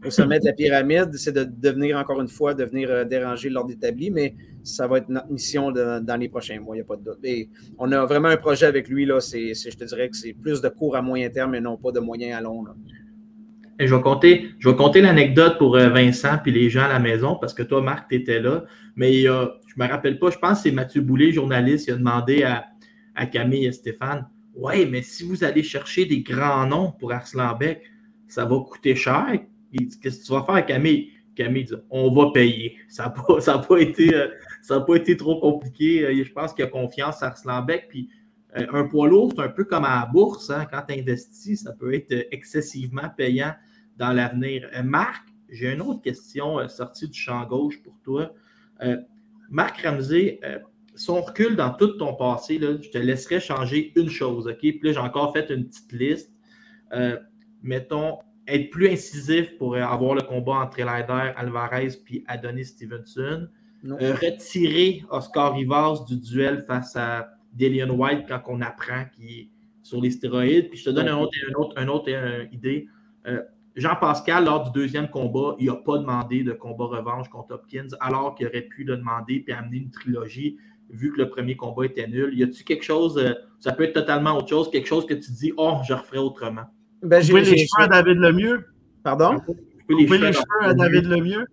au 0.04 0.10
sommet 0.10 0.40
de 0.40 0.44
la 0.44 0.52
pyramide. 0.52 1.14
C'est 1.14 1.32
de 1.32 1.44
devenir, 1.44 1.96
encore 1.96 2.20
une 2.20 2.28
fois, 2.28 2.54
de 2.54 2.64
venir 2.64 2.90
euh, 2.90 3.04
déranger 3.04 3.50
l'ordre 3.50 3.72
établi, 3.72 4.10
mais 4.10 4.34
ça 4.62 4.86
va 4.86 4.98
être 4.98 5.08
notre 5.08 5.30
mission 5.30 5.70
dans 5.70 6.20
les 6.20 6.28
prochains 6.28 6.60
mois, 6.60 6.76
il 6.76 6.78
n'y 6.78 6.82
a 6.82 6.84
pas 6.84 6.96
de 6.96 7.04
doute. 7.04 7.18
on 7.78 7.90
a 7.92 8.04
vraiment 8.04 8.28
un 8.28 8.36
projet 8.36 8.66
avec 8.66 8.88
lui. 8.88 9.06
Là, 9.06 9.18
je 9.20 9.76
te 9.76 9.84
dirais 9.84 10.08
que 10.08 10.16
c'est 10.16 10.34
plus 10.34 10.60
de 10.60 10.68
court 10.68 10.96
à 10.96 11.02
moyen 11.02 11.30
terme 11.30 11.54
et 11.54 11.60
non 11.60 11.76
pas 11.76 11.92
de 11.92 12.00
moyen 12.00 12.36
à 12.36 12.40
long. 12.40 12.64
Et 13.80 13.86
je 13.86 13.94
vais 13.94 14.02
compter, 14.02 14.50
compter 14.76 15.00
l'anecdote 15.00 15.56
pour 15.58 15.76
euh, 15.76 15.88
Vincent 15.88 16.40
et 16.44 16.50
les 16.50 16.68
gens 16.68 16.82
à 16.82 16.88
la 16.88 16.98
maison 16.98 17.36
parce 17.36 17.54
que 17.54 17.62
toi, 17.62 17.80
Marc, 17.80 18.08
tu 18.08 18.16
étais 18.16 18.40
là. 18.40 18.64
Mais 18.96 19.14
il 19.14 19.20
y 19.22 19.28
a, 19.28 19.52
je 19.66 19.74
me 19.80 19.88
rappelle 19.88 20.18
pas, 20.18 20.30
je 20.30 20.38
pense 20.38 20.58
que 20.58 20.64
c'est 20.64 20.72
Mathieu 20.72 21.00
Boulay, 21.00 21.30
journaliste, 21.30 21.86
qui 21.86 21.92
a 21.92 21.96
demandé 21.96 22.42
à, 22.42 22.64
Camille 23.26 23.66
et 23.66 23.72
Stéphane 23.72 24.28
Ouais, 24.54 24.86
mais 24.86 25.02
si 25.02 25.24
vous 25.24 25.44
allez 25.44 25.62
chercher 25.62 26.04
des 26.04 26.22
grands 26.22 26.66
noms 26.66 26.92
pour 26.92 27.12
Arslanbek, 27.12 27.82
ça 28.26 28.44
va 28.44 28.56
coûter 28.58 28.96
cher. 28.96 29.26
Qu'est-ce 29.72 30.20
que 30.20 30.24
tu 30.24 30.32
vas 30.32 30.44
faire, 30.44 30.64
Camille? 30.66 31.12
Camille 31.38 31.64
dit 31.64 31.74
On 31.90 32.12
va 32.12 32.30
payer. 32.32 32.76
Ça 32.88 33.14
n'a 33.14 33.58
pas, 33.58 33.80
été, 33.80 34.14
euh, 34.14 34.94
été 34.94 35.16
trop 35.16 35.40
compliqué. 35.40 36.04
Euh, 36.04 36.24
je 36.24 36.32
pense 36.32 36.52
qu'il 36.52 36.64
y 36.64 36.68
a 36.68 36.70
confiance 36.70 37.22
à 37.22 37.28
Arslanbek. 37.28 37.86
Puis 37.88 38.10
euh, 38.56 38.66
un 38.72 38.84
poids 38.84 39.08
lourd, 39.08 39.32
c'est 39.34 39.42
un 39.42 39.48
peu 39.48 39.64
comme 39.64 39.84
à 39.84 40.00
la 40.00 40.06
bourse. 40.06 40.50
Hein. 40.50 40.66
quand 40.70 40.82
tu 40.88 40.98
investis, 40.98 41.62
ça 41.62 41.72
peut 41.72 41.94
être 41.94 42.12
excessivement 42.32 43.08
payant 43.16 43.54
dans 43.96 44.12
l'avenir. 44.12 44.68
Marc, 44.84 45.26
j'ai 45.48 45.72
une 45.72 45.80
autre 45.80 46.02
question 46.02 46.66
sortie 46.68 47.08
du 47.08 47.18
champ 47.18 47.44
gauche 47.46 47.82
pour 47.82 47.98
toi. 48.04 48.32
Marc 49.50 49.80
Ramsey, 49.80 50.40
si 50.94 51.10
on 51.10 51.20
recule 51.20 51.56
dans 51.56 51.72
tout 51.72 51.88
ton 51.98 52.14
passé, 52.14 52.60
je 52.60 52.90
te 52.90 52.98
laisserai 52.98 53.40
changer 53.40 53.92
une 53.96 54.08
chose, 54.08 54.46
OK? 54.46 54.58
Puis 54.60 54.80
là, 54.82 54.92
j'ai 54.92 54.98
encore 54.98 55.32
fait 55.32 55.50
une 55.50 55.66
petite 55.66 55.92
liste. 55.92 56.32
Mettons, 57.62 58.18
être 58.48 58.70
plus 58.70 58.88
incisif 58.88 59.56
pour 59.58 59.76
avoir 59.76 60.14
le 60.14 60.22
combat 60.22 60.54
entre 60.54 60.80
Elider 60.80 61.32
Alvarez 61.36 61.90
puis 62.04 62.24
Adonis 62.26 62.66
Stevenson. 62.66 63.48
Euh, 63.86 64.14
retirer 64.14 65.04
Oscar 65.10 65.54
Rivas 65.54 66.04
du 66.08 66.16
duel 66.16 66.64
face 66.66 66.96
à 66.96 67.28
Delian 67.52 67.90
White 67.90 68.24
quand 68.26 68.42
on 68.48 68.60
apprend 68.60 69.04
qu'il 69.14 69.30
est 69.30 69.50
sur 69.82 70.00
les 70.00 70.10
stéroïdes. 70.10 70.68
Puis 70.70 70.78
je 70.78 70.86
te 70.86 70.90
donne 70.90 71.08
une 71.08 71.56
autre, 71.56 71.74
un 71.76 71.88
autre, 71.88 72.10
idée. 72.52 72.88
Jean-Pascal, 73.78 74.44
lors 74.44 74.64
du 74.64 74.72
deuxième 74.72 75.08
combat, 75.08 75.54
il 75.60 75.66
n'a 75.66 75.76
pas 75.76 75.98
demandé 75.98 76.42
de 76.42 76.52
combat 76.52 76.86
revanche 76.86 77.28
contre 77.28 77.54
Hopkins, 77.54 77.86
alors 78.00 78.34
qu'il 78.34 78.48
aurait 78.48 78.62
pu 78.62 78.82
le 78.82 78.96
demander 78.96 79.44
et 79.46 79.52
amener 79.52 79.76
une 79.76 79.90
trilogie, 79.90 80.58
vu 80.90 81.12
que 81.12 81.18
le 81.18 81.28
premier 81.28 81.56
combat 81.56 81.86
était 81.86 82.08
nul. 82.08 82.36
Y 82.36 82.42
a-tu 82.42 82.64
quelque 82.64 82.82
chose, 82.82 83.16
euh, 83.18 83.34
ça 83.60 83.72
peut 83.72 83.84
être 83.84 83.92
totalement 83.92 84.36
autre 84.36 84.48
chose, 84.48 84.68
quelque 84.70 84.88
chose 84.88 85.06
que 85.06 85.14
tu 85.14 85.30
dis, 85.30 85.52
oh, 85.56 85.76
je 85.86 85.94
referais 85.94 86.18
autrement? 86.18 86.64
Ben, 87.02 87.22
j'ai 87.22 87.32
les 87.32 87.66
cheveux 87.66 87.84
à 87.84 87.88
David 87.88 88.18
Lemieux. 88.18 88.66
Pardon? 89.02 89.40
les, 89.88 90.06
les 90.06 90.32
cheveux 90.32 90.62
à 90.62 90.74
David 90.74 91.06
Lemieux. 91.06 91.46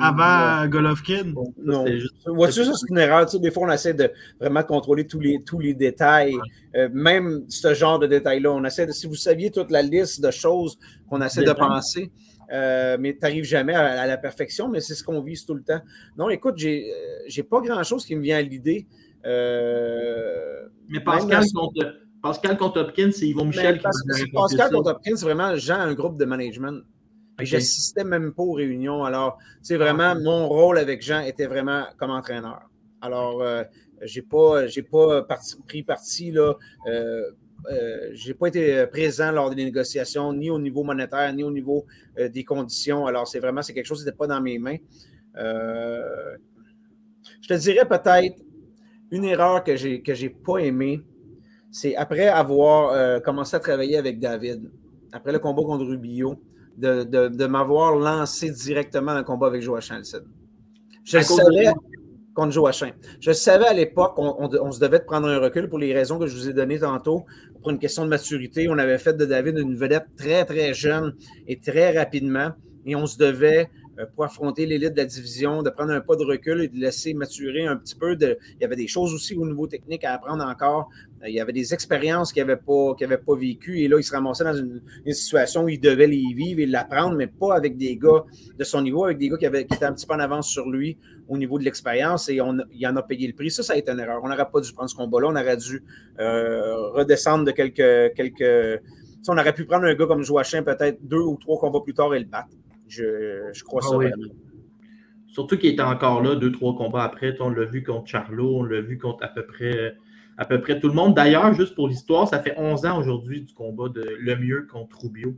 Avant, 0.00 0.66
Golovkin. 0.68 1.34
Non. 1.62 1.84
Vois-tu, 2.26 2.64
ça, 2.64 2.72
c'est 2.74 2.90
une 2.90 2.98
erreur? 2.98 3.26
des 3.26 3.50
fois, 3.50 3.68
on 3.68 3.72
essaie 3.72 3.94
de 3.94 4.10
vraiment 4.40 4.62
contrôler 4.62 5.06
tous 5.06 5.20
les, 5.20 5.42
tous 5.42 5.58
les 5.58 5.74
détails. 5.74 6.36
Euh, 6.74 6.88
même 6.92 7.44
ce 7.48 7.74
genre 7.74 7.98
de 7.98 8.06
détails-là. 8.06 8.50
On 8.50 8.64
essaie 8.64 8.86
de, 8.86 8.92
si 8.92 9.06
vous 9.06 9.14
saviez 9.14 9.50
toute 9.50 9.70
la 9.70 9.82
liste 9.82 10.22
de 10.22 10.30
choses 10.30 10.78
qu'on 11.08 11.20
essaie 11.20 11.44
de 11.44 11.52
penser, 11.52 12.10
euh, 12.52 12.96
mais 12.98 13.14
tu 13.14 13.20
n'arrives 13.22 13.44
jamais 13.44 13.74
à, 13.74 14.06
la 14.06 14.16
perfection, 14.16 14.68
mais 14.68 14.80
c'est 14.80 14.94
ce 14.94 15.04
qu'on 15.04 15.20
vise 15.20 15.44
tout 15.44 15.54
le 15.54 15.62
temps. 15.62 15.80
Non, 16.16 16.28
écoute, 16.30 16.54
j'ai 16.56 16.92
n'ai 17.28 17.40
euh, 17.40 17.48
pas 17.48 17.60
grand-chose 17.60 18.04
qui 18.04 18.16
me 18.16 18.22
vient 18.22 18.38
à 18.38 18.42
l'idée. 18.42 18.86
mais 19.24 21.00
Pascal, 21.04 21.44
contre, 21.54 22.01
Pascal 22.22 22.56
contre 22.56 22.80
Hopkins, 22.80 23.10
c'est 23.12 23.26
Yvon 23.26 23.46
Michel 23.46 23.78
qui 23.78 24.30
Pascal 24.32 24.70
contre 24.70 24.92
Hopkins, 24.92 25.16
c'est 25.16 25.24
vraiment 25.24 25.56
Jean, 25.56 25.80
un 25.80 25.92
groupe 25.92 26.16
de 26.16 26.24
management. 26.24 26.82
Je 27.40 27.56
n'assistais 27.56 28.04
même 28.04 28.32
pas 28.32 28.44
aux 28.44 28.52
réunions. 28.52 29.04
Alors, 29.04 29.38
c'est 29.60 29.76
vraiment, 29.76 30.14
mon 30.14 30.48
rôle 30.48 30.78
avec 30.78 31.02
Jean 31.02 31.20
était 31.20 31.46
vraiment 31.46 31.84
comme 31.96 32.10
entraîneur. 32.10 32.60
Alors, 33.00 33.42
euh, 33.42 33.64
je 34.02 34.20
n'ai 34.20 34.82
pas, 34.82 35.22
pas 35.22 35.38
pris 35.66 35.82
parti, 35.82 36.30
là. 36.30 36.54
Euh, 36.86 37.30
euh, 37.70 38.10
je 38.12 38.28
n'ai 38.28 38.34
pas 38.34 38.46
été 38.48 38.86
présent 38.86 39.32
lors 39.32 39.50
des 39.52 39.64
négociations, 39.64 40.32
ni 40.32 40.50
au 40.50 40.58
niveau 40.58 40.84
monétaire, 40.84 41.32
ni 41.32 41.42
au 41.42 41.50
niveau 41.50 41.86
des 42.16 42.44
conditions. 42.44 43.06
Alors, 43.06 43.26
c'est 43.26 43.40
vraiment, 43.40 43.62
c'est 43.62 43.74
quelque 43.74 43.86
chose 43.86 44.00
qui 44.00 44.04
n'était 44.04 44.16
pas 44.16 44.28
dans 44.28 44.40
mes 44.40 44.58
mains. 44.58 44.76
je 45.34 46.36
te 47.48 47.54
dirais 47.54 47.86
peut-être 47.88 48.36
une 49.10 49.24
erreur 49.24 49.64
que 49.64 49.76
je 49.76 49.88
n'ai 49.88 50.02
que 50.02 50.28
pas 50.28 50.58
aimée, 50.58 51.02
c'est 51.72 51.96
après 51.96 52.28
avoir 52.28 53.22
commencé 53.22 53.56
à 53.56 53.60
travailler 53.60 53.96
avec 53.96 54.20
David 54.20 54.70
après 55.12 55.32
le 55.32 55.38
combat 55.38 55.62
contre 55.62 55.84
Rubio, 55.84 56.40
de, 56.76 57.46
m'avoir 57.46 57.96
lancé 57.96 58.50
directement 58.50 59.12
dans 59.12 59.18
le 59.18 59.24
combat 59.24 59.46
avec 59.46 59.62
Joachim 59.62 59.96
Alcide. 59.96 60.24
Je 61.04 61.18
savais 61.18 61.72
contre 62.34 62.52
Joachim. 62.52 62.92
Je 63.20 63.32
savais 63.32 63.66
à 63.66 63.74
l'époque 63.74 64.14
qu'on 64.16 64.36
on, 64.38 64.72
se 64.72 64.80
devait 64.80 65.00
de 65.00 65.04
prendre 65.04 65.28
un 65.28 65.38
recul 65.38 65.68
pour 65.68 65.78
les 65.78 65.92
raisons 65.92 66.18
que 66.18 66.26
je 66.26 66.34
vous 66.34 66.48
ai 66.48 66.52
données 66.54 66.78
tantôt. 66.78 67.26
Pour 67.60 67.70
une 67.70 67.78
question 67.78 68.04
de 68.04 68.08
maturité, 68.08 68.68
on 68.68 68.78
avait 68.78 68.98
fait 68.98 69.14
de 69.14 69.24
David 69.26 69.58
une 69.58 69.76
vedette 69.76 70.06
très, 70.16 70.44
très 70.44 70.72
jeune 70.72 71.14
et 71.46 71.60
très 71.60 71.96
rapidement. 71.96 72.52
Et 72.86 72.96
on 72.96 73.06
se 73.06 73.18
devait 73.18 73.68
euh, 73.68 73.81
pour 74.14 74.24
affronter 74.24 74.66
l'élite 74.66 74.92
de 74.92 74.98
la 74.98 75.04
division, 75.04 75.62
de 75.62 75.70
prendre 75.70 75.92
un 75.92 76.00
pas 76.00 76.16
de 76.16 76.24
recul 76.24 76.62
et 76.62 76.68
de 76.68 76.76
laisser 76.76 77.14
maturer 77.14 77.66
un 77.66 77.76
petit 77.76 77.94
peu. 77.94 78.16
Il 78.20 78.36
y 78.60 78.64
avait 78.64 78.76
des 78.76 78.88
choses 78.88 79.14
aussi 79.14 79.36
au 79.36 79.46
niveau 79.46 79.66
technique 79.66 80.04
à 80.04 80.14
apprendre 80.14 80.44
encore. 80.44 80.90
Euh, 81.22 81.28
il 81.28 81.34
y 81.34 81.40
avait 81.40 81.52
des 81.52 81.72
expériences 81.72 82.32
qu'il 82.32 82.44
n'avait 82.44 82.60
pas, 82.60 82.94
pas 82.94 83.36
vécues. 83.36 83.80
Et 83.80 83.88
là, 83.88 83.98
il 83.98 84.02
se 84.02 84.12
ramassait 84.12 84.44
dans 84.44 84.56
une, 84.56 84.80
situation 85.12 85.64
où 85.64 85.68
il 85.68 85.80
devait 85.80 86.06
les 86.06 86.32
vivre 86.34 86.60
et 86.60 86.66
l'apprendre, 86.66 87.16
mais 87.16 87.26
pas 87.26 87.54
avec 87.54 87.76
des 87.76 87.96
gars 87.96 88.24
de 88.58 88.64
son 88.64 88.82
niveau, 88.82 89.04
avec 89.04 89.18
des 89.18 89.28
gars 89.28 89.36
qui, 89.36 89.46
avaient, 89.46 89.62
étaient 89.62 89.84
un 89.84 89.92
petit 89.92 90.06
peu 90.06 90.14
en 90.14 90.20
avance 90.20 90.48
sur 90.48 90.68
lui 90.68 90.96
au 91.28 91.38
niveau 91.38 91.58
de 91.58 91.64
l'expérience 91.64 92.28
et 92.28 92.40
on, 92.40 92.58
il 92.72 92.86
en 92.86 92.96
a 92.96 93.02
payé 93.02 93.26
le 93.26 93.34
prix. 93.34 93.50
Ça, 93.50 93.62
ça 93.62 93.74
a 93.74 93.76
été 93.76 93.90
une 93.90 94.00
erreur. 94.00 94.20
On 94.22 94.28
n'aurait 94.28 94.50
pas 94.50 94.60
dû 94.60 94.72
prendre 94.72 94.90
ce 94.90 94.96
combat-là. 94.96 95.28
On 95.28 95.36
aurait 95.36 95.56
dû 95.56 95.82
euh, 96.18 96.90
redescendre 96.90 97.44
de 97.44 97.52
quelques. 97.52 98.14
quelques... 98.14 98.82
on 99.28 99.38
aurait 99.38 99.54
pu 99.54 99.64
prendre 99.64 99.84
un 99.84 99.94
gars 99.94 100.06
comme 100.06 100.22
Joachim 100.22 100.62
peut-être 100.62 100.98
deux 101.02 101.20
ou 101.20 101.36
trois 101.36 101.58
combats 101.58 101.80
plus 101.80 101.94
tard 101.94 102.14
et 102.14 102.18
le 102.18 102.26
battre. 102.26 102.50
Je, 102.92 103.64
crois 103.64 103.80
ah 103.84 103.88
ça 103.88 103.96
vraiment. 103.96 104.16
Surtout 105.26 105.56
qu'il 105.56 105.70
était 105.70 105.82
encore 105.82 106.22
là 106.22 106.34
deux, 106.34 106.52
trois 106.52 106.76
combats 106.76 107.04
après. 107.04 107.34
On 107.40 107.48
l'a 107.48 107.64
vu 107.64 107.82
contre 107.82 108.06
Charlot, 108.06 108.58
on 108.58 108.62
l'a 108.64 108.82
vu 108.82 108.98
contre 108.98 109.24
à 109.24 109.28
peu 109.28 109.46
près 109.46 109.94
à 110.36 110.44
peu 110.44 110.60
près 110.60 110.78
tout 110.78 110.88
le 110.88 110.94
monde. 110.94 111.14
D'ailleurs, 111.14 111.54
juste 111.54 111.74
pour 111.74 111.88
l'histoire, 111.88 112.28
ça 112.28 112.40
fait 112.40 112.54
11 112.56 112.86
ans 112.86 112.98
aujourd'hui 112.98 113.42
du 113.42 113.54
combat 113.54 113.88
de 113.88 114.16
Le 114.18 114.36
Mieux 114.36 114.66
contre 114.70 114.98
Rubio. 115.02 115.34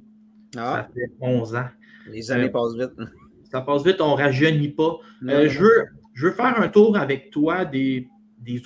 Ah. 0.57 0.89
Ça 0.89 0.89
fait 0.95 1.11
11 1.21 1.57
ans. 1.57 1.69
Les 2.11 2.31
années 2.31 2.45
euh, 2.45 2.49
passent 2.49 2.77
vite. 2.77 3.09
Ça 3.51 3.61
passe 3.61 3.85
vite, 3.85 4.01
on 4.01 4.17
ne 4.17 4.23
rajeunit 4.23 4.71
pas. 4.71 4.99
Euh, 5.29 5.49
je, 5.49 5.61
veux, 5.61 5.85
je 6.15 6.27
veux 6.27 6.33
faire 6.33 6.61
un 6.61 6.69
tour 6.69 6.97
avec 6.97 7.31
toi 7.31 7.65
des, 7.65 8.09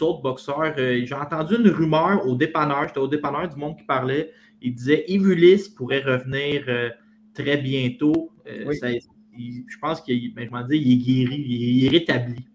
autres 0.01 0.22
boxeurs. 0.22 0.74
Euh, 0.79 1.05
j'ai 1.05 1.14
entendu 1.14 1.57
une 1.57 1.68
rumeur 1.68 2.27
au 2.27 2.35
dépanneur, 2.35 2.87
j'étais 2.87 3.01
au 3.01 3.09
dépanneur 3.09 3.48
du 3.48 3.57
monde 3.57 3.77
qui 3.77 3.85
parlait. 3.85 4.31
Il 4.61 4.74
disait 4.74 5.05
Yves 5.09 5.74
pourrait 5.74 6.03
revenir 6.03 6.64
très 7.33 7.57
bientôt. 7.59 8.33
Euh, 8.48 8.72
je 9.68 9.78
pense 9.80 10.00
qu'il 10.00 10.34
ben, 10.34 10.48
il 10.70 10.92
est 10.92 10.96
guéri, 10.96 11.44
il 11.46 11.87
est 11.87 11.88
rétabli. 11.88 12.46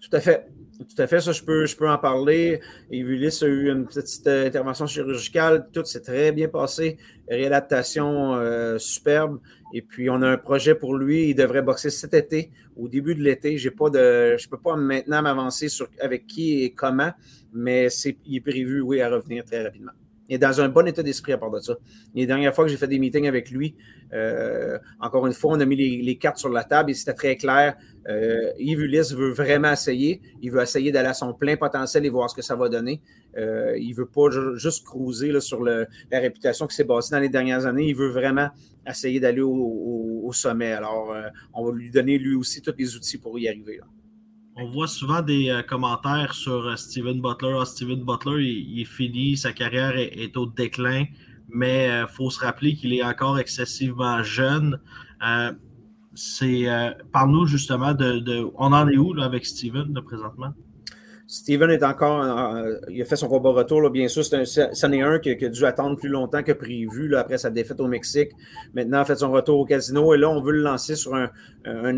Tout 0.00 0.16
à 0.16 0.20
fait. 0.20 0.48
Tout 0.78 1.02
à 1.02 1.08
fait, 1.08 1.20
ça, 1.20 1.32
je 1.32 1.42
peux, 1.42 1.66
je 1.66 1.76
peux 1.76 1.90
en 1.90 1.98
parler. 1.98 2.60
Evulis 2.92 3.36
a 3.42 3.46
eu 3.46 3.68
une 3.68 3.84
petite 3.84 4.26
euh, 4.28 4.46
intervention 4.46 4.86
chirurgicale. 4.86 5.68
Tout 5.72 5.84
s'est 5.84 6.02
très 6.02 6.30
bien 6.30 6.48
passé. 6.48 6.98
Réadaptation 7.28 8.36
euh, 8.36 8.78
superbe. 8.78 9.40
Et 9.74 9.82
puis, 9.82 10.08
on 10.08 10.22
a 10.22 10.28
un 10.28 10.36
projet 10.38 10.76
pour 10.76 10.96
lui. 10.96 11.30
Il 11.30 11.34
devrait 11.34 11.62
boxer 11.62 11.90
cet 11.90 12.14
été, 12.14 12.52
au 12.76 12.88
début 12.88 13.16
de 13.16 13.22
l'été. 13.22 13.58
J'ai 13.58 13.72
pas 13.72 13.90
de, 13.90 14.36
je 14.38 14.46
ne 14.46 14.50
peux 14.50 14.60
pas 14.60 14.76
maintenant 14.76 15.20
m'avancer 15.20 15.68
sur 15.68 15.88
avec 16.00 16.28
qui 16.28 16.62
et 16.62 16.70
comment, 16.70 17.10
mais 17.52 17.90
c'est, 17.90 18.16
il 18.24 18.36
est 18.36 18.40
prévu, 18.40 18.80
oui, 18.80 19.00
à 19.00 19.10
revenir 19.10 19.44
très 19.44 19.64
rapidement. 19.64 19.92
Il 20.28 20.34
est 20.34 20.38
dans 20.38 20.60
un 20.60 20.68
bon 20.68 20.86
état 20.86 21.02
d'esprit 21.02 21.32
à 21.32 21.38
part 21.38 21.50
de 21.50 21.60
ça. 21.60 21.76
Les 22.14 22.26
dernières 22.26 22.54
fois 22.54 22.64
que 22.64 22.70
j'ai 22.70 22.76
fait 22.76 22.86
des 22.86 22.98
meetings 22.98 23.26
avec 23.26 23.50
lui, 23.50 23.74
euh, 24.12 24.78
encore 25.00 25.26
une 25.26 25.32
fois, 25.32 25.52
on 25.54 25.60
a 25.60 25.64
mis 25.64 25.76
les, 25.76 26.18
cartes 26.18 26.38
sur 26.38 26.50
la 26.50 26.64
table 26.64 26.90
et 26.90 26.94
c'était 26.94 27.14
très 27.14 27.36
clair. 27.36 27.76
Euh, 28.08 28.50
Yves 28.58 28.80
Ulysse 28.80 29.12
veut 29.14 29.30
vraiment 29.30 29.72
essayer. 29.72 30.20
Il 30.42 30.50
veut 30.50 30.62
essayer 30.62 30.92
d'aller 30.92 31.08
à 31.08 31.14
son 31.14 31.32
plein 31.32 31.56
potentiel 31.56 32.04
et 32.04 32.10
voir 32.10 32.28
ce 32.28 32.34
que 32.34 32.42
ça 32.42 32.56
va 32.56 32.68
donner. 32.68 33.00
Euh, 33.36 33.76
il 33.78 33.90
ne 33.90 33.94
veut 33.94 34.06
pas 34.06 34.28
juste 34.56 34.84
cruiser 34.84 35.38
sur 35.40 35.62
la 35.62 35.86
réputation 36.12 36.66
qui 36.66 36.76
s'est 36.76 36.84
bâtie 36.84 37.10
dans 37.10 37.20
les 37.20 37.28
dernières 37.28 37.64
années. 37.64 37.86
Il 37.86 37.96
veut 37.96 38.10
vraiment 38.10 38.50
essayer 38.86 39.20
d'aller 39.20 39.42
au, 39.42 40.30
sommet. 40.32 40.72
Alors, 40.72 41.14
on 41.54 41.64
va 41.64 41.72
lui 41.72 41.90
donner 41.90 42.18
lui 42.18 42.34
aussi 42.34 42.60
tous 42.60 42.74
les 42.76 42.94
outils 42.94 43.16
pour 43.16 43.38
y 43.38 43.48
arriver. 43.48 43.80
On 44.60 44.66
voit 44.66 44.88
souvent 44.88 45.22
des 45.22 45.50
euh, 45.50 45.62
commentaires 45.62 46.34
sur 46.34 46.66
euh, 46.66 46.74
Steven 46.74 47.20
Butler. 47.20 47.56
Ah, 47.60 47.64
Steven 47.64 48.02
Butler, 48.02 48.42
il, 48.42 48.80
est 48.80 48.84
fini, 48.84 49.36
sa 49.36 49.52
carrière 49.52 49.96
est, 49.96 50.36
au 50.36 50.46
déclin, 50.46 51.04
mais 51.48 51.86
il 51.86 51.90
euh, 51.90 52.06
faut 52.08 52.28
se 52.28 52.40
rappeler 52.40 52.74
qu'il 52.74 52.92
est 52.92 53.04
encore 53.04 53.38
excessivement 53.38 54.20
jeune. 54.24 54.80
c'est 56.14 56.66
Parle-nous 57.12 57.46
justement 57.46 57.94
de, 57.94 58.50
On 58.56 58.72
en 58.72 58.88
est 58.88 58.96
où 58.96 59.14
là, 59.14 59.26
avec 59.26 59.46
Steven 59.46 59.94
présentement? 60.04 60.52
Steven 61.30 61.70
est 61.70 61.84
encore. 61.84 62.56
Il 62.88 63.02
a 63.02 63.04
fait 63.04 63.16
son 63.16 63.28
combat 63.28 63.50
retour. 63.50 63.90
bien 63.90 64.08
sûr, 64.08 64.24
c'en 64.24 64.92
est 64.92 65.02
un 65.02 65.18
qui, 65.18 65.30
a 65.44 65.48
dû 65.48 65.64
attendre 65.66 65.96
plus 65.96 66.08
longtemps 66.08 66.42
que 66.42 66.52
prévu 66.52 67.14
après 67.16 67.36
sa 67.36 67.50
défaite 67.50 67.80
au 67.80 67.86
Mexique. 67.86 68.30
Maintenant, 68.72 68.98
il 68.98 69.02
a 69.02 69.04
fait 69.04 69.16
son 69.16 69.30
retour 69.30 69.60
au 69.60 69.66
casino. 69.66 70.14
Et 70.14 70.18
là, 70.18 70.30
on 70.30 70.40
veut 70.40 70.52
le 70.52 70.62
lancer 70.62 70.96
sur 70.96 71.14
un, 71.14 71.28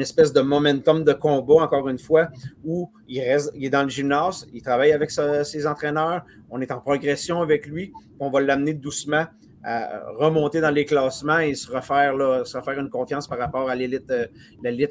espèce 0.00 0.32
de 0.32 0.40
momentum 0.40 1.04
de 1.04 1.12
combat, 1.12 1.62
encore 1.62 1.88
une 1.88 1.98
fois, 1.98 2.28
où 2.64 2.90
il, 3.06 3.20
reste, 3.20 3.52
il 3.54 3.66
est 3.66 3.70
dans 3.70 3.84
le 3.84 3.88
gymnase, 3.88 4.48
il 4.52 4.62
travaille 4.62 4.90
avec 4.90 5.12
ses 5.12 5.66
entraîneurs. 5.66 6.24
On 6.50 6.60
est 6.60 6.72
en 6.72 6.80
progression 6.80 7.40
avec 7.40 7.68
lui. 7.68 7.92
On 8.18 8.30
va 8.30 8.40
l'amener 8.40 8.74
doucement 8.74 9.26
à 9.62 10.10
remonter 10.16 10.60
dans 10.60 10.70
les 10.70 10.84
classements 10.86 11.38
et 11.38 11.54
se 11.54 11.70
refaire, 11.70 12.16
là, 12.16 12.44
se 12.44 12.56
refaire 12.56 12.80
une 12.80 12.88
confiance 12.88 13.28
par 13.28 13.38
rapport 13.38 13.68
à 13.68 13.76
l'élite, 13.76 14.10
euh, 14.10 14.26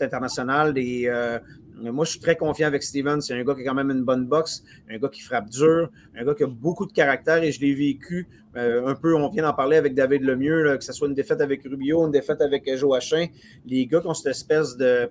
internationale. 0.01 0.73
Euh, 0.77 1.39
moi, 1.81 2.05
je 2.05 2.11
suis 2.11 2.19
très 2.19 2.35
confiant 2.35 2.67
avec 2.67 2.83
Steven. 2.83 3.21
C'est 3.21 3.33
un 3.33 3.43
gars 3.43 3.55
qui 3.55 3.61
a 3.61 3.65
quand 3.65 3.73
même 3.73 3.91
une 3.91 4.03
bonne 4.03 4.25
boxe, 4.25 4.63
un 4.89 4.97
gars 4.97 5.09
qui 5.09 5.21
frappe 5.21 5.49
dur, 5.49 5.89
un 6.15 6.25
gars 6.25 6.33
qui 6.33 6.43
a 6.43 6.47
beaucoup 6.47 6.85
de 6.85 6.91
caractère 6.91 7.43
et 7.43 7.51
je 7.51 7.61
l'ai 7.61 7.73
vécu 7.73 8.27
euh, 8.55 8.87
un 8.87 8.95
peu. 8.95 9.15
On 9.15 9.29
vient 9.29 9.43
d'en 9.43 9.53
parler 9.53 9.77
avec 9.77 9.93
David 9.95 10.23
Lemieux, 10.23 10.77
que 10.77 10.83
ce 10.83 10.93
soit 10.93 11.07
une 11.07 11.13
défaite 11.13 11.41
avec 11.41 11.63
Rubio, 11.63 12.05
une 12.05 12.11
défaite 12.11 12.41
avec 12.41 12.69
Joachim. 12.75 13.27
Les 13.65 13.85
gars 13.85 14.01
qui 14.01 14.07
ont 14.07 14.13
cette 14.13 14.31
espèce 14.31 14.75
de, 14.77 15.09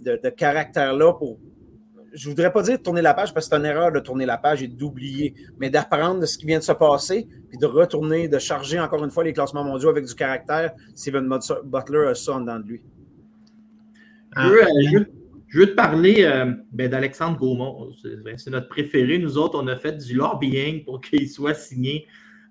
de, 0.00 0.28
caractère-là 0.30 1.12
pour. 1.14 1.38
Je 2.14 2.26
ne 2.26 2.34
voudrais 2.34 2.50
pas 2.50 2.62
dire 2.62 2.78
de 2.78 2.82
tourner 2.82 3.02
la 3.02 3.12
page 3.12 3.34
parce 3.34 3.46
que 3.46 3.54
c'est 3.54 3.60
une 3.60 3.66
erreur 3.66 3.92
de 3.92 4.00
tourner 4.00 4.24
la 4.24 4.38
page 4.38 4.62
et 4.62 4.66
d'oublier, 4.66 5.34
mais 5.58 5.68
d'apprendre 5.68 6.20
de 6.20 6.26
ce 6.26 6.38
qui 6.38 6.46
vient 6.46 6.58
de 6.58 6.64
se 6.64 6.72
passer, 6.72 7.28
puis 7.50 7.58
de 7.58 7.66
retourner, 7.66 8.28
de 8.28 8.38
charger 8.38 8.80
encore 8.80 9.04
une 9.04 9.10
fois 9.10 9.24
les 9.24 9.34
classements 9.34 9.62
mondiaux 9.62 9.90
avec 9.90 10.06
du 10.06 10.14
caractère. 10.14 10.72
Steven 10.94 11.28
Butler 11.64 12.08
a 12.08 12.14
ça 12.14 12.32
en 12.32 12.40
dedans 12.40 12.58
de 12.58 12.64
lui. 12.64 12.82
Ah, 14.34 14.50
je 15.48 15.60
veux 15.60 15.66
te 15.66 15.74
parler 15.74 16.24
euh, 16.24 16.52
ben, 16.72 16.90
d'Alexandre 16.90 17.38
Gaumont. 17.38 17.90
C'est 18.36 18.50
notre 18.50 18.68
préféré. 18.68 19.18
Nous 19.18 19.38
autres, 19.38 19.58
on 19.60 19.66
a 19.66 19.76
fait 19.76 19.96
du 19.96 20.14
lobbying 20.14 20.84
pour 20.84 21.00
qu'il 21.00 21.28
soit 21.28 21.54
signé. 21.54 22.06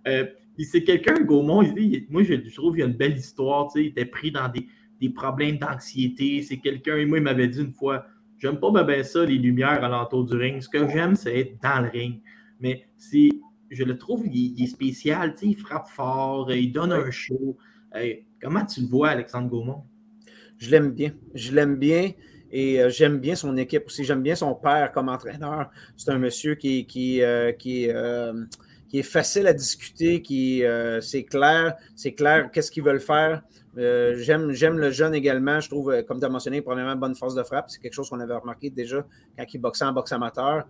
Euh, 0.08 0.26
c'est 0.60 0.84
quelqu'un, 0.84 1.22
Gaumont, 1.22 1.62
moi, 2.10 2.24
je, 2.24 2.56
trouve 2.56 2.74
qu'il 2.74 2.84
a 2.84 2.88
une 2.88 2.94
belle 2.94 3.16
histoire. 3.16 3.70
Il 3.76 3.88
était 3.88 4.06
pris 4.06 4.32
dans 4.32 4.50
des, 4.50 5.10
problèmes 5.10 5.58
d'anxiété. 5.58 6.42
C'est 6.42 6.58
quelqu'un, 6.58 7.06
moi, 7.06 7.20
il 7.20 7.24
m'avait 7.24 7.48
dit 7.48 7.62
une 7.62 7.74
fois 7.74 8.06
J'aime 8.40 8.60
pas 8.60 8.84
bien 8.84 9.04
ça, 9.04 9.26
les 9.26 9.38
lumières 9.38 9.84
alentour 9.84 10.26
du 10.26 10.36
ring. 10.36 10.62
Ce 10.62 10.70
que 10.70 10.88
j'aime, 10.90 11.16
c'est 11.16 11.40
être 11.40 11.62
dans 11.62 11.82
le 11.82 11.90
ring. 11.90 12.22
Mais 12.60 12.88
je 13.70 13.84
le 13.84 13.98
trouve, 13.98 14.26
il, 14.28 14.62
est 14.62 14.68
spécial. 14.68 15.36
Il 15.44 15.56
frappe 15.56 15.88
fort, 15.88 16.52
il 16.52 16.72
donne 16.72 16.92
un 16.92 17.12
show. 17.12 17.58
comment 18.42 18.66
tu 18.66 18.82
le 18.82 18.88
vois, 18.88 19.10
Alexandre 19.10 19.50
Gaumont? 19.50 19.84
Je 20.58 20.72
l'aime 20.72 20.92
bien. 20.92 21.12
Je 21.36 21.52
l'aime 21.52 21.76
bien. 21.76 22.12
Et 22.52 22.82
euh, 22.82 22.90
j'aime 22.90 23.20
bien 23.20 23.36
son 23.36 23.56
équipe 23.58 23.88
aussi. 23.88 24.04
J'aime 24.04 24.22
bien 24.22 24.36
son 24.36 24.56
père 24.56 24.92
comme 24.92 25.10
entraîneur. 25.10 25.70
C'est 25.96 26.12
un 26.12 26.18
monsieur 26.18 26.56
qui, 26.56 26.86
euh, 27.22 27.52
euh, 27.66 28.46
est 28.94 29.04
facile 29.04 29.48
à 29.48 29.54
discuter, 29.54 30.22
qui 30.22 30.64
c'est 31.02 31.24
clair, 31.24 31.76
c'est 31.96 32.14
clair 32.14 32.50
qu'est-ce 32.52 32.72
qu'ils 32.72 32.84
veulent 32.84 33.02
faire. 33.02 33.42
j'aime, 33.76 34.52
j'aime 34.52 34.78
le 34.78 34.92
jeune 34.92 35.14
également. 35.14 35.60
Je 35.60 35.70
trouve, 35.70 36.04
comme 36.08 36.20
tu 36.20 36.26
as 36.26 36.30
mentionné, 36.30 36.62
premièrement, 36.62 36.96
bonne 36.96 37.16
force 37.16 37.36
de 37.36 37.44
frappe. 37.44 37.70
C'est 37.70 37.82
quelque 37.82 37.94
chose 37.94 38.10
qu'on 38.10 38.20
avait 38.20 38.36
remarqué 38.36 38.70
déjà 38.70 39.06
quand 39.38 39.46
il 39.54 39.58
boxait 39.60 39.86
en 39.86 39.92
boxe 39.92 40.12
amateur. 40.14 40.66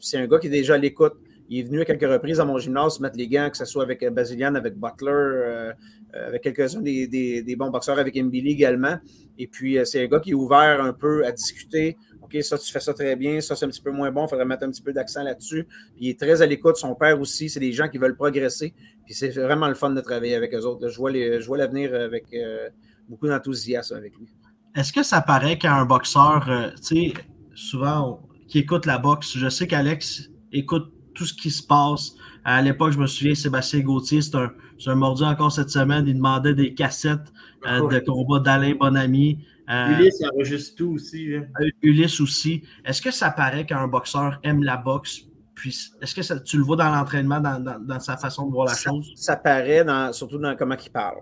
c'est 0.00 0.18
un 0.18 0.26
gars 0.26 0.38
qui 0.38 0.46
est 0.46 0.50
déjà 0.50 0.74
à 0.74 0.78
l'écoute. 0.78 1.14
Il 1.50 1.60
est 1.60 1.62
venu 1.62 1.80
à 1.80 1.84
quelques 1.86 2.10
reprises 2.10 2.40
à 2.40 2.44
mon 2.44 2.58
gymnase 2.58 3.00
mettre 3.00 3.16
les 3.16 3.26
gants, 3.26 3.48
que 3.50 3.56
ce 3.56 3.64
soit 3.64 3.82
avec 3.82 4.06
Basilian, 4.12 4.54
avec 4.54 4.74
Butler, 4.76 5.72
avec 6.12 6.42
quelques-uns 6.42 6.80
des, 6.80 7.06
des, 7.06 7.56
bons 7.56 7.70
boxeurs, 7.70 7.98
avec 7.98 8.16
Mbili 8.16 8.52
également. 8.52 8.98
Et 9.38 9.46
puis, 9.46 9.78
euh, 9.78 9.84
c'est 9.84 10.02
un 10.02 10.06
gars 10.06 10.20
qui 10.20 10.30
est 10.30 10.34
ouvert 10.34 10.82
un 10.82 10.92
peu 10.92 11.24
à 11.24 11.32
discuter. 11.32 11.96
OK, 12.22 12.36
ça, 12.42 12.58
tu 12.58 12.70
fais 12.72 12.80
ça 12.80 12.92
très 12.92 13.14
bien. 13.14 13.40
Ça, 13.40 13.54
c'est 13.54 13.64
un 13.64 13.68
petit 13.68 13.80
peu 13.80 13.90
moins 13.90 14.10
bon. 14.10 14.26
Il 14.26 14.30
faudrait 14.30 14.44
mettre 14.44 14.64
un 14.64 14.70
petit 14.70 14.82
peu 14.82 14.92
d'accent 14.92 15.22
là-dessus. 15.22 15.66
Il 15.98 16.08
est 16.08 16.18
très 16.18 16.42
à 16.42 16.46
l'écoute. 16.46 16.76
Son 16.76 16.94
père 16.94 17.20
aussi, 17.20 17.48
c'est 17.48 17.60
des 17.60 17.72
gens 17.72 17.88
qui 17.88 17.98
veulent 17.98 18.16
progresser. 18.16 18.74
Puis, 19.04 19.14
c'est 19.14 19.30
vraiment 19.30 19.68
le 19.68 19.74
fun 19.74 19.90
de 19.90 20.00
travailler 20.00 20.34
avec 20.34 20.54
eux 20.54 20.64
autres. 20.64 20.88
Je 20.88 20.96
vois, 20.96 21.58
l'avenir 21.58 21.94
avec 21.94 22.24
euh, 22.34 22.68
beaucoup 23.08 23.28
d'enthousiasme 23.28 23.94
avec 23.96 24.16
lui. 24.16 24.26
Est-ce 24.74 24.92
que 24.92 25.02
ça 25.02 25.20
paraît 25.20 25.58
qu'un 25.58 25.84
boxeur, 25.84 26.48
euh, 26.48 26.70
tu 26.76 27.12
sais, 27.12 27.14
souvent, 27.54 28.20
qui 28.48 28.58
écoute 28.58 28.86
la 28.86 28.98
boxe, 28.98 29.36
je 29.36 29.48
sais 29.48 29.66
qu'Alex 29.66 30.30
écoute 30.52 30.92
tout 31.14 31.26
ce 31.26 31.34
qui 31.34 31.50
se 31.50 31.62
passe. 31.62 32.14
À 32.44 32.62
l'époque, 32.62 32.92
je 32.92 32.98
me 32.98 33.06
souviens, 33.06 33.34
Sébastien 33.34 33.80
Gauthier, 33.80 34.22
c'est 34.22 34.36
un, 34.36 34.52
un, 34.86 34.94
mordu 34.94 35.24
encore 35.24 35.52
cette 35.52 35.70
semaine. 35.70 36.06
Il 36.06 36.16
demandait 36.16 36.54
des 36.54 36.74
cassettes 36.74 37.32
euh, 37.66 37.88
de 37.88 37.98
combat 38.00 38.40
d'Alain 38.40 38.74
Bonami. 38.74 39.44
Euh, 39.70 39.98
Ulysse 39.98 40.22
enregistre 40.32 40.76
tout 40.76 40.92
aussi. 40.94 41.34
Hein. 41.34 41.46
Euh, 41.60 41.70
Ulysse 41.82 42.20
aussi. 42.20 42.62
Est-ce 42.84 43.02
que 43.02 43.10
ça 43.10 43.30
paraît 43.30 43.66
qu'un 43.66 43.86
boxeur 43.86 44.38
aime 44.42 44.62
la 44.62 44.76
boxe? 44.76 45.24
Puis, 45.54 45.76
est-ce 46.00 46.14
que 46.14 46.22
ça, 46.22 46.38
tu 46.38 46.56
le 46.56 46.62
vois 46.62 46.76
dans 46.76 46.88
l'entraînement, 46.94 47.40
dans, 47.40 47.60
dans, 47.80 48.00
sa 48.00 48.16
façon 48.16 48.46
de 48.46 48.52
voir 48.52 48.68
la 48.68 48.74
chose? 48.74 49.12
Ça 49.16 49.36
paraît, 49.36 49.84
dans, 49.84 50.12
surtout 50.12 50.38
dans 50.38 50.54
comment 50.54 50.76
il 50.82 50.90
parle. 50.90 51.18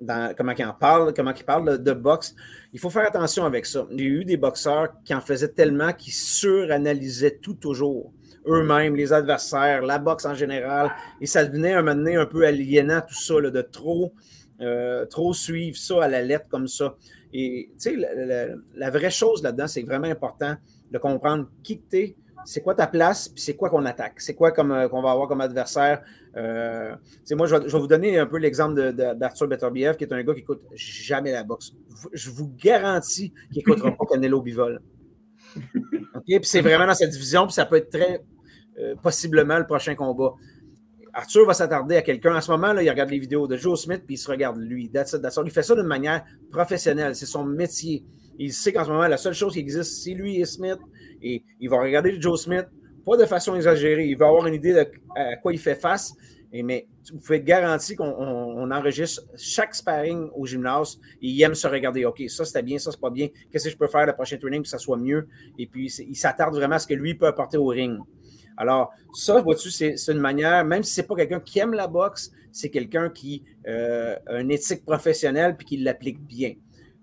dans 0.00 0.34
comment 0.34 0.52
il 0.58 0.64
en 0.64 0.72
parle, 0.72 1.12
comment 1.14 1.34
il 1.34 1.44
parle 1.44 1.82
de, 1.82 1.92
boxe. 1.92 2.34
Il 2.72 2.80
faut 2.80 2.90
faire 2.90 3.06
attention 3.06 3.44
avec 3.44 3.66
ça. 3.66 3.86
Il 3.92 4.00
y 4.00 4.04
a 4.04 4.06
eu 4.06 4.24
des 4.24 4.38
boxeurs 4.38 4.88
qui 5.04 5.14
en 5.14 5.20
faisaient 5.20 5.52
tellement 5.52 5.92
qu'ils 5.92 6.14
suranalysaient 6.14 7.38
tout 7.42 7.54
toujours. 7.54 8.12
Eux-mêmes, 8.46 8.94
les 8.94 9.12
adversaires, 9.12 9.82
la 9.82 9.98
boxe 9.98 10.24
en 10.26 10.34
général. 10.34 10.90
Et 11.20 11.26
ça 11.26 11.44
devenait 11.44 11.72
un 11.72 11.82
moment 11.82 11.96
donné 11.96 12.16
un 12.16 12.26
peu 12.26 12.44
aliénant, 12.46 13.00
tout 13.00 13.14
ça, 13.14 13.40
de 13.40 13.62
trop, 13.62 14.12
euh, 14.60 15.06
trop 15.06 15.32
suivre 15.32 15.76
ça 15.76 16.04
à 16.04 16.08
la 16.08 16.22
lettre 16.22 16.48
comme 16.48 16.68
ça. 16.68 16.96
Et 17.32 17.70
tu 17.80 17.98
sais, 17.98 18.56
la, 18.76 18.90
vraie 18.90 19.10
chose 19.10 19.42
là-dedans, 19.42 19.66
c'est 19.66 19.82
vraiment 19.82 20.06
important 20.06 20.54
de 20.90 20.98
comprendre 20.98 21.48
qui 21.62 21.80
tu 21.80 21.96
es, 21.98 22.16
c'est 22.44 22.60
quoi 22.60 22.74
ta 22.74 22.86
place, 22.86 23.28
puis 23.28 23.42
c'est 23.42 23.56
quoi 23.56 23.70
qu'on 23.70 23.84
attaque, 23.86 24.20
c'est 24.20 24.34
quoi 24.34 24.52
euh, 24.56 24.88
qu'on 24.88 25.02
va 25.02 25.10
avoir 25.10 25.26
comme 25.26 25.40
adversaire. 25.40 26.02
Euh, 26.36 26.94
moi, 27.32 27.46
je 27.46 27.56
vais, 27.56 27.68
vous 27.68 27.86
donner 27.86 28.18
un 28.18 28.26
peu 28.26 28.38
l'exemple 28.38 28.92
d'Arthur 28.92 29.48
Beterbiev, 29.48 29.96
qui 29.96 30.04
est 30.04 30.12
un 30.12 30.22
gars 30.22 30.34
qui 30.34 30.40
écoute 30.40 30.62
jamais 30.74 31.32
la 31.32 31.42
boxe. 31.42 31.72
Je 32.12 32.30
vous 32.30 32.52
garantis 32.56 33.32
qu'il 33.52 33.58
n'écoutera 33.58 33.90
pas 33.92 34.04
Canelo 34.10 34.42
Bivol. 34.42 34.80
Puis 36.24 36.38
c'est 36.42 36.60
vraiment 36.60 36.86
dans 36.86 36.94
cette 36.94 37.10
division, 37.10 37.46
puis 37.46 37.54
ça 37.54 37.66
peut 37.66 37.76
être 37.76 37.90
très 37.90 38.22
euh, 38.78 38.94
possiblement 39.02 39.58
le 39.58 39.66
prochain 39.66 39.94
combat. 39.94 40.34
Arthur 41.12 41.46
va 41.46 41.54
s'attarder 41.54 41.96
à 41.96 42.02
quelqu'un. 42.02 42.36
En 42.36 42.40
ce 42.40 42.50
moment, 42.50 42.72
là, 42.72 42.82
il 42.82 42.90
regarde 42.90 43.10
les 43.10 43.18
vidéos 43.18 43.46
de 43.46 43.56
Joe 43.56 43.80
Smith, 43.80 44.02
puis 44.04 44.16
il 44.16 44.18
se 44.18 44.28
regarde 44.28 44.58
lui. 44.58 44.90
Il 44.92 45.50
fait 45.50 45.62
ça 45.62 45.74
d'une 45.76 45.86
manière 45.86 46.24
professionnelle. 46.50 47.14
C'est 47.14 47.26
son 47.26 47.44
métier. 47.44 48.04
Il 48.38 48.52
sait 48.52 48.72
qu'en 48.72 48.84
ce 48.84 48.90
moment, 48.90 49.06
la 49.06 49.16
seule 49.16 49.34
chose 49.34 49.52
qui 49.52 49.60
existe, 49.60 50.02
c'est 50.02 50.14
lui 50.14 50.40
et 50.40 50.44
Smith. 50.44 50.78
Et 51.22 51.44
il 51.60 51.70
va 51.70 51.80
regarder 51.80 52.20
Joe 52.20 52.40
Smith, 52.40 52.66
pas 53.06 53.16
de 53.16 53.26
façon 53.26 53.54
exagérée. 53.54 54.06
Il 54.06 54.18
va 54.18 54.26
avoir 54.26 54.46
une 54.48 54.54
idée 54.54 54.72
de 54.72 54.86
à 55.14 55.36
quoi 55.36 55.52
il 55.52 55.58
fait 55.58 55.76
face. 55.76 56.12
Mais 56.52 56.86
vous 57.12 57.18
pouvez 57.18 57.38
être 57.38 57.44
garanti 57.44 57.96
qu'on 57.96 58.70
enregistre 58.70 59.22
chaque 59.36 59.74
sparring 59.74 60.30
au 60.36 60.46
gymnase 60.46 61.00
et 61.20 61.26
il 61.26 61.42
aime 61.42 61.54
se 61.54 61.66
regarder. 61.66 62.04
OK, 62.04 62.22
ça 62.28 62.44
c'était 62.44 62.62
bien, 62.62 62.78
ça 62.78 62.92
c'est 62.92 63.00
pas 63.00 63.10
bien. 63.10 63.28
Qu'est-ce 63.50 63.64
que 63.64 63.70
je 63.70 63.76
peux 63.76 63.88
faire 63.88 64.06
le 64.06 64.12
prochain 64.12 64.36
training 64.36 64.60
pour 64.60 64.64
que 64.64 64.68
ça 64.68 64.78
soit 64.78 64.96
mieux? 64.96 65.26
Et 65.58 65.66
puis 65.66 65.92
il 65.98 66.14
s'attarde 66.14 66.54
vraiment 66.54 66.76
à 66.76 66.78
ce 66.78 66.86
que 66.86 66.94
lui 66.94 67.14
peut 67.14 67.26
apporter 67.26 67.56
au 67.56 67.66
ring. 67.66 67.98
Alors, 68.56 68.92
ça, 69.12 69.40
vois-tu, 69.40 69.70
c'est 69.70 69.96
une 70.08 70.18
manière, 70.20 70.64
même 70.64 70.82
si 70.82 70.92
c'est 70.94 71.06
pas 71.06 71.16
quelqu'un 71.16 71.40
qui 71.40 71.58
aime 71.58 71.72
la 71.74 71.86
boxe, 71.86 72.30
c'est 72.52 72.70
quelqu'un 72.70 73.10
qui 73.10 73.42
euh, 73.66 74.16
a 74.26 74.40
une 74.40 74.50
éthique 74.50 74.84
professionnelle 74.84 75.56
puis 75.56 75.66
qui 75.66 75.76
l'applique 75.78 76.20
bien. 76.20 76.54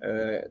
Euh, 0.04 0.41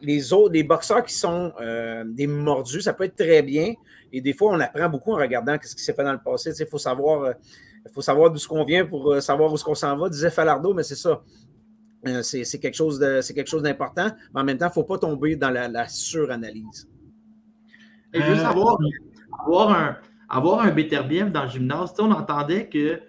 les 0.00 0.32
autres, 0.32 0.52
les 0.52 0.62
boxeurs 0.62 1.04
qui 1.04 1.14
sont 1.14 1.52
euh, 1.60 2.04
des 2.06 2.26
mordus, 2.26 2.82
ça 2.82 2.92
peut 2.92 3.04
être 3.04 3.16
très 3.16 3.42
bien. 3.42 3.74
Et 4.12 4.20
des 4.20 4.32
fois, 4.32 4.52
on 4.52 4.60
apprend 4.60 4.88
beaucoup 4.88 5.12
en 5.12 5.16
regardant 5.16 5.56
ce 5.62 5.74
qui 5.74 5.82
s'est 5.82 5.94
fait 5.94 6.04
dans 6.04 6.12
le 6.12 6.22
passé. 6.22 6.52
Il 6.58 6.66
faut 6.66 6.78
savoir, 6.78 7.22
euh, 7.22 7.32
faut 7.94 8.02
savoir 8.02 8.30
d'où 8.30 8.38
ce 8.38 8.48
qu'on 8.48 8.64
vient 8.64 8.84
pour 8.84 9.20
savoir 9.22 9.52
où 9.52 9.56
ce 9.56 9.64
qu'on 9.64 9.74
s'en 9.74 9.96
va, 9.96 10.08
disait 10.08 10.30
Falardo, 10.30 10.74
mais 10.74 10.82
c'est 10.82 10.96
ça. 10.96 11.22
c'est 12.22 12.58
quelque 12.58 12.76
chose 12.76 12.98
d'important, 12.98 14.10
mais 14.34 14.40
en 14.40 14.44
même 14.44 14.58
temps, 14.58 14.66
il 14.66 14.70
ne 14.70 14.74
faut 14.74 14.84
pas 14.84 14.98
tomber 14.98 15.36
dans 15.36 15.50
la, 15.50 15.88
suranalyse. 15.88 16.88
Et 18.12 18.22
juste 18.22 18.44
avoir, 18.44 18.78
avoir 19.44 19.70
un, 19.70 19.96
avoir 20.28 20.60
un 20.60 20.70
Beterbiev 20.70 21.30
dans 21.30 21.44
le 21.44 21.50
gymnase, 21.50 21.94
on 21.98 22.10
entendait 22.10 22.68
que 22.68 23.00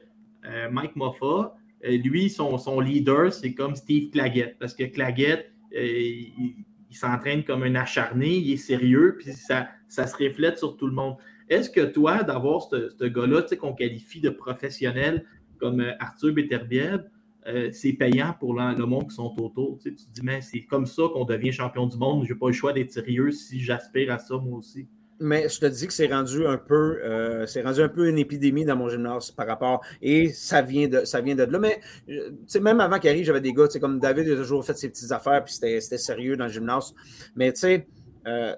Mike 0.72 0.96
Moffa, 0.96 1.56
lui, 1.84 2.30
son, 2.30 2.80
leader, 2.80 3.34
c'est 3.34 3.54
comme 3.54 3.76
Steve 3.76 4.12
Claggett, 4.12 4.58
parce 4.60 4.74
que 4.74 4.86
Claggett, 4.86 5.52
il, 5.74 6.66
il 6.90 6.96
s'entraîne 6.96 7.44
comme 7.44 7.64
un 7.64 7.76
acharné, 7.76 8.38
il 8.38 8.54
est 8.54 8.58
sérieux, 8.58 9.18
puis 9.20 9.34
ça, 9.34 9.68
ça 9.88 10.08
se 10.08 10.16
reflète 10.16 10.58
sur 10.58 10.78
tout 10.78 10.88
le 10.88 10.94
monde. 10.94 11.18
Est-ce 11.50 11.70
que 11.70 11.82
toi, 11.82 12.24
d'avoir 12.24 12.62
ce, 12.64 13.06
gars-là 13.06 13.44
qu'on 13.58 13.74
qualifie 13.74 14.22
de 14.22 14.30
professionnel 14.30 15.26
comme 15.58 15.82
euh, 15.82 15.94
Arthur 16.00 16.34
Beterbiev, 16.34 17.10
euh, 17.48 17.70
c'est 17.72 17.94
payant 17.94 18.36
pour 18.38 18.54
le, 18.54 18.86
monde 18.86 19.10
qui 19.10 19.16
sont 19.16 19.34
autour? 19.40 19.80
Tu, 19.80 19.96
te 19.96 20.02
dis, 20.12 20.22
mais 20.24 20.42
c'est 20.42 20.64
comme 20.64 20.86
ça 20.86 21.04
qu'on 21.14 21.26
devient 21.26 21.52
champion 21.52 21.88
du 21.88 21.98
monde, 21.98 22.26
je 22.26 22.34
n'ai 22.34 22.40
pas 22.40 22.48
le 22.48 22.54
choix 22.54 22.74
d'être 22.74 22.92
sérieux 22.92 23.32
si 23.32 23.60
j'aspire 23.60 24.12
à 24.12 24.20
ça 24.20 24.38
moi 24.38 24.60
aussi. 24.60 24.88
Mais 25.20 25.50
je 25.50 25.60
te 25.60 25.66
dis 25.66 25.88
que 25.88 25.94
c'est 25.94 26.08
rendu 26.08 26.46
un 26.46 26.58
peu, 26.58 27.00
euh, 27.04 27.46
c'est 27.48 27.64
rendu 27.64 27.82
un 27.82 27.90
peu 27.90 28.08
une 28.08 28.20
épidémie 28.20 28.66
dans 28.66 28.76
mon 28.76 28.88
gymnase 28.88 29.32
par 29.32 29.48
rapport, 29.48 29.84
et 30.02 30.30
ça 30.30 30.62
vient 30.62 30.88
de, 30.88 31.06
ça 31.06 31.22
vient 31.22 31.36
là. 31.36 31.60
Mais 31.60 31.80
euh, 32.10 32.30
même 32.62 32.80
avant 32.80 33.00
qu'il 33.00 33.10
arrive, 33.10 33.26
j'avais 33.26 33.42
des 33.42 33.54
gars, 33.54 33.68
comme 33.82 34.00
David 34.00 34.30
a 34.30 34.36
toujours 34.36 34.64
fait 34.64 34.78
ses 34.78 34.90
petites 34.90 35.12
affaires, 35.12 35.44
puis 35.44 35.54
c'était 35.54 35.98
sérieux 35.98 36.38
dans 36.38 36.46
le 36.46 36.52
gymnase. 36.52 36.94
Mais 37.36 37.52
tu 37.52 37.62
sais, 37.62 37.88
euh, 38.28 38.54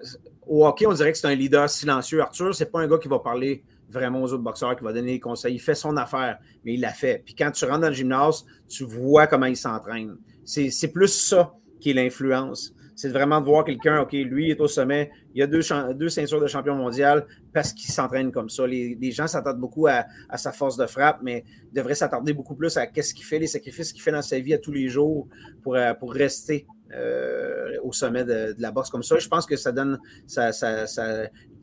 au 0.46 0.66
hockey, 0.66 0.86
on 0.86 0.92
dirait 0.92 1.12
que 1.12 1.18
c'est 1.18 1.28
un 1.28 1.34
leader 1.34 1.70
silencieux. 1.70 2.20
Arthur, 2.20 2.54
c'est 2.54 2.70
pas 2.70 2.80
un 2.80 2.88
gars 2.88 2.98
qui 2.98 3.08
va 3.08 3.20
parler 3.20 3.62
vraiment 3.88 4.22
aux 4.22 4.32
autres 4.32 4.42
boxeurs, 4.42 4.76
qui 4.76 4.84
va 4.84 4.92
donner 4.92 5.12
des 5.12 5.20
conseils. 5.20 5.54
Il 5.54 5.60
fait 5.60 5.74
son 5.74 5.96
affaire, 5.96 6.38
mais 6.64 6.74
il 6.74 6.80
l'a 6.80 6.92
fait. 6.92 7.22
Puis 7.24 7.34
quand 7.34 7.50
tu 7.50 7.64
rentres 7.64 7.80
dans 7.80 7.88
le 7.88 7.94
gymnase, 7.94 8.44
tu 8.68 8.84
vois 8.84 9.26
comment 9.26 9.46
il 9.46 9.56
s'entraîne. 9.56 10.16
C'est 10.44 10.92
plus 10.92 11.08
ça 11.08 11.54
qui 11.80 11.90
est 11.90 11.94
l'influence 11.94 12.74
c'est 13.00 13.08
vraiment 13.08 13.40
de 13.40 13.46
voir 13.46 13.64
quelqu'un, 13.64 14.02
OK, 14.02 14.12
lui 14.12 14.50
est 14.50 14.60
au 14.60 14.68
sommet, 14.68 15.10
il 15.34 15.42
a 15.42 15.46
deux, 15.46 15.62
deux 15.94 16.10
ceintures 16.10 16.38
de 16.38 16.46
champion 16.46 16.74
mondial 16.74 17.26
parce 17.50 17.72
qu'il 17.72 17.90
s'entraîne 17.90 18.30
comme 18.30 18.50
ça. 18.50 18.66
Les, 18.66 19.10
gens 19.10 19.26
s'attardent 19.26 19.58
beaucoup 19.58 19.86
à, 19.86 20.04
sa 20.36 20.52
force 20.52 20.76
de 20.76 20.86
frappe, 20.86 21.20
mais 21.22 21.44
devraient 21.72 21.94
s'attarder 21.94 22.34
beaucoup 22.34 22.54
plus 22.54 22.76
à 22.76 22.86
qu'est-ce 22.86 23.14
qu'il 23.14 23.24
fait, 23.24 23.38
les 23.38 23.46
sacrifices 23.46 23.94
qu'il 23.94 24.02
fait 24.02 24.12
dans 24.12 24.20
sa 24.20 24.38
vie 24.38 24.52
à 24.52 24.58
tous 24.58 24.72
les 24.72 24.88
jours 24.88 25.28
pour, 25.62 25.76
euh, 25.76 25.94
pour 25.94 26.12
rester 26.12 26.66
euh, 26.94 27.78
au 27.82 27.92
sommet 27.92 28.22
de, 28.22 28.54
la 28.58 28.70
boxe 28.70 28.90
comme 28.90 29.02
ça. 29.02 29.18
Je 29.18 29.28
pense 29.28 29.46
que 29.46 29.56
ça 29.56 29.72
donne, 29.72 29.98
ça, 30.26 30.50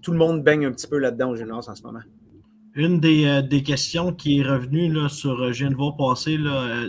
tout 0.01 0.11
le 0.11 0.17
monde 0.17 0.43
baigne 0.43 0.65
un 0.65 0.71
petit 0.71 0.87
peu 0.87 0.97
là-dedans 0.97 1.29
au 1.29 1.35
gymnase 1.35 1.69
en 1.69 1.75
ce 1.75 1.83
moment. 1.83 2.01
Une 2.73 2.99
des, 2.99 3.25
euh, 3.25 3.61
questions 3.61 4.11
qui 4.11 4.39
est 4.39 4.43
revenue 4.43 4.91
sur, 5.09 5.53
je 5.53 5.67
viens 5.67 5.91
passer, 5.95 6.39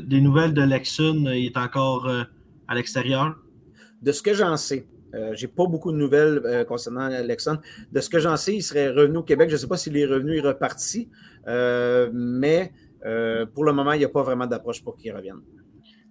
des 0.05 0.23
nouvelles 0.23 0.55
de 0.55 0.63
Lexun, 0.63 1.35
il 1.35 1.47
est 1.47 1.57
encore 1.59 2.11
à 2.67 2.75
l'extérieur. 2.75 3.37
De 4.03 4.13
ce 4.13 4.23
que 4.23 4.35
j'en 4.35 4.57
sais, 4.57 4.87
euh, 5.15 5.35
je 5.35 5.47
n'ai 5.47 5.53
pas 5.53 5.67
beaucoup 5.67 5.93
de 5.93 5.97
nouvelles 5.97 6.41
euh, 6.45 6.65
concernant 6.65 7.01
Alexandre. 7.01 7.61
De 7.93 8.01
ce 8.01 8.09
que 8.09 8.19
j'en 8.19 8.37
sais, 8.37 8.55
il 8.55 8.63
serait 8.63 8.91
revenu 8.91 9.19
au 9.19 9.23
Québec. 9.23 9.49
Je 9.49 9.55
ne 9.55 9.59
sais 9.59 9.67
pas 9.67 9.77
s'il 9.77 9.97
est 9.97 10.07
revenu, 10.07 10.33
il 10.33 10.39
est 10.39 10.49
reparti, 10.49 11.09
euh, 11.47 12.11
mais 12.13 12.73
pour 13.55 13.65
le 13.65 13.73
moment, 13.73 13.93
il 13.93 14.01
n'y 14.01 14.05
a 14.05 14.09
pas 14.09 14.23
vraiment 14.23 14.47
d'approche 14.47 14.83
pour 14.83 14.97
qu'il 14.97 15.15
revienne. 15.15 15.41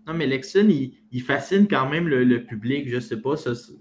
Non, 0.07 0.13
mais 0.13 0.25
Lexon, 0.25 0.69
il, 0.69 1.21
fascine 1.21 1.67
quand 1.67 1.89
même 1.89 2.07
le, 2.07 2.45
public, 2.45 2.87
je 2.89 2.95
ne 2.95 2.99
sais 3.01 3.17
pas. 3.17 3.35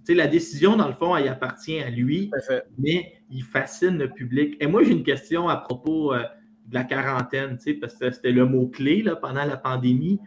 la 0.08 0.26
décision, 0.26 0.76
dans 0.76 0.88
le 0.88 0.94
fond, 0.94 1.16
elle 1.16 1.28
appartient 1.28 1.78
à 1.78 1.88
lui, 1.88 2.32
mais 2.76 3.22
il 3.30 3.44
fascine 3.44 3.96
le 3.96 4.10
public. 4.10 4.56
Et 4.60 4.66
moi, 4.66 4.82
j'ai 4.82 4.90
une 4.90 5.04
question 5.04 5.48
à 5.48 5.56
propos 5.56 6.12
de 6.14 6.74
la 6.74 6.82
quarantaine, 6.82 7.58
parce 7.80 7.94
que 7.94 8.10
c'était 8.10 8.32
le 8.32 8.44
mot-clé 8.44 9.04
pendant 9.22 9.44
la 9.44 9.56
pandémie. 9.56 10.18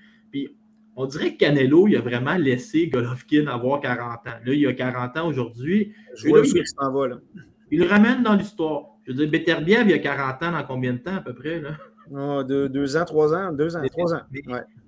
On 1.01 1.05
dirait 1.05 1.31
que 1.31 1.37
Canelo, 1.37 1.87
il 1.87 1.95
a 1.95 2.01
vraiment 2.01 2.35
laissé 2.35 2.87
Golovkin 2.87 3.47
avoir 3.47 3.79
40 3.79 4.27
ans. 4.27 4.31
Là, 4.43 4.53
il 4.53 4.67
a 4.67 4.73
40 4.73 5.15
ans 5.15 5.27
aujourd'hui. 5.29 5.93
Je 6.13 6.27
vois 6.27 6.41
il, 6.43 6.67
s'en 6.67 6.91
va, 6.91 7.07
là. 7.07 7.15
il 7.71 7.79
le 7.79 7.85
ramène 7.85 8.21
dans 8.21 8.35
l'histoire. 8.35 8.97
Je 9.07 9.13
veux 9.13 9.17
dire, 9.19 9.31
Beterbiev, 9.31 9.87
il 9.87 9.93
a 9.93 9.99
40 9.99 10.43
ans 10.43 10.51
dans 10.51 10.63
combien 10.65 10.91
de 10.91 10.97
temps 10.97 11.15
à 11.15 11.21
peu 11.21 11.33
près? 11.33 11.61
Là? 11.61 11.77
Oh, 12.11 12.43
deux, 12.43 12.97
ans, 12.97 13.05
trois 13.05 13.33
ans, 13.33 13.53
deux 13.53 13.77
ans, 13.77 13.81
trois 13.89 14.13
ans. 14.13 14.23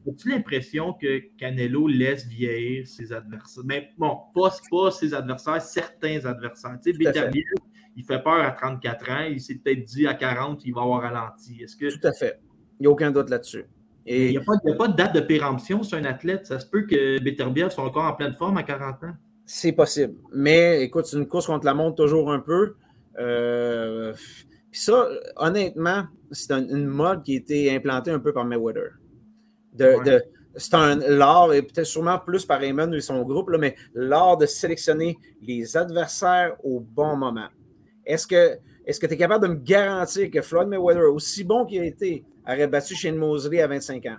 As-tu 0.05 0.31
l'impression 0.31 0.91
que 0.91 1.21
Canelo 1.37 1.87
laisse 1.87 2.27
vieillir 2.27 2.85
ses 2.87 3.13
adversaires? 3.13 3.63
Mais 3.65 3.91
bon, 3.97 4.17
pas, 4.35 4.53
pas 4.69 4.91
ses 4.91 5.13
adversaires, 5.13 5.61
certains 5.61 6.25
adversaires. 6.25 6.77
Tu 6.83 6.91
sais, 6.91 6.97
Beterbiev, 6.97 7.45
il 7.95 8.03
fait 8.03 8.21
peur 8.21 8.41
à 8.41 8.51
34 8.51 9.11
ans. 9.11 9.27
Il 9.29 9.39
s'est 9.39 9.55
peut-être 9.55 9.85
dit 9.85 10.05
à 10.07 10.15
40 10.15 10.65
il 10.65 10.73
va 10.73 10.81
avoir 10.81 11.03
ralenti. 11.03 11.63
Est-ce 11.63 11.77
que... 11.77 11.89
Tout 11.89 12.05
à 12.05 12.11
fait. 12.11 12.41
Il 12.81 12.83
n'y 12.83 12.87
a 12.87 12.89
aucun 12.89 13.11
doute 13.11 13.29
là-dessus. 13.29 13.63
Et... 14.05 14.27
Il 14.27 14.31
n'y 14.31 14.37
a, 14.37 14.75
pas 14.75 14.87
de 14.87 14.95
date 14.95 15.15
de 15.15 15.21
péremption 15.21 15.83
sur 15.83 15.97
un 15.97 16.05
athlète. 16.05 16.45
Ça 16.47 16.59
se 16.59 16.65
peut 16.65 16.83
que 16.83 17.19
Beterbiev 17.19 17.69
soit 17.69 17.83
encore 17.83 18.05
en 18.05 18.13
pleine 18.13 18.35
forme 18.35 18.57
à 18.57 18.63
40 18.63 19.03
ans. 19.03 19.13
C'est 19.45 19.73
possible. 19.73 20.15
Mais 20.33 20.81
écoute, 20.83 21.05
c'est 21.05 21.17
une 21.17 21.27
course 21.27 21.47
contre 21.47 21.65
la 21.65 21.73
montre 21.73 21.95
toujours 21.95 22.31
un 22.31 22.39
peu. 22.39 22.75
Euh, 23.19 24.13
puis 24.71 24.79
ça, 24.79 25.09
honnêtement, 25.35 26.05
c'est 26.31 26.51
une 26.51 26.85
mode 26.85 27.23
qui 27.23 27.33
a 27.33 27.37
été 27.37 27.75
implantée 27.75 28.11
un 28.11 28.19
peu 28.19 28.31
par 28.33 28.45
Mayweather. 28.45 28.91
De, 29.73 30.23
c'est 30.55 30.73
un 30.73 30.95
l'art, 30.95 31.53
et 31.53 31.61
peut-être 31.61 31.85
sûrement 31.85 32.19
plus 32.19 32.45
par 32.45 32.59
Raymond 32.59 32.91
et 32.91 33.01
son 33.01 33.21
groupe, 33.23 33.49
là, 33.49 33.57
mais 33.57 33.75
l'art 33.93 34.37
de 34.37 34.45
sélectionner 34.45 35.17
les 35.41 35.77
adversaires 35.77 36.55
au 36.63 36.79
bon 36.79 37.15
moment. 37.15 37.47
Est-ce 38.05 38.27
que 38.27 38.57
est-ce 38.85 38.99
que 38.99 39.05
tu 39.05 39.13
es 39.13 39.17
capable 39.17 39.47
de 39.47 39.53
me 39.53 39.59
garantir 39.59 40.29
que 40.31 40.41
Floyd 40.41 40.67
Mayweather, 40.67 41.13
aussi 41.13 41.43
bon 41.43 41.65
qu'il 41.65 41.81
a 41.81 41.85
été, 41.85 42.23
aurait 42.47 42.67
battu 42.67 42.95
Shane 42.95 43.15
Mosley 43.15 43.61
à 43.61 43.67
25 43.67 44.05
ans? 44.07 44.17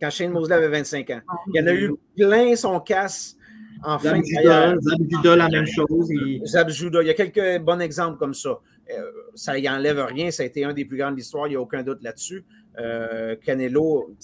Quand 0.00 0.10
Shane 0.10 0.30
Mosley 0.30 0.54
avait 0.54 0.68
25 0.68 1.10
ans. 1.10 1.20
Il 1.52 1.60
y 1.60 1.62
en 1.62 1.66
a 1.66 1.72
eu 1.72 1.94
plein 2.16 2.54
son 2.56 2.80
casse 2.80 3.36
en 3.82 3.98
fin. 3.98 4.20
Zabjuda, 4.22 5.36
la 5.36 5.48
même 5.48 5.66
chose. 5.66 6.10
Zabjuda, 6.44 7.02
il 7.02 7.06
y 7.06 7.10
a 7.10 7.14
quelques 7.14 7.62
bons 7.62 7.80
exemples 7.80 8.18
comme 8.18 8.34
ça. 8.34 8.58
Euh, 8.90 9.10
ça 9.34 9.58
y 9.58 9.68
enlève 9.68 9.98
rien, 9.98 10.30
ça 10.30 10.42
a 10.42 10.46
été 10.46 10.64
un 10.64 10.74
des 10.74 10.84
plus 10.84 10.98
grands 10.98 11.10
de 11.10 11.16
l'histoire, 11.16 11.46
il 11.46 11.50
n'y 11.50 11.56
a 11.56 11.60
aucun 11.60 11.82
doute 11.82 12.02
là-dessus. 12.02 12.44
Euh, 12.78 13.34
Canelo, 13.36 14.14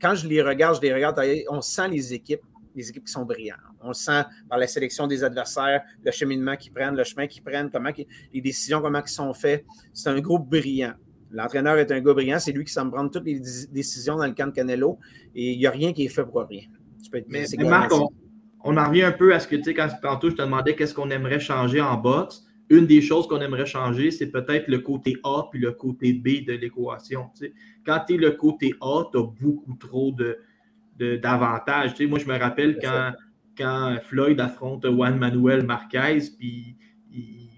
quand 0.00 0.14
je 0.16 0.26
les 0.26 0.42
regarde, 0.42 0.76
je 0.76 0.80
les 0.80 0.92
regarde, 0.92 1.20
on 1.48 1.60
sent 1.60 1.88
les 1.88 2.12
équipes 2.12 2.42
des 2.74 2.88
équipes 2.88 3.04
qui 3.04 3.12
sont 3.12 3.24
brillantes. 3.24 3.58
On 3.80 3.88
le 3.88 3.94
sent 3.94 4.22
par 4.48 4.58
la 4.58 4.66
sélection 4.66 5.06
des 5.06 5.24
adversaires, 5.24 5.82
le 6.04 6.10
cheminement 6.10 6.56
qu'ils 6.56 6.72
prennent, 6.72 6.96
le 6.96 7.04
chemin 7.04 7.26
qu'ils 7.26 7.42
prennent, 7.42 7.70
comment 7.70 7.90
les 8.32 8.40
décisions, 8.40 8.80
comment 8.80 9.02
ils 9.04 9.08
sont 9.08 9.32
faites. 9.34 9.64
C'est 9.92 10.08
un 10.08 10.20
groupe 10.20 10.48
brillant. 10.48 10.94
L'entraîneur 11.30 11.78
est 11.78 11.90
un 11.90 12.00
gars 12.00 12.12
brillant, 12.12 12.38
c'est 12.38 12.52
lui 12.52 12.64
qui 12.64 12.72
semble 12.72 12.92
prendre 12.92 13.10
toutes 13.10 13.24
les 13.24 13.40
décisions 13.70 14.16
dans 14.16 14.26
le 14.26 14.32
camp 14.32 14.48
de 14.48 14.52
Canelo 14.52 14.98
et 15.34 15.52
il 15.52 15.58
n'y 15.58 15.66
a 15.66 15.70
rien 15.70 15.92
qui 15.92 16.04
est 16.04 16.08
fait 16.08 16.24
pour 16.24 16.46
rien. 16.46 16.64
mais, 17.28 17.46
Marc, 17.58 17.92
on, 18.64 18.76
en 18.76 18.88
revient 18.88 19.02
un 19.02 19.12
peu 19.12 19.34
à 19.34 19.40
ce 19.40 19.48
que 19.48 19.56
tu 19.56 19.64
sais, 19.64 19.74
quand 19.74 19.88
tantôt 20.02 20.30
je 20.30 20.36
te 20.36 20.42
demandais 20.42 20.76
qu'est-ce 20.76 20.94
qu'on 20.94 21.10
aimerait 21.10 21.40
changer 21.40 21.80
en 21.80 21.96
boxe. 21.96 22.44
Une 22.68 22.86
des 22.86 23.02
choses 23.02 23.26
qu'on 23.28 23.40
aimerait 23.40 23.66
changer, 23.66 24.10
c'est 24.10 24.28
peut-être 24.28 24.68
le 24.68 24.78
côté 24.78 25.16
A 25.24 25.44
puis 25.50 25.60
le 25.60 25.72
côté 25.72 26.12
B 26.12 26.44
de 26.46 26.52
l'équation. 26.52 27.30
Quand 27.84 28.00
tu 28.06 28.14
es 28.14 28.16
le 28.16 28.30
côté 28.32 28.74
A, 28.80 29.04
tu 29.10 29.18
as 29.18 29.22
beaucoup 29.22 29.74
trop 29.78 30.12
d'avantages. 30.98 31.94
De, 31.94 32.06
moi, 32.06 32.18
je 32.18 32.26
me 32.26 32.38
rappelle 32.38 32.78
quand, 32.80 33.12
quand 33.56 33.96
Floyd 34.02 34.40
affronte 34.40 34.86
Juan 34.86 35.18
Manuel 35.18 35.64
Marquez, 35.64 36.18
puis 36.38 36.76
il 37.12 37.52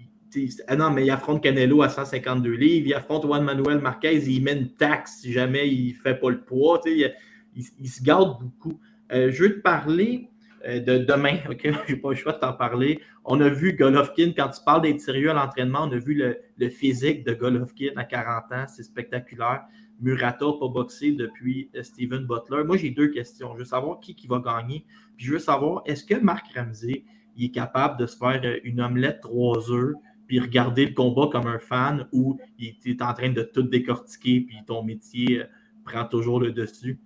ah 0.67 0.75
non, 0.75 0.91
mais 0.91 1.05
il 1.05 1.11
affronte 1.11 1.41
Canelo 1.41 1.81
à 1.81 1.89
152 1.89 2.51
livres, 2.51 2.87
il 2.87 2.93
affronte 2.93 3.23
Juan 3.23 3.43
Manuel 3.43 3.79
Marquez, 3.79 4.17
il 4.29 4.43
met 4.43 4.53
une 4.53 4.69
taxe 4.69 5.19
si 5.21 5.31
jamais 5.31 5.69
il 5.69 5.93
ne 5.93 5.93
fait 5.93 6.15
pas 6.15 6.29
le 6.29 6.41
poids. 6.41 6.81
Il, 6.85 7.13
il, 7.55 7.87
se 7.87 8.03
garde 8.03 8.41
beaucoup. 8.41 8.79
Euh, 9.11 9.31
je 9.31 9.43
veux 9.43 9.55
te 9.55 9.61
parler 9.61 10.29
euh, 10.67 10.79
de 10.79 10.97
demain, 10.97 11.37
OK? 11.49 11.61
Je 11.87 11.93
n'ai 11.93 11.99
pas 11.99 12.09
le 12.09 12.15
choix 12.15 12.33
de 12.33 12.39
t'en 12.39 12.53
parler. 12.53 12.99
On 13.23 13.39
a 13.39 13.49
vu 13.49 13.73
Golovkin, 13.73 14.33
quand 14.35 14.49
tu 14.49 14.61
parles 14.63 14.81
d'être 14.81 14.99
sérieux 14.99 15.31
à 15.31 15.33
l'entraînement, 15.33 15.83
on 15.83 15.91
a 15.91 15.97
vu 15.97 16.13
le, 16.15 16.69
physique 16.69 17.25
de 17.25 17.33
Golovkin 17.33 17.93
à 17.95 18.03
40 18.03 18.43
ans, 18.51 18.65
c'est 18.67 18.83
spectaculaire. 18.83 19.63
Murata 19.99 20.45
pas 20.59 20.67
boxé 20.67 21.11
depuis 21.11 21.69
euh, 21.75 21.83
Steven 21.83 22.25
Butler. 22.25 22.63
Moi, 22.63 22.77
j'ai 22.77 22.91
deux 22.91 23.09
questions. 23.09 23.53
Je 23.53 23.59
veux 23.59 23.65
savoir 23.65 23.99
qui, 23.99 24.27
va 24.27 24.39
gagner. 24.39 24.85
Puis 25.17 25.27
je 25.27 25.33
veux 25.33 25.39
savoir, 25.39 25.81
est-ce 25.85 26.03
que 26.03 26.15
Marc 26.15 26.47
Ramsey 26.55 27.05
est 27.37 27.51
capable 27.51 27.99
de 27.99 28.05
se 28.05 28.17
faire 28.17 28.41
une 28.63 28.81
omelette 28.81 29.21
trois 29.21 29.71
œufs 29.71 29.95
puis 30.27 30.39
regarder 30.39 30.85
le 30.85 30.93
combat 30.93 31.27
comme 31.31 31.47
un 31.47 31.59
fan 31.59 32.07
où 32.11 32.39
il 32.57 32.75
est 32.85 33.01
en 33.01 33.13
train 33.13 33.31
de 33.31 33.43
tout 33.43 33.63
décortiquer, 33.63 34.41
puis 34.41 34.57
ton 34.65 34.83
métier 34.83 35.41
euh, 35.41 35.45
prend 35.83 36.05
toujours 36.05 36.39
le 36.39 36.51
dessus? 36.51 36.99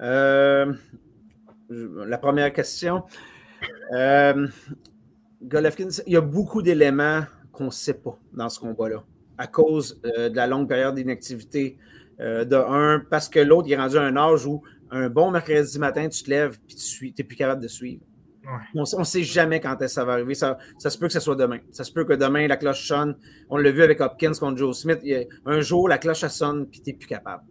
Euh, 0.00 0.74
la 1.68 2.18
première 2.18 2.52
question. 2.52 3.04
Euh, 3.92 4.46
Golovkin, 5.42 5.88
il 6.06 6.12
y 6.12 6.16
a 6.16 6.20
beaucoup 6.20 6.62
d'éléments 6.62 7.22
qu'on 7.52 7.66
ne 7.66 7.70
sait 7.70 7.94
pas 7.94 8.18
dans 8.32 8.48
ce 8.48 8.58
combat-là, 8.60 9.04
à 9.38 9.46
cause 9.46 10.00
de 10.02 10.34
la 10.34 10.46
longue 10.46 10.68
période 10.68 10.94
d'inactivité. 10.94 11.76
de 12.18 12.54
un, 12.54 13.00
parce 13.10 13.28
que 13.28 13.40
l'autre 13.40 13.70
est 13.70 13.76
rendu 13.76 13.96
à 13.96 14.02
un 14.02 14.16
âge 14.16 14.46
où 14.46 14.62
un 14.90 15.08
bon 15.08 15.30
mercredi 15.30 15.78
matin, 15.78 16.08
tu 16.08 16.22
te 16.22 16.30
lèves 16.30 16.58
et 16.70 16.74
tu 16.74 17.14
n'es 17.16 17.24
plus 17.24 17.36
capable 17.36 17.60
de 17.62 17.68
suivre. 17.68 18.02
On 18.74 18.98
ne 18.98 19.04
sait 19.04 19.22
jamais 19.22 19.60
quand 19.60 19.76
ça 19.88 20.04
va 20.04 20.12
arriver. 20.12 20.34
Ça, 20.34 20.58
se 20.78 20.98
peut 20.98 21.06
que 21.06 21.12
ce 21.12 21.20
soit 21.20 21.34
demain. 21.34 21.58
Ça 21.70 21.84
se 21.84 21.92
peut 21.92 22.04
que 22.04 22.12
demain, 22.12 22.46
la 22.46 22.56
cloche 22.56 22.86
sonne. 22.86 23.16
On 23.48 23.56
l'a 23.56 23.70
vu 23.70 23.82
avec 23.82 24.00
Hopkins 24.00 24.32
contre 24.38 24.58
Joe 24.58 24.76
Smith. 24.76 25.00
un 25.46 25.60
jour, 25.60 25.88
la 25.88 25.98
cloche 25.98 26.26
sonne, 26.26 26.66
puis 26.66 26.80
tu 26.80 26.90
n'es 26.90 26.96
plus 26.96 27.08
capable. 27.08 27.42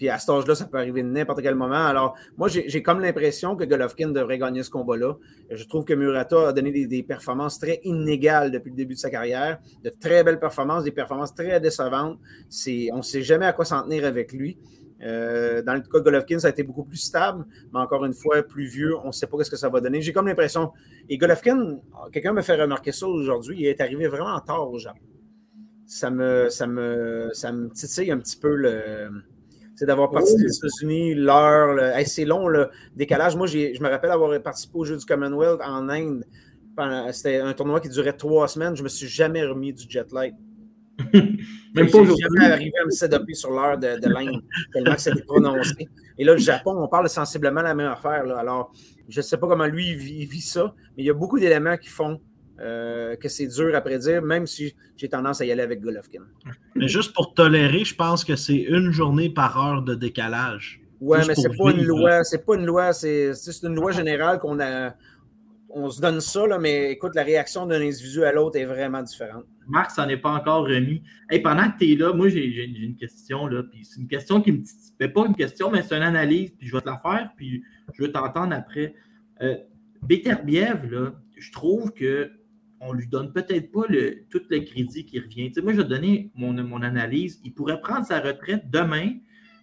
Puis 0.00 0.08
à 0.08 0.18
cet 0.18 0.30
âge-là, 0.30 0.54
ça 0.54 0.64
peut 0.64 0.78
arriver 0.78 1.02
n'importe 1.02 1.42
quel 1.42 1.54
moment. 1.54 1.74
Alors, 1.74 2.16
moi, 2.38 2.48
j'ai 2.48 2.82
comme 2.82 3.00
l'impression 3.00 3.54
que 3.54 3.64
Golovkin 3.64 4.08
devrait 4.08 4.38
gagner 4.38 4.62
ce 4.62 4.70
combat-là. 4.70 5.18
Je 5.50 5.62
trouve 5.64 5.84
que 5.84 5.92
Murata 5.92 6.48
a 6.48 6.52
donné 6.54 6.86
des, 6.86 7.02
performances 7.02 7.58
très 7.58 7.80
inégales 7.84 8.50
depuis 8.50 8.70
le 8.70 8.76
début 8.76 8.94
de 8.94 8.98
sa 8.98 9.10
carrière. 9.10 9.58
De 9.84 9.90
très 9.90 10.24
belles 10.24 10.40
performances, 10.40 10.84
des 10.84 10.90
performances 10.90 11.34
très 11.34 11.60
décevantes. 11.60 12.18
On 12.94 12.96
ne 12.96 13.02
sait 13.02 13.20
jamais 13.20 13.44
à 13.44 13.52
quoi 13.52 13.66
s'en 13.66 13.82
tenir 13.82 14.06
avec 14.06 14.32
lui. 14.32 14.56
Euh, 15.02 15.60
dans 15.60 15.74
le 15.74 15.82
cas 15.82 15.98
de 15.98 16.04
Golovkin, 16.04 16.38
ça 16.38 16.46
a 16.46 16.50
été 16.50 16.62
beaucoup 16.62 16.84
plus 16.84 16.96
stable, 16.96 17.44
mais 17.70 17.80
encore 17.80 18.06
une 18.06 18.14
fois, 18.14 18.42
plus 18.42 18.64
vieux, 18.64 18.96
on 19.04 19.08
ne 19.08 19.12
sait 19.12 19.26
pas 19.26 19.44
ce 19.44 19.50
que 19.50 19.56
ça 19.56 19.68
va 19.68 19.82
donner. 19.82 20.00
J'ai 20.00 20.14
comme 20.14 20.28
l'impression. 20.28 20.72
Et 21.10 21.18
Golovkin, 21.18 21.76
quelqu'un 22.10 22.32
me 22.32 22.40
fait 22.40 22.56
remarquer 22.56 22.92
ça 22.92 23.06
aujourd'hui, 23.06 23.58
il 23.60 23.66
est 23.66 23.82
arrivé 23.82 24.08
vraiment 24.08 24.40
tard 24.40 24.70
au 24.72 24.78
Japon. 24.78 25.00
Ça 25.84 26.08
me, 26.08 26.48
ça 26.48 26.66
me, 26.66 27.28
ça 27.34 27.52
me 27.52 27.68
titille 27.68 28.10
un 28.10 28.18
petit 28.18 28.38
peu 28.38 28.54
le. 28.54 29.10
C'est 29.80 29.86
d'avoir 29.86 30.10
participé 30.10 30.44
aux 30.44 30.52
États-Unis, 30.52 31.14
l'heure. 31.14 31.74
c'est 32.04 32.26
long, 32.26 32.48
le 32.48 32.68
décalage. 32.94 33.34
Moi, 33.34 33.46
je 33.46 33.82
me 33.82 33.88
rappelle 33.88 34.10
avoir 34.10 34.38
participé 34.42 34.72
au 34.76 34.84
Jeu 34.84 34.98
du 34.98 35.06
Commonwealth 35.06 35.58
en 35.64 35.88
Inde. 35.88 36.26
C'était 37.12 37.38
un 37.38 37.54
tournoi 37.54 37.80
qui 37.80 37.88
durait 37.88 38.12
trois 38.12 38.46
semaines. 38.46 38.76
Je 38.76 38.82
ne 38.82 38.84
me 38.84 38.88
suis 38.90 39.08
jamais 39.08 39.42
remis 39.42 39.72
du 39.72 39.86
jet 39.88 40.12
lag. 40.12 40.34
Même 41.14 41.90
pas 41.90 42.04
jamais 42.04 42.52
arrivé 42.52 42.74
à 42.78 42.84
me 42.84 42.90
s'adapter 42.90 43.32
sur 43.32 43.52
l'heure 43.52 43.78
de, 43.78 43.98
de 43.98 44.08
l'Inde, 44.10 44.42
tellement 44.70 44.96
que 44.96 45.00
c'était 45.00 45.22
prononcé. 45.22 45.88
Et 46.18 46.24
là, 46.24 46.34
le 46.34 46.38
Japon, 46.38 46.76
on 46.76 46.86
parle 46.86 47.08
sensiblement 47.08 47.62
la 47.62 47.74
même 47.74 47.90
affaire. 47.90 48.36
Alors, 48.36 48.74
je 49.08 49.20
ne 49.20 49.22
sais 49.22 49.38
pas 49.38 49.48
comment 49.48 49.64
lui 49.64 49.94
vit, 49.94 50.42
ça, 50.42 50.74
mais 50.94 51.04
il 51.04 51.06
y 51.06 51.10
a 51.10 51.14
beaucoup 51.14 51.38
d'éléments 51.38 51.78
qui 51.78 51.88
font 51.88 52.20
euh, 52.60 53.16
que 53.16 53.28
c'est 53.28 53.46
dur 53.46 53.74
à 53.74 53.80
prédire, 53.80 54.22
même 54.22 54.46
si 54.46 54.74
j'ai 54.96 55.08
tendance 55.08 55.40
à 55.40 55.46
y 55.46 55.52
aller 55.52 55.62
avec 55.62 55.80
Golovkin. 55.80 56.22
Mais 56.74 56.88
juste 56.88 57.14
pour 57.14 57.32
tolérer, 57.32 57.84
je 57.84 57.94
pense 57.94 58.22
que 58.22 58.36
c'est 58.36 58.58
une 58.58 58.90
journée 58.90 59.30
par 59.30 59.58
heure 59.58 59.82
de 59.82 59.94
décalage. 59.94 60.80
Oui, 61.00 61.18
mais 61.26 61.34
c'est 61.34 61.56
pas, 61.56 61.70
une 61.70 61.84
loi, 61.84 62.22
c'est 62.24 62.44
pas 62.44 62.56
une 62.56 62.66
loi, 62.66 62.92
c'est 62.92 63.32
une 63.62 63.74
loi 63.74 63.92
générale 63.92 64.38
qu'on 64.38 64.60
a. 64.60 64.94
On 65.72 65.88
se 65.88 66.00
donne 66.00 66.20
ça, 66.20 66.46
là, 66.46 66.58
mais 66.58 66.90
écoute, 66.90 67.14
la 67.14 67.22
réaction 67.22 67.64
d'un 67.64 67.80
individu 67.80 68.24
à 68.24 68.32
l'autre 68.32 68.58
est 68.58 68.64
vraiment 68.64 69.02
différente. 69.02 69.44
Marc 69.68 69.92
s'en 69.92 70.08
est 70.08 70.16
pas 70.16 70.32
encore 70.32 70.64
remis. 70.64 71.00
Et 71.30 71.40
pendant 71.40 71.70
que 71.70 71.78
tu 71.78 71.92
es 71.92 71.96
là, 71.96 72.12
moi, 72.12 72.28
j'ai 72.28 72.44
une 72.44 72.96
question. 72.96 73.46
Là, 73.46 73.62
puis 73.62 73.84
c'est 73.84 74.00
une 74.00 74.08
question 74.08 74.42
qui 74.42 74.52
me. 74.52 74.62
Ben, 74.98 75.10
pas 75.10 75.24
une 75.26 75.36
question, 75.36 75.70
mais 75.70 75.82
c'est 75.82 75.96
une 75.96 76.02
analyse. 76.02 76.50
Puis 76.58 76.66
je 76.66 76.74
vais 76.74 76.82
te 76.82 76.88
la 76.88 76.98
faire, 76.98 77.30
puis 77.36 77.62
je 77.94 78.02
vais 78.02 78.10
t'entendre 78.10 78.52
après. 78.52 78.94
Euh, 79.40 79.56
Beterbiev, 80.02 80.90
là, 80.90 81.12
je 81.38 81.52
trouve 81.52 81.92
que 81.92 82.30
on 82.80 82.92
lui 82.92 83.06
donne 83.06 83.32
peut-être 83.32 83.70
pas 83.70 83.86
le, 83.88 84.24
tout 84.30 84.40
le 84.48 84.60
crédit 84.60 85.04
qui 85.04 85.20
revient. 85.20 85.52
moi, 85.62 85.72
je 85.72 85.82
vais 85.82 85.88
donner 85.88 86.30
mon, 86.34 86.82
analyse. 86.82 87.40
Il 87.44 87.52
pourrait 87.52 87.80
prendre 87.80 88.06
sa 88.06 88.20
retraite 88.20 88.70
demain. 88.70 89.12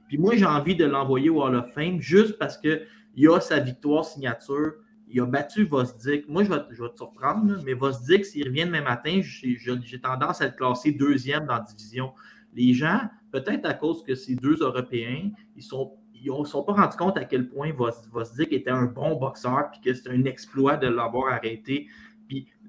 Puis 0.08 0.18
moi, 0.18 0.36
j'ai 0.36 0.46
envie 0.46 0.76
de 0.76 0.86
l'envoyer 0.86 1.30
au 1.30 1.42
Hall 1.42 1.56
of 1.56 1.74
Fame 1.74 2.00
juste 2.00 2.38
parce 2.38 2.58
qu'il 2.58 3.30
a 3.30 3.40
sa 3.40 3.60
victoire 3.60 4.06
signature 4.06 4.74
il 5.10 5.22
a 5.22 5.26
battu 5.26 5.64
Vosdik. 5.64 6.28
Moi, 6.28 6.44
je 6.44 6.50
vais, 6.50 6.60
te 6.60 6.98
surprendre, 6.98 7.62
mais 7.66 7.74
Vosdik, 7.74 8.26
s'il 8.26 8.48
revient 8.48 8.66
demain 8.66 8.82
matin, 8.82 9.22
j'ai 9.22 10.02
tendance 10.02 10.42
à 10.42 10.46
le 10.46 10.52
classer 10.52 10.92
deuxième 10.92 11.46
dans 11.46 11.56
la 11.56 11.62
division. 11.62 12.12
Les 12.54 12.74
gens, 12.74 13.02
peut-être 13.32 13.66
à 13.66 13.74
cause 13.74 14.04
que 14.04 14.16
ces 14.16 14.36
deux 14.36 14.58
Européens, 14.62 15.32
ils 15.56 15.64
ne 15.64 16.46
sont 16.46 16.64
pas 16.64 16.74
rendus 16.74 16.98
compte 16.98 17.18
à 17.18 17.26
quel 17.26 17.48
point 17.48 17.72
Vosdik 18.12 18.52
était 18.52 18.70
un 18.70 18.86
bon 18.86 19.16
boxeur 19.16 19.70
puis 19.72 19.80
que 19.82 19.94
c'était 19.94 20.10
un 20.10 20.26
exploit 20.26 20.76
de 20.76 20.88
l'avoir 20.88 21.34
arrêté. 21.34 21.88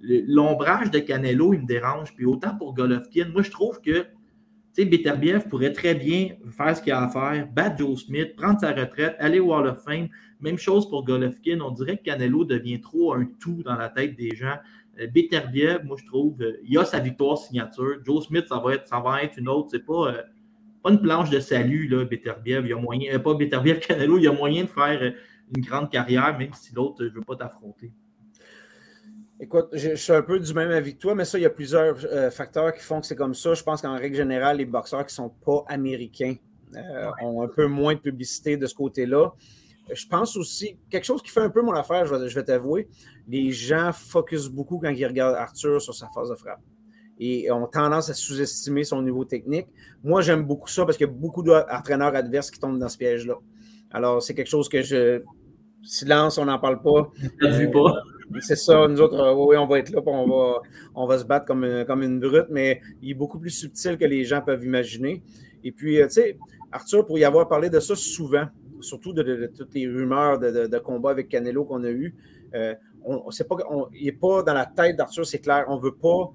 L'ombrage 0.01 0.91
de 0.91 0.99
Canelo, 0.99 1.55
il 1.55 1.63
me 1.63 1.67
dérange. 1.67 2.15
Puis 2.15 2.25
autant 2.25 2.57
pour 2.57 2.75
Golovkin, 2.75 3.29
moi, 3.33 3.43
je 3.43 3.51
trouve 3.51 3.81
que 3.81 4.07
Beterbiev 4.85 5.49
pourrait 5.49 5.73
très 5.73 5.95
bien 5.95 6.31
faire 6.57 6.77
ce 6.77 6.83
qu'il 6.83 6.93
a 6.93 7.03
à 7.03 7.09
faire, 7.09 7.49
battre 7.53 7.79
Joe 7.79 8.01
Smith, 8.01 8.37
prendre 8.37 8.61
sa 8.61 8.73
retraite, 8.73 9.17
aller 9.19 9.41
au 9.41 9.53
Hall 9.53 9.67
of 9.67 9.83
Fame. 9.83 10.09
Même 10.41 10.59
chose 10.59 10.89
pour 10.89 11.05
Golovkin. 11.05 11.61
On 11.61 11.71
dirait 11.71 11.97
que 11.97 12.05
Canelo 12.05 12.45
devient 12.45 12.81
trop 12.81 13.15
un 13.15 13.27
tout 13.41 13.63
dans 13.65 13.75
la 13.75 13.89
tête 13.89 14.17
des 14.17 14.35
gens. 14.35 14.57
Euh, 15.01 15.07
Beterbiev, 15.09 15.85
moi, 15.85 15.97
je 16.01 16.07
trouve, 16.07 16.41
euh, 16.43 16.59
il 16.65 16.79
a 16.79 16.85
sa 16.85 17.01
victoire 17.01 17.39
signature. 17.39 17.97
Joe 18.05 18.25
Smith, 18.27 18.47
ça 18.49 18.59
va 18.59 18.75
être, 18.75 18.87
ça 18.87 19.01
va 19.01 19.23
être 19.23 19.37
une 19.39 19.49
autre. 19.49 19.69
C'est 19.71 19.85
pas, 19.85 20.13
euh, 20.13 20.23
pas 20.83 20.91
une 20.91 21.01
planche 21.01 21.31
de 21.31 21.41
salut, 21.41 21.89
là, 21.89 22.05
Beterbiev. 22.05 22.65
Il 22.65 22.71
y 22.71 22.73
a 22.73 22.77
moyen, 22.77 23.19
pas 23.19 23.35
Beterbiev, 23.35 23.81
Canelo, 23.87 24.19
il 24.19 24.25
y 24.25 24.29
a 24.29 24.33
moyen 24.33 24.65
de 24.65 24.69
faire 24.69 25.15
une 25.57 25.65
grande 25.65 25.91
carrière, 25.91 26.39
même 26.39 26.53
si 26.53 26.75
l'autre 26.75 27.03
ne 27.03 27.09
veut 27.09 27.23
pas 27.23 27.37
t'affronter. 27.37 27.93
Écoute, 29.41 29.69
je, 29.73 29.95
suis 29.95 30.13
un 30.13 30.23
peu 30.23 30.41
du 30.41 30.53
même 30.53 30.71
avis 30.71 30.95
que 30.95 30.99
toi, 30.99 31.15
mais 31.15 31.25
ça, 31.25 31.39
il 31.39 31.43
y 31.43 31.47
a 31.47 31.51
plusieurs 31.51 31.97
euh, 32.07 32.29
facteurs 32.31 32.75
qui 32.75 32.81
font 32.81 33.01
que 33.01 33.07
c'est 33.07 33.15
comme 33.15 33.35
ça. 33.35 33.55
Je 33.55 33.63
pense 33.63 33.83
qu'en 33.83 33.97
règle 33.97 34.17
générale, 34.17 34.57
les 34.57 34.65
boxeurs 34.65 35.07
qui 35.07 35.13
ne 35.13 35.27
sont 35.27 35.33
pas 35.45 35.65
américains 35.69 36.35
euh, 36.75 37.11
ont 37.23 37.43
un 37.43 37.49
peu 37.49 37.67
moins 37.67 37.95
de 37.95 38.01
publicité 38.01 38.57
de 38.57 38.67
ce 38.67 38.75
côté-là. 38.75 39.33
Je 39.93 40.07
pense 40.07 40.37
aussi, 40.37 40.77
quelque 40.91 41.05
chose 41.05 41.23
qui 41.23 41.31
fait 41.31 41.41
un 41.41 41.51
peu 41.51 41.63
mon 41.63 41.73
affaire, 41.73 42.05
je 42.05 42.15
vais, 42.15 42.45
t'avouer, 42.45 42.89
les 43.29 43.53
gens 43.53 43.93
focusent 43.93 44.51
beaucoup 44.51 44.79
quand 44.79 44.91
ils 44.91 45.07
regardent 45.07 45.37
Arthur 45.37 45.81
sur 45.81 45.95
sa 45.95 46.09
phase 46.09 46.31
de 46.31 46.35
frappe 46.35 46.61
et 47.21 47.51
ont 47.51 47.67
tendance 47.67 48.11
à 48.11 48.15
sous-estimer 48.15 48.85
son 48.85 49.03
niveau 49.03 49.25
technique. 49.25 49.67
Moi, 50.05 50.21
j'aime 50.21 50.45
beaucoup 50.45 50.69
ça 50.69 50.85
parce 50.85 50.97
qu'il 50.97 51.07
y 51.07 51.11
a 51.11 51.13
beaucoup 51.13 51.43
d'entraîneurs 51.43 52.15
adverses 52.15 52.51
qui 52.51 52.59
tombent 52.59 52.79
dans 52.79 52.89
ce 52.89 52.99
piège-là. 52.99 53.35
Alors, 53.91 54.23
c'est 54.23 54.35
quelque 54.35 54.51
chose 54.51 54.69
que 54.69 54.83
je. 54.83 55.23
Silence, 55.83 56.39
on 56.39 56.45
n'en 56.45 56.59
parle 56.59 56.83
pas. 56.83 57.11
Euh, 57.43 57.71
pas? 57.71 57.95
C'est 58.41 58.57
ça, 58.57 58.87
nous 58.89 59.01
autres, 59.01 59.19
euh, 59.19 59.35
oui, 59.35 59.57
on 59.57 59.67
va 59.67 59.79
être 59.79 59.91
là, 59.91 60.01
on 60.05 60.29
va, 60.29 60.61
on 60.95 61.07
va 61.07 61.19
se 61.19 61.25
battre 61.25 61.47
comme, 61.47 61.65
euh, 61.65 61.85
comme 61.85 62.03
une 62.03 62.21
brute, 62.21 62.47
mais 62.51 62.81
il 63.03 63.11
est 63.11 63.15
beaucoup 63.15 63.39
plus 63.39 63.51
subtil 63.51 63.97
que 63.97 64.05
les 64.05 64.25
gens 64.25 64.43
peuvent 64.43 64.65
imaginer. 64.65 65.23
Et 65.65 65.73
puis, 65.73 66.01
euh, 66.01 66.07
tu 66.07 66.15
sais, 66.15 66.39
Arthur, 66.71 67.07
pour 67.07 67.19
y 67.19 67.25
avoir 67.25 67.49
parlé 67.49 67.71
de 67.71 67.81
ça 67.81 67.95
souvent, 67.97 68.47
surtout 68.81 69.13
de, 69.13 69.51
toutes 69.57 69.75
les 69.75 69.89
rumeurs 69.89 70.39
de, 70.39 70.67
de, 70.67 70.79
combat 70.79 71.11
avec 71.11 71.29
Canelo 71.29 71.65
qu'on 71.65 71.83
a 71.85 71.91
eu, 71.91 72.15
on, 73.05 73.31
sait 73.31 73.45
pas, 73.45 73.57
il 73.95 74.05
n'est 74.05 74.13
pas 74.13 74.43
dans 74.43 74.53
la 74.53 74.67
tête 74.67 74.97
d'Arthur, 74.97 75.27
c'est 75.27 75.39
clair. 75.39 75.65
On 75.69 75.77
ne 75.77 75.83
veut 75.83 75.95
pas 75.95 76.31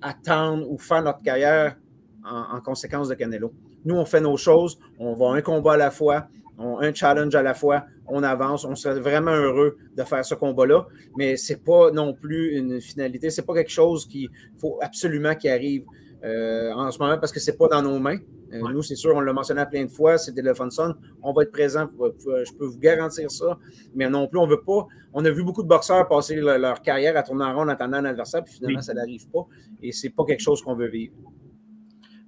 attendre 0.00 0.70
ou 0.70 0.78
faire 0.78 1.02
notre 1.02 1.22
carrière 1.22 1.76
en, 2.24 2.56
en, 2.56 2.60
conséquence 2.60 3.08
de 3.08 3.14
Canelo. 3.14 3.52
Nous, 3.84 3.94
on 3.94 4.04
fait 4.04 4.20
nos 4.20 4.36
choses, 4.36 4.78
on 4.98 5.14
va 5.14 5.30
un 5.32 5.42
combat 5.42 5.74
à 5.74 5.76
la 5.76 5.90
fois, 5.90 6.28
un 6.58 6.92
challenge 6.94 7.34
à 7.34 7.42
la 7.42 7.54
fois, 7.54 7.84
on 8.06 8.22
avance, 8.22 8.64
on 8.64 8.74
serait 8.74 9.00
vraiment 9.00 9.32
heureux 9.32 9.76
de 9.96 10.02
faire 10.02 10.24
ce 10.24 10.34
combat-là, 10.34 10.86
mais 11.16 11.36
c'est 11.36 11.64
pas 11.64 11.90
non 11.90 12.14
plus 12.14 12.56
une 12.56 12.80
finalité, 12.80 13.30
c'est 13.30 13.46
pas 13.46 13.54
quelque 13.54 13.70
chose 13.70 14.06
qu'il 14.06 14.28
faut 14.58 14.78
absolument 14.82 15.34
qu'il 15.34 15.50
arrive 15.50 15.84
euh, 16.24 16.72
en 16.72 16.90
ce 16.90 16.98
moment 16.98 17.18
parce 17.18 17.32
que 17.32 17.40
c'est 17.40 17.56
pas 17.56 17.68
dans 17.68 17.82
nos 17.82 17.98
mains. 17.98 18.18
Euh, 18.52 18.60
nous, 18.70 18.82
c'est 18.82 18.96
sûr, 18.96 19.14
on 19.16 19.20
l'a 19.20 19.32
mentionné 19.32 19.64
plein 19.70 19.84
de 19.84 19.90
fois, 19.90 20.18
c'était 20.18 20.42
le 20.42 20.52
Funson. 20.52 20.94
On 21.22 21.32
va 21.32 21.42
être 21.42 21.52
présent, 21.52 21.88
je 21.98 22.52
peux 22.52 22.66
vous 22.66 22.78
garantir 22.78 23.30
ça. 23.30 23.58
Mais 23.94 24.10
non 24.10 24.28
plus, 24.28 24.38
on 24.38 24.46
veut 24.46 24.60
pas. 24.60 24.86
On 25.14 25.24
a 25.24 25.30
vu 25.30 25.42
beaucoup 25.42 25.62
de 25.62 25.68
boxeurs 25.68 26.06
passer 26.06 26.36
leur, 26.36 26.82
carrière 26.82 27.16
à 27.16 27.22
tourner 27.22 27.44
en 27.44 27.54
rond 27.54 27.62
en 27.62 27.68
attendant 27.68 27.98
un 27.98 28.04
adversaire, 28.04 28.44
puis 28.44 28.54
finalement, 28.54 28.82
ça 28.82 28.92
n'arrive 28.92 29.26
pas. 29.30 29.46
Et 29.82 29.90
c'est 29.90 30.10
pas 30.10 30.24
quelque 30.24 30.42
chose 30.42 30.60
qu'on 30.62 30.74
veut 30.74 30.88
vivre. 30.88 31.14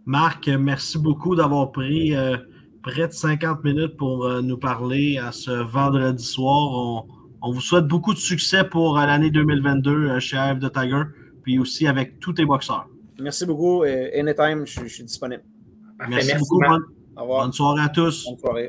Marc, 0.06 0.48
merci 0.48 0.98
beaucoup 0.98 1.36
d'avoir 1.36 1.70
pris 1.72 2.16
euh, 2.16 2.36
près 2.84 3.08
de 3.08 3.12
50 3.12 3.64
minutes 3.64 3.96
pour 3.96 4.26
euh, 4.26 4.42
nous 4.42 4.58
parler 4.58 5.18
à 5.18 5.32
ce 5.32 5.50
vendredi 5.50 6.22
soir. 6.22 7.06
On, 7.42 7.52
vous 7.52 7.60
souhaite 7.60 7.86
beaucoup 7.86 8.14
de 8.14 8.18
succès 8.18 8.62
pour 8.62 8.98
euh, 8.98 9.06
l'année 9.06 9.30
2022 9.30 10.20
chez 10.20 10.36
AF 10.36 10.58
de 10.58 10.68
Tiger, 10.68 11.02
puis 11.42 11.58
aussi 11.58 11.86
avec 11.86 12.20
tous 12.20 12.34
tes 12.34 12.44
boxeurs. 12.44 12.86
Merci 13.18 13.46
beaucoup. 13.46 13.82
anytime, 13.82 14.66
je, 14.66 14.86
suis 14.86 15.04
disponible. 15.04 15.42
merci, 16.08 16.34
beaucoup. 16.38 16.60
bonne 17.16 17.52
soirée 17.52 17.82
à 17.82 17.88
tous. 17.88 18.26
Bonne 18.26 18.38
soirée. 18.38 18.68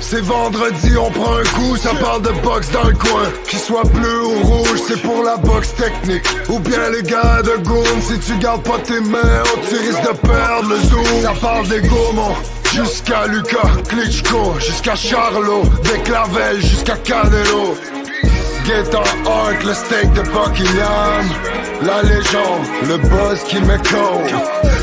c'est 0.00 0.20
vendredi, 0.20 0.96
on 0.98 1.10
prend 1.10 1.36
un 1.36 1.42
coup, 1.42 1.76
ça 1.76 1.94
parle 1.94 2.22
de 2.22 2.32
boxe 2.42 2.70
dans 2.70 2.84
le 2.84 2.94
coin. 2.94 3.22
Qu'il 3.48 3.58
soit 3.58 3.84
bleu 3.84 4.24
ou 4.24 4.42
rouge, 4.44 4.80
c'est 4.88 5.00
pour 5.02 5.22
la 5.22 5.36
boxe 5.36 5.74
technique. 5.74 6.26
Ou 6.48 6.58
bien 6.60 6.90
les 6.90 7.02
gars 7.02 7.42
de 7.42 7.62
Goon, 7.62 7.84
si 8.00 8.18
tu 8.20 8.36
gardes 8.38 8.62
pas 8.62 8.78
tes 8.78 9.00
mains, 9.00 9.42
oh, 9.44 9.58
tu 9.68 9.76
risques 9.76 10.02
de 10.02 10.16
perdre 10.28 10.68
le 10.70 10.78
zoom. 10.78 11.22
Ça 11.22 11.34
parle 11.40 11.68
des 11.68 11.80
gourmands. 11.80 12.36
Jusqu'à 12.74 13.26
Lucas, 13.26 13.70
Klitschko, 13.88 14.54
jusqu'à 14.58 14.96
Charlot, 14.96 15.62
des 15.84 16.00
Clavel, 16.00 16.60
jusqu'à 16.60 16.96
Canelo. 16.96 17.76
Get 18.66 18.92
on 18.96 19.24
Hart, 19.24 19.62
le 19.64 19.74
steak 19.74 20.12
de 20.14 20.22
Buckingham. 20.22 21.24
La 21.82 22.02
légende, 22.02 22.66
le 22.88 22.96
buzz 22.98 23.44
qui 23.44 23.60
colle. 23.60 24.32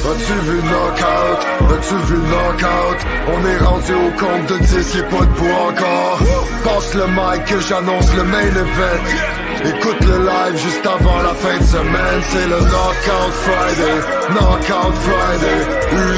As-tu 0.10 0.34
vu 0.48 0.58
knockout? 0.70 1.40
As-tu 1.74 1.96
vu 2.08 2.18
knockout? 2.32 3.00
On 3.28 3.46
est 3.46 3.58
rendu 3.58 3.94
au 3.94 4.12
compte 4.18 4.48
de 4.48 4.58
10, 4.64 4.96
y'a 4.96 5.04
pas 5.04 5.26
de 5.26 5.34
bout 5.38 5.58
encore. 5.70 6.20
Passe 6.64 6.94
le 6.94 7.08
mic 7.08 7.44
que 7.46 7.60
j'annonce 7.60 8.16
le 8.16 8.24
main 8.24 8.48
event. 8.48 9.44
Écoute 9.66 10.02
le 10.02 10.26
live 10.26 10.58
juste 10.58 10.86
avant 10.86 11.22
la 11.22 11.34
fin 11.34 11.58
de 11.58 11.64
semaine, 11.64 12.22
c'est 12.30 12.48
le 12.48 12.60
Knockout 12.60 13.34
Friday, 13.44 13.98
Knockout 14.30 14.94
Friday, 15.08 15.60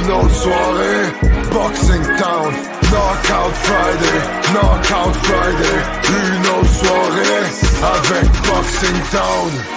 une 0.02 0.12
autre 0.12 0.36
soirée, 0.36 1.06
Boxing 1.52 2.04
Town, 2.18 2.54
Knockout 2.96 3.54
Friday, 3.58 4.20
Knockout 4.54 5.16
Friday, 5.26 5.78
une 6.08 6.48
autre 6.48 6.70
soirée, 6.70 7.44
avec 7.84 8.32
Boxing 8.48 9.02
Town. 9.12 9.75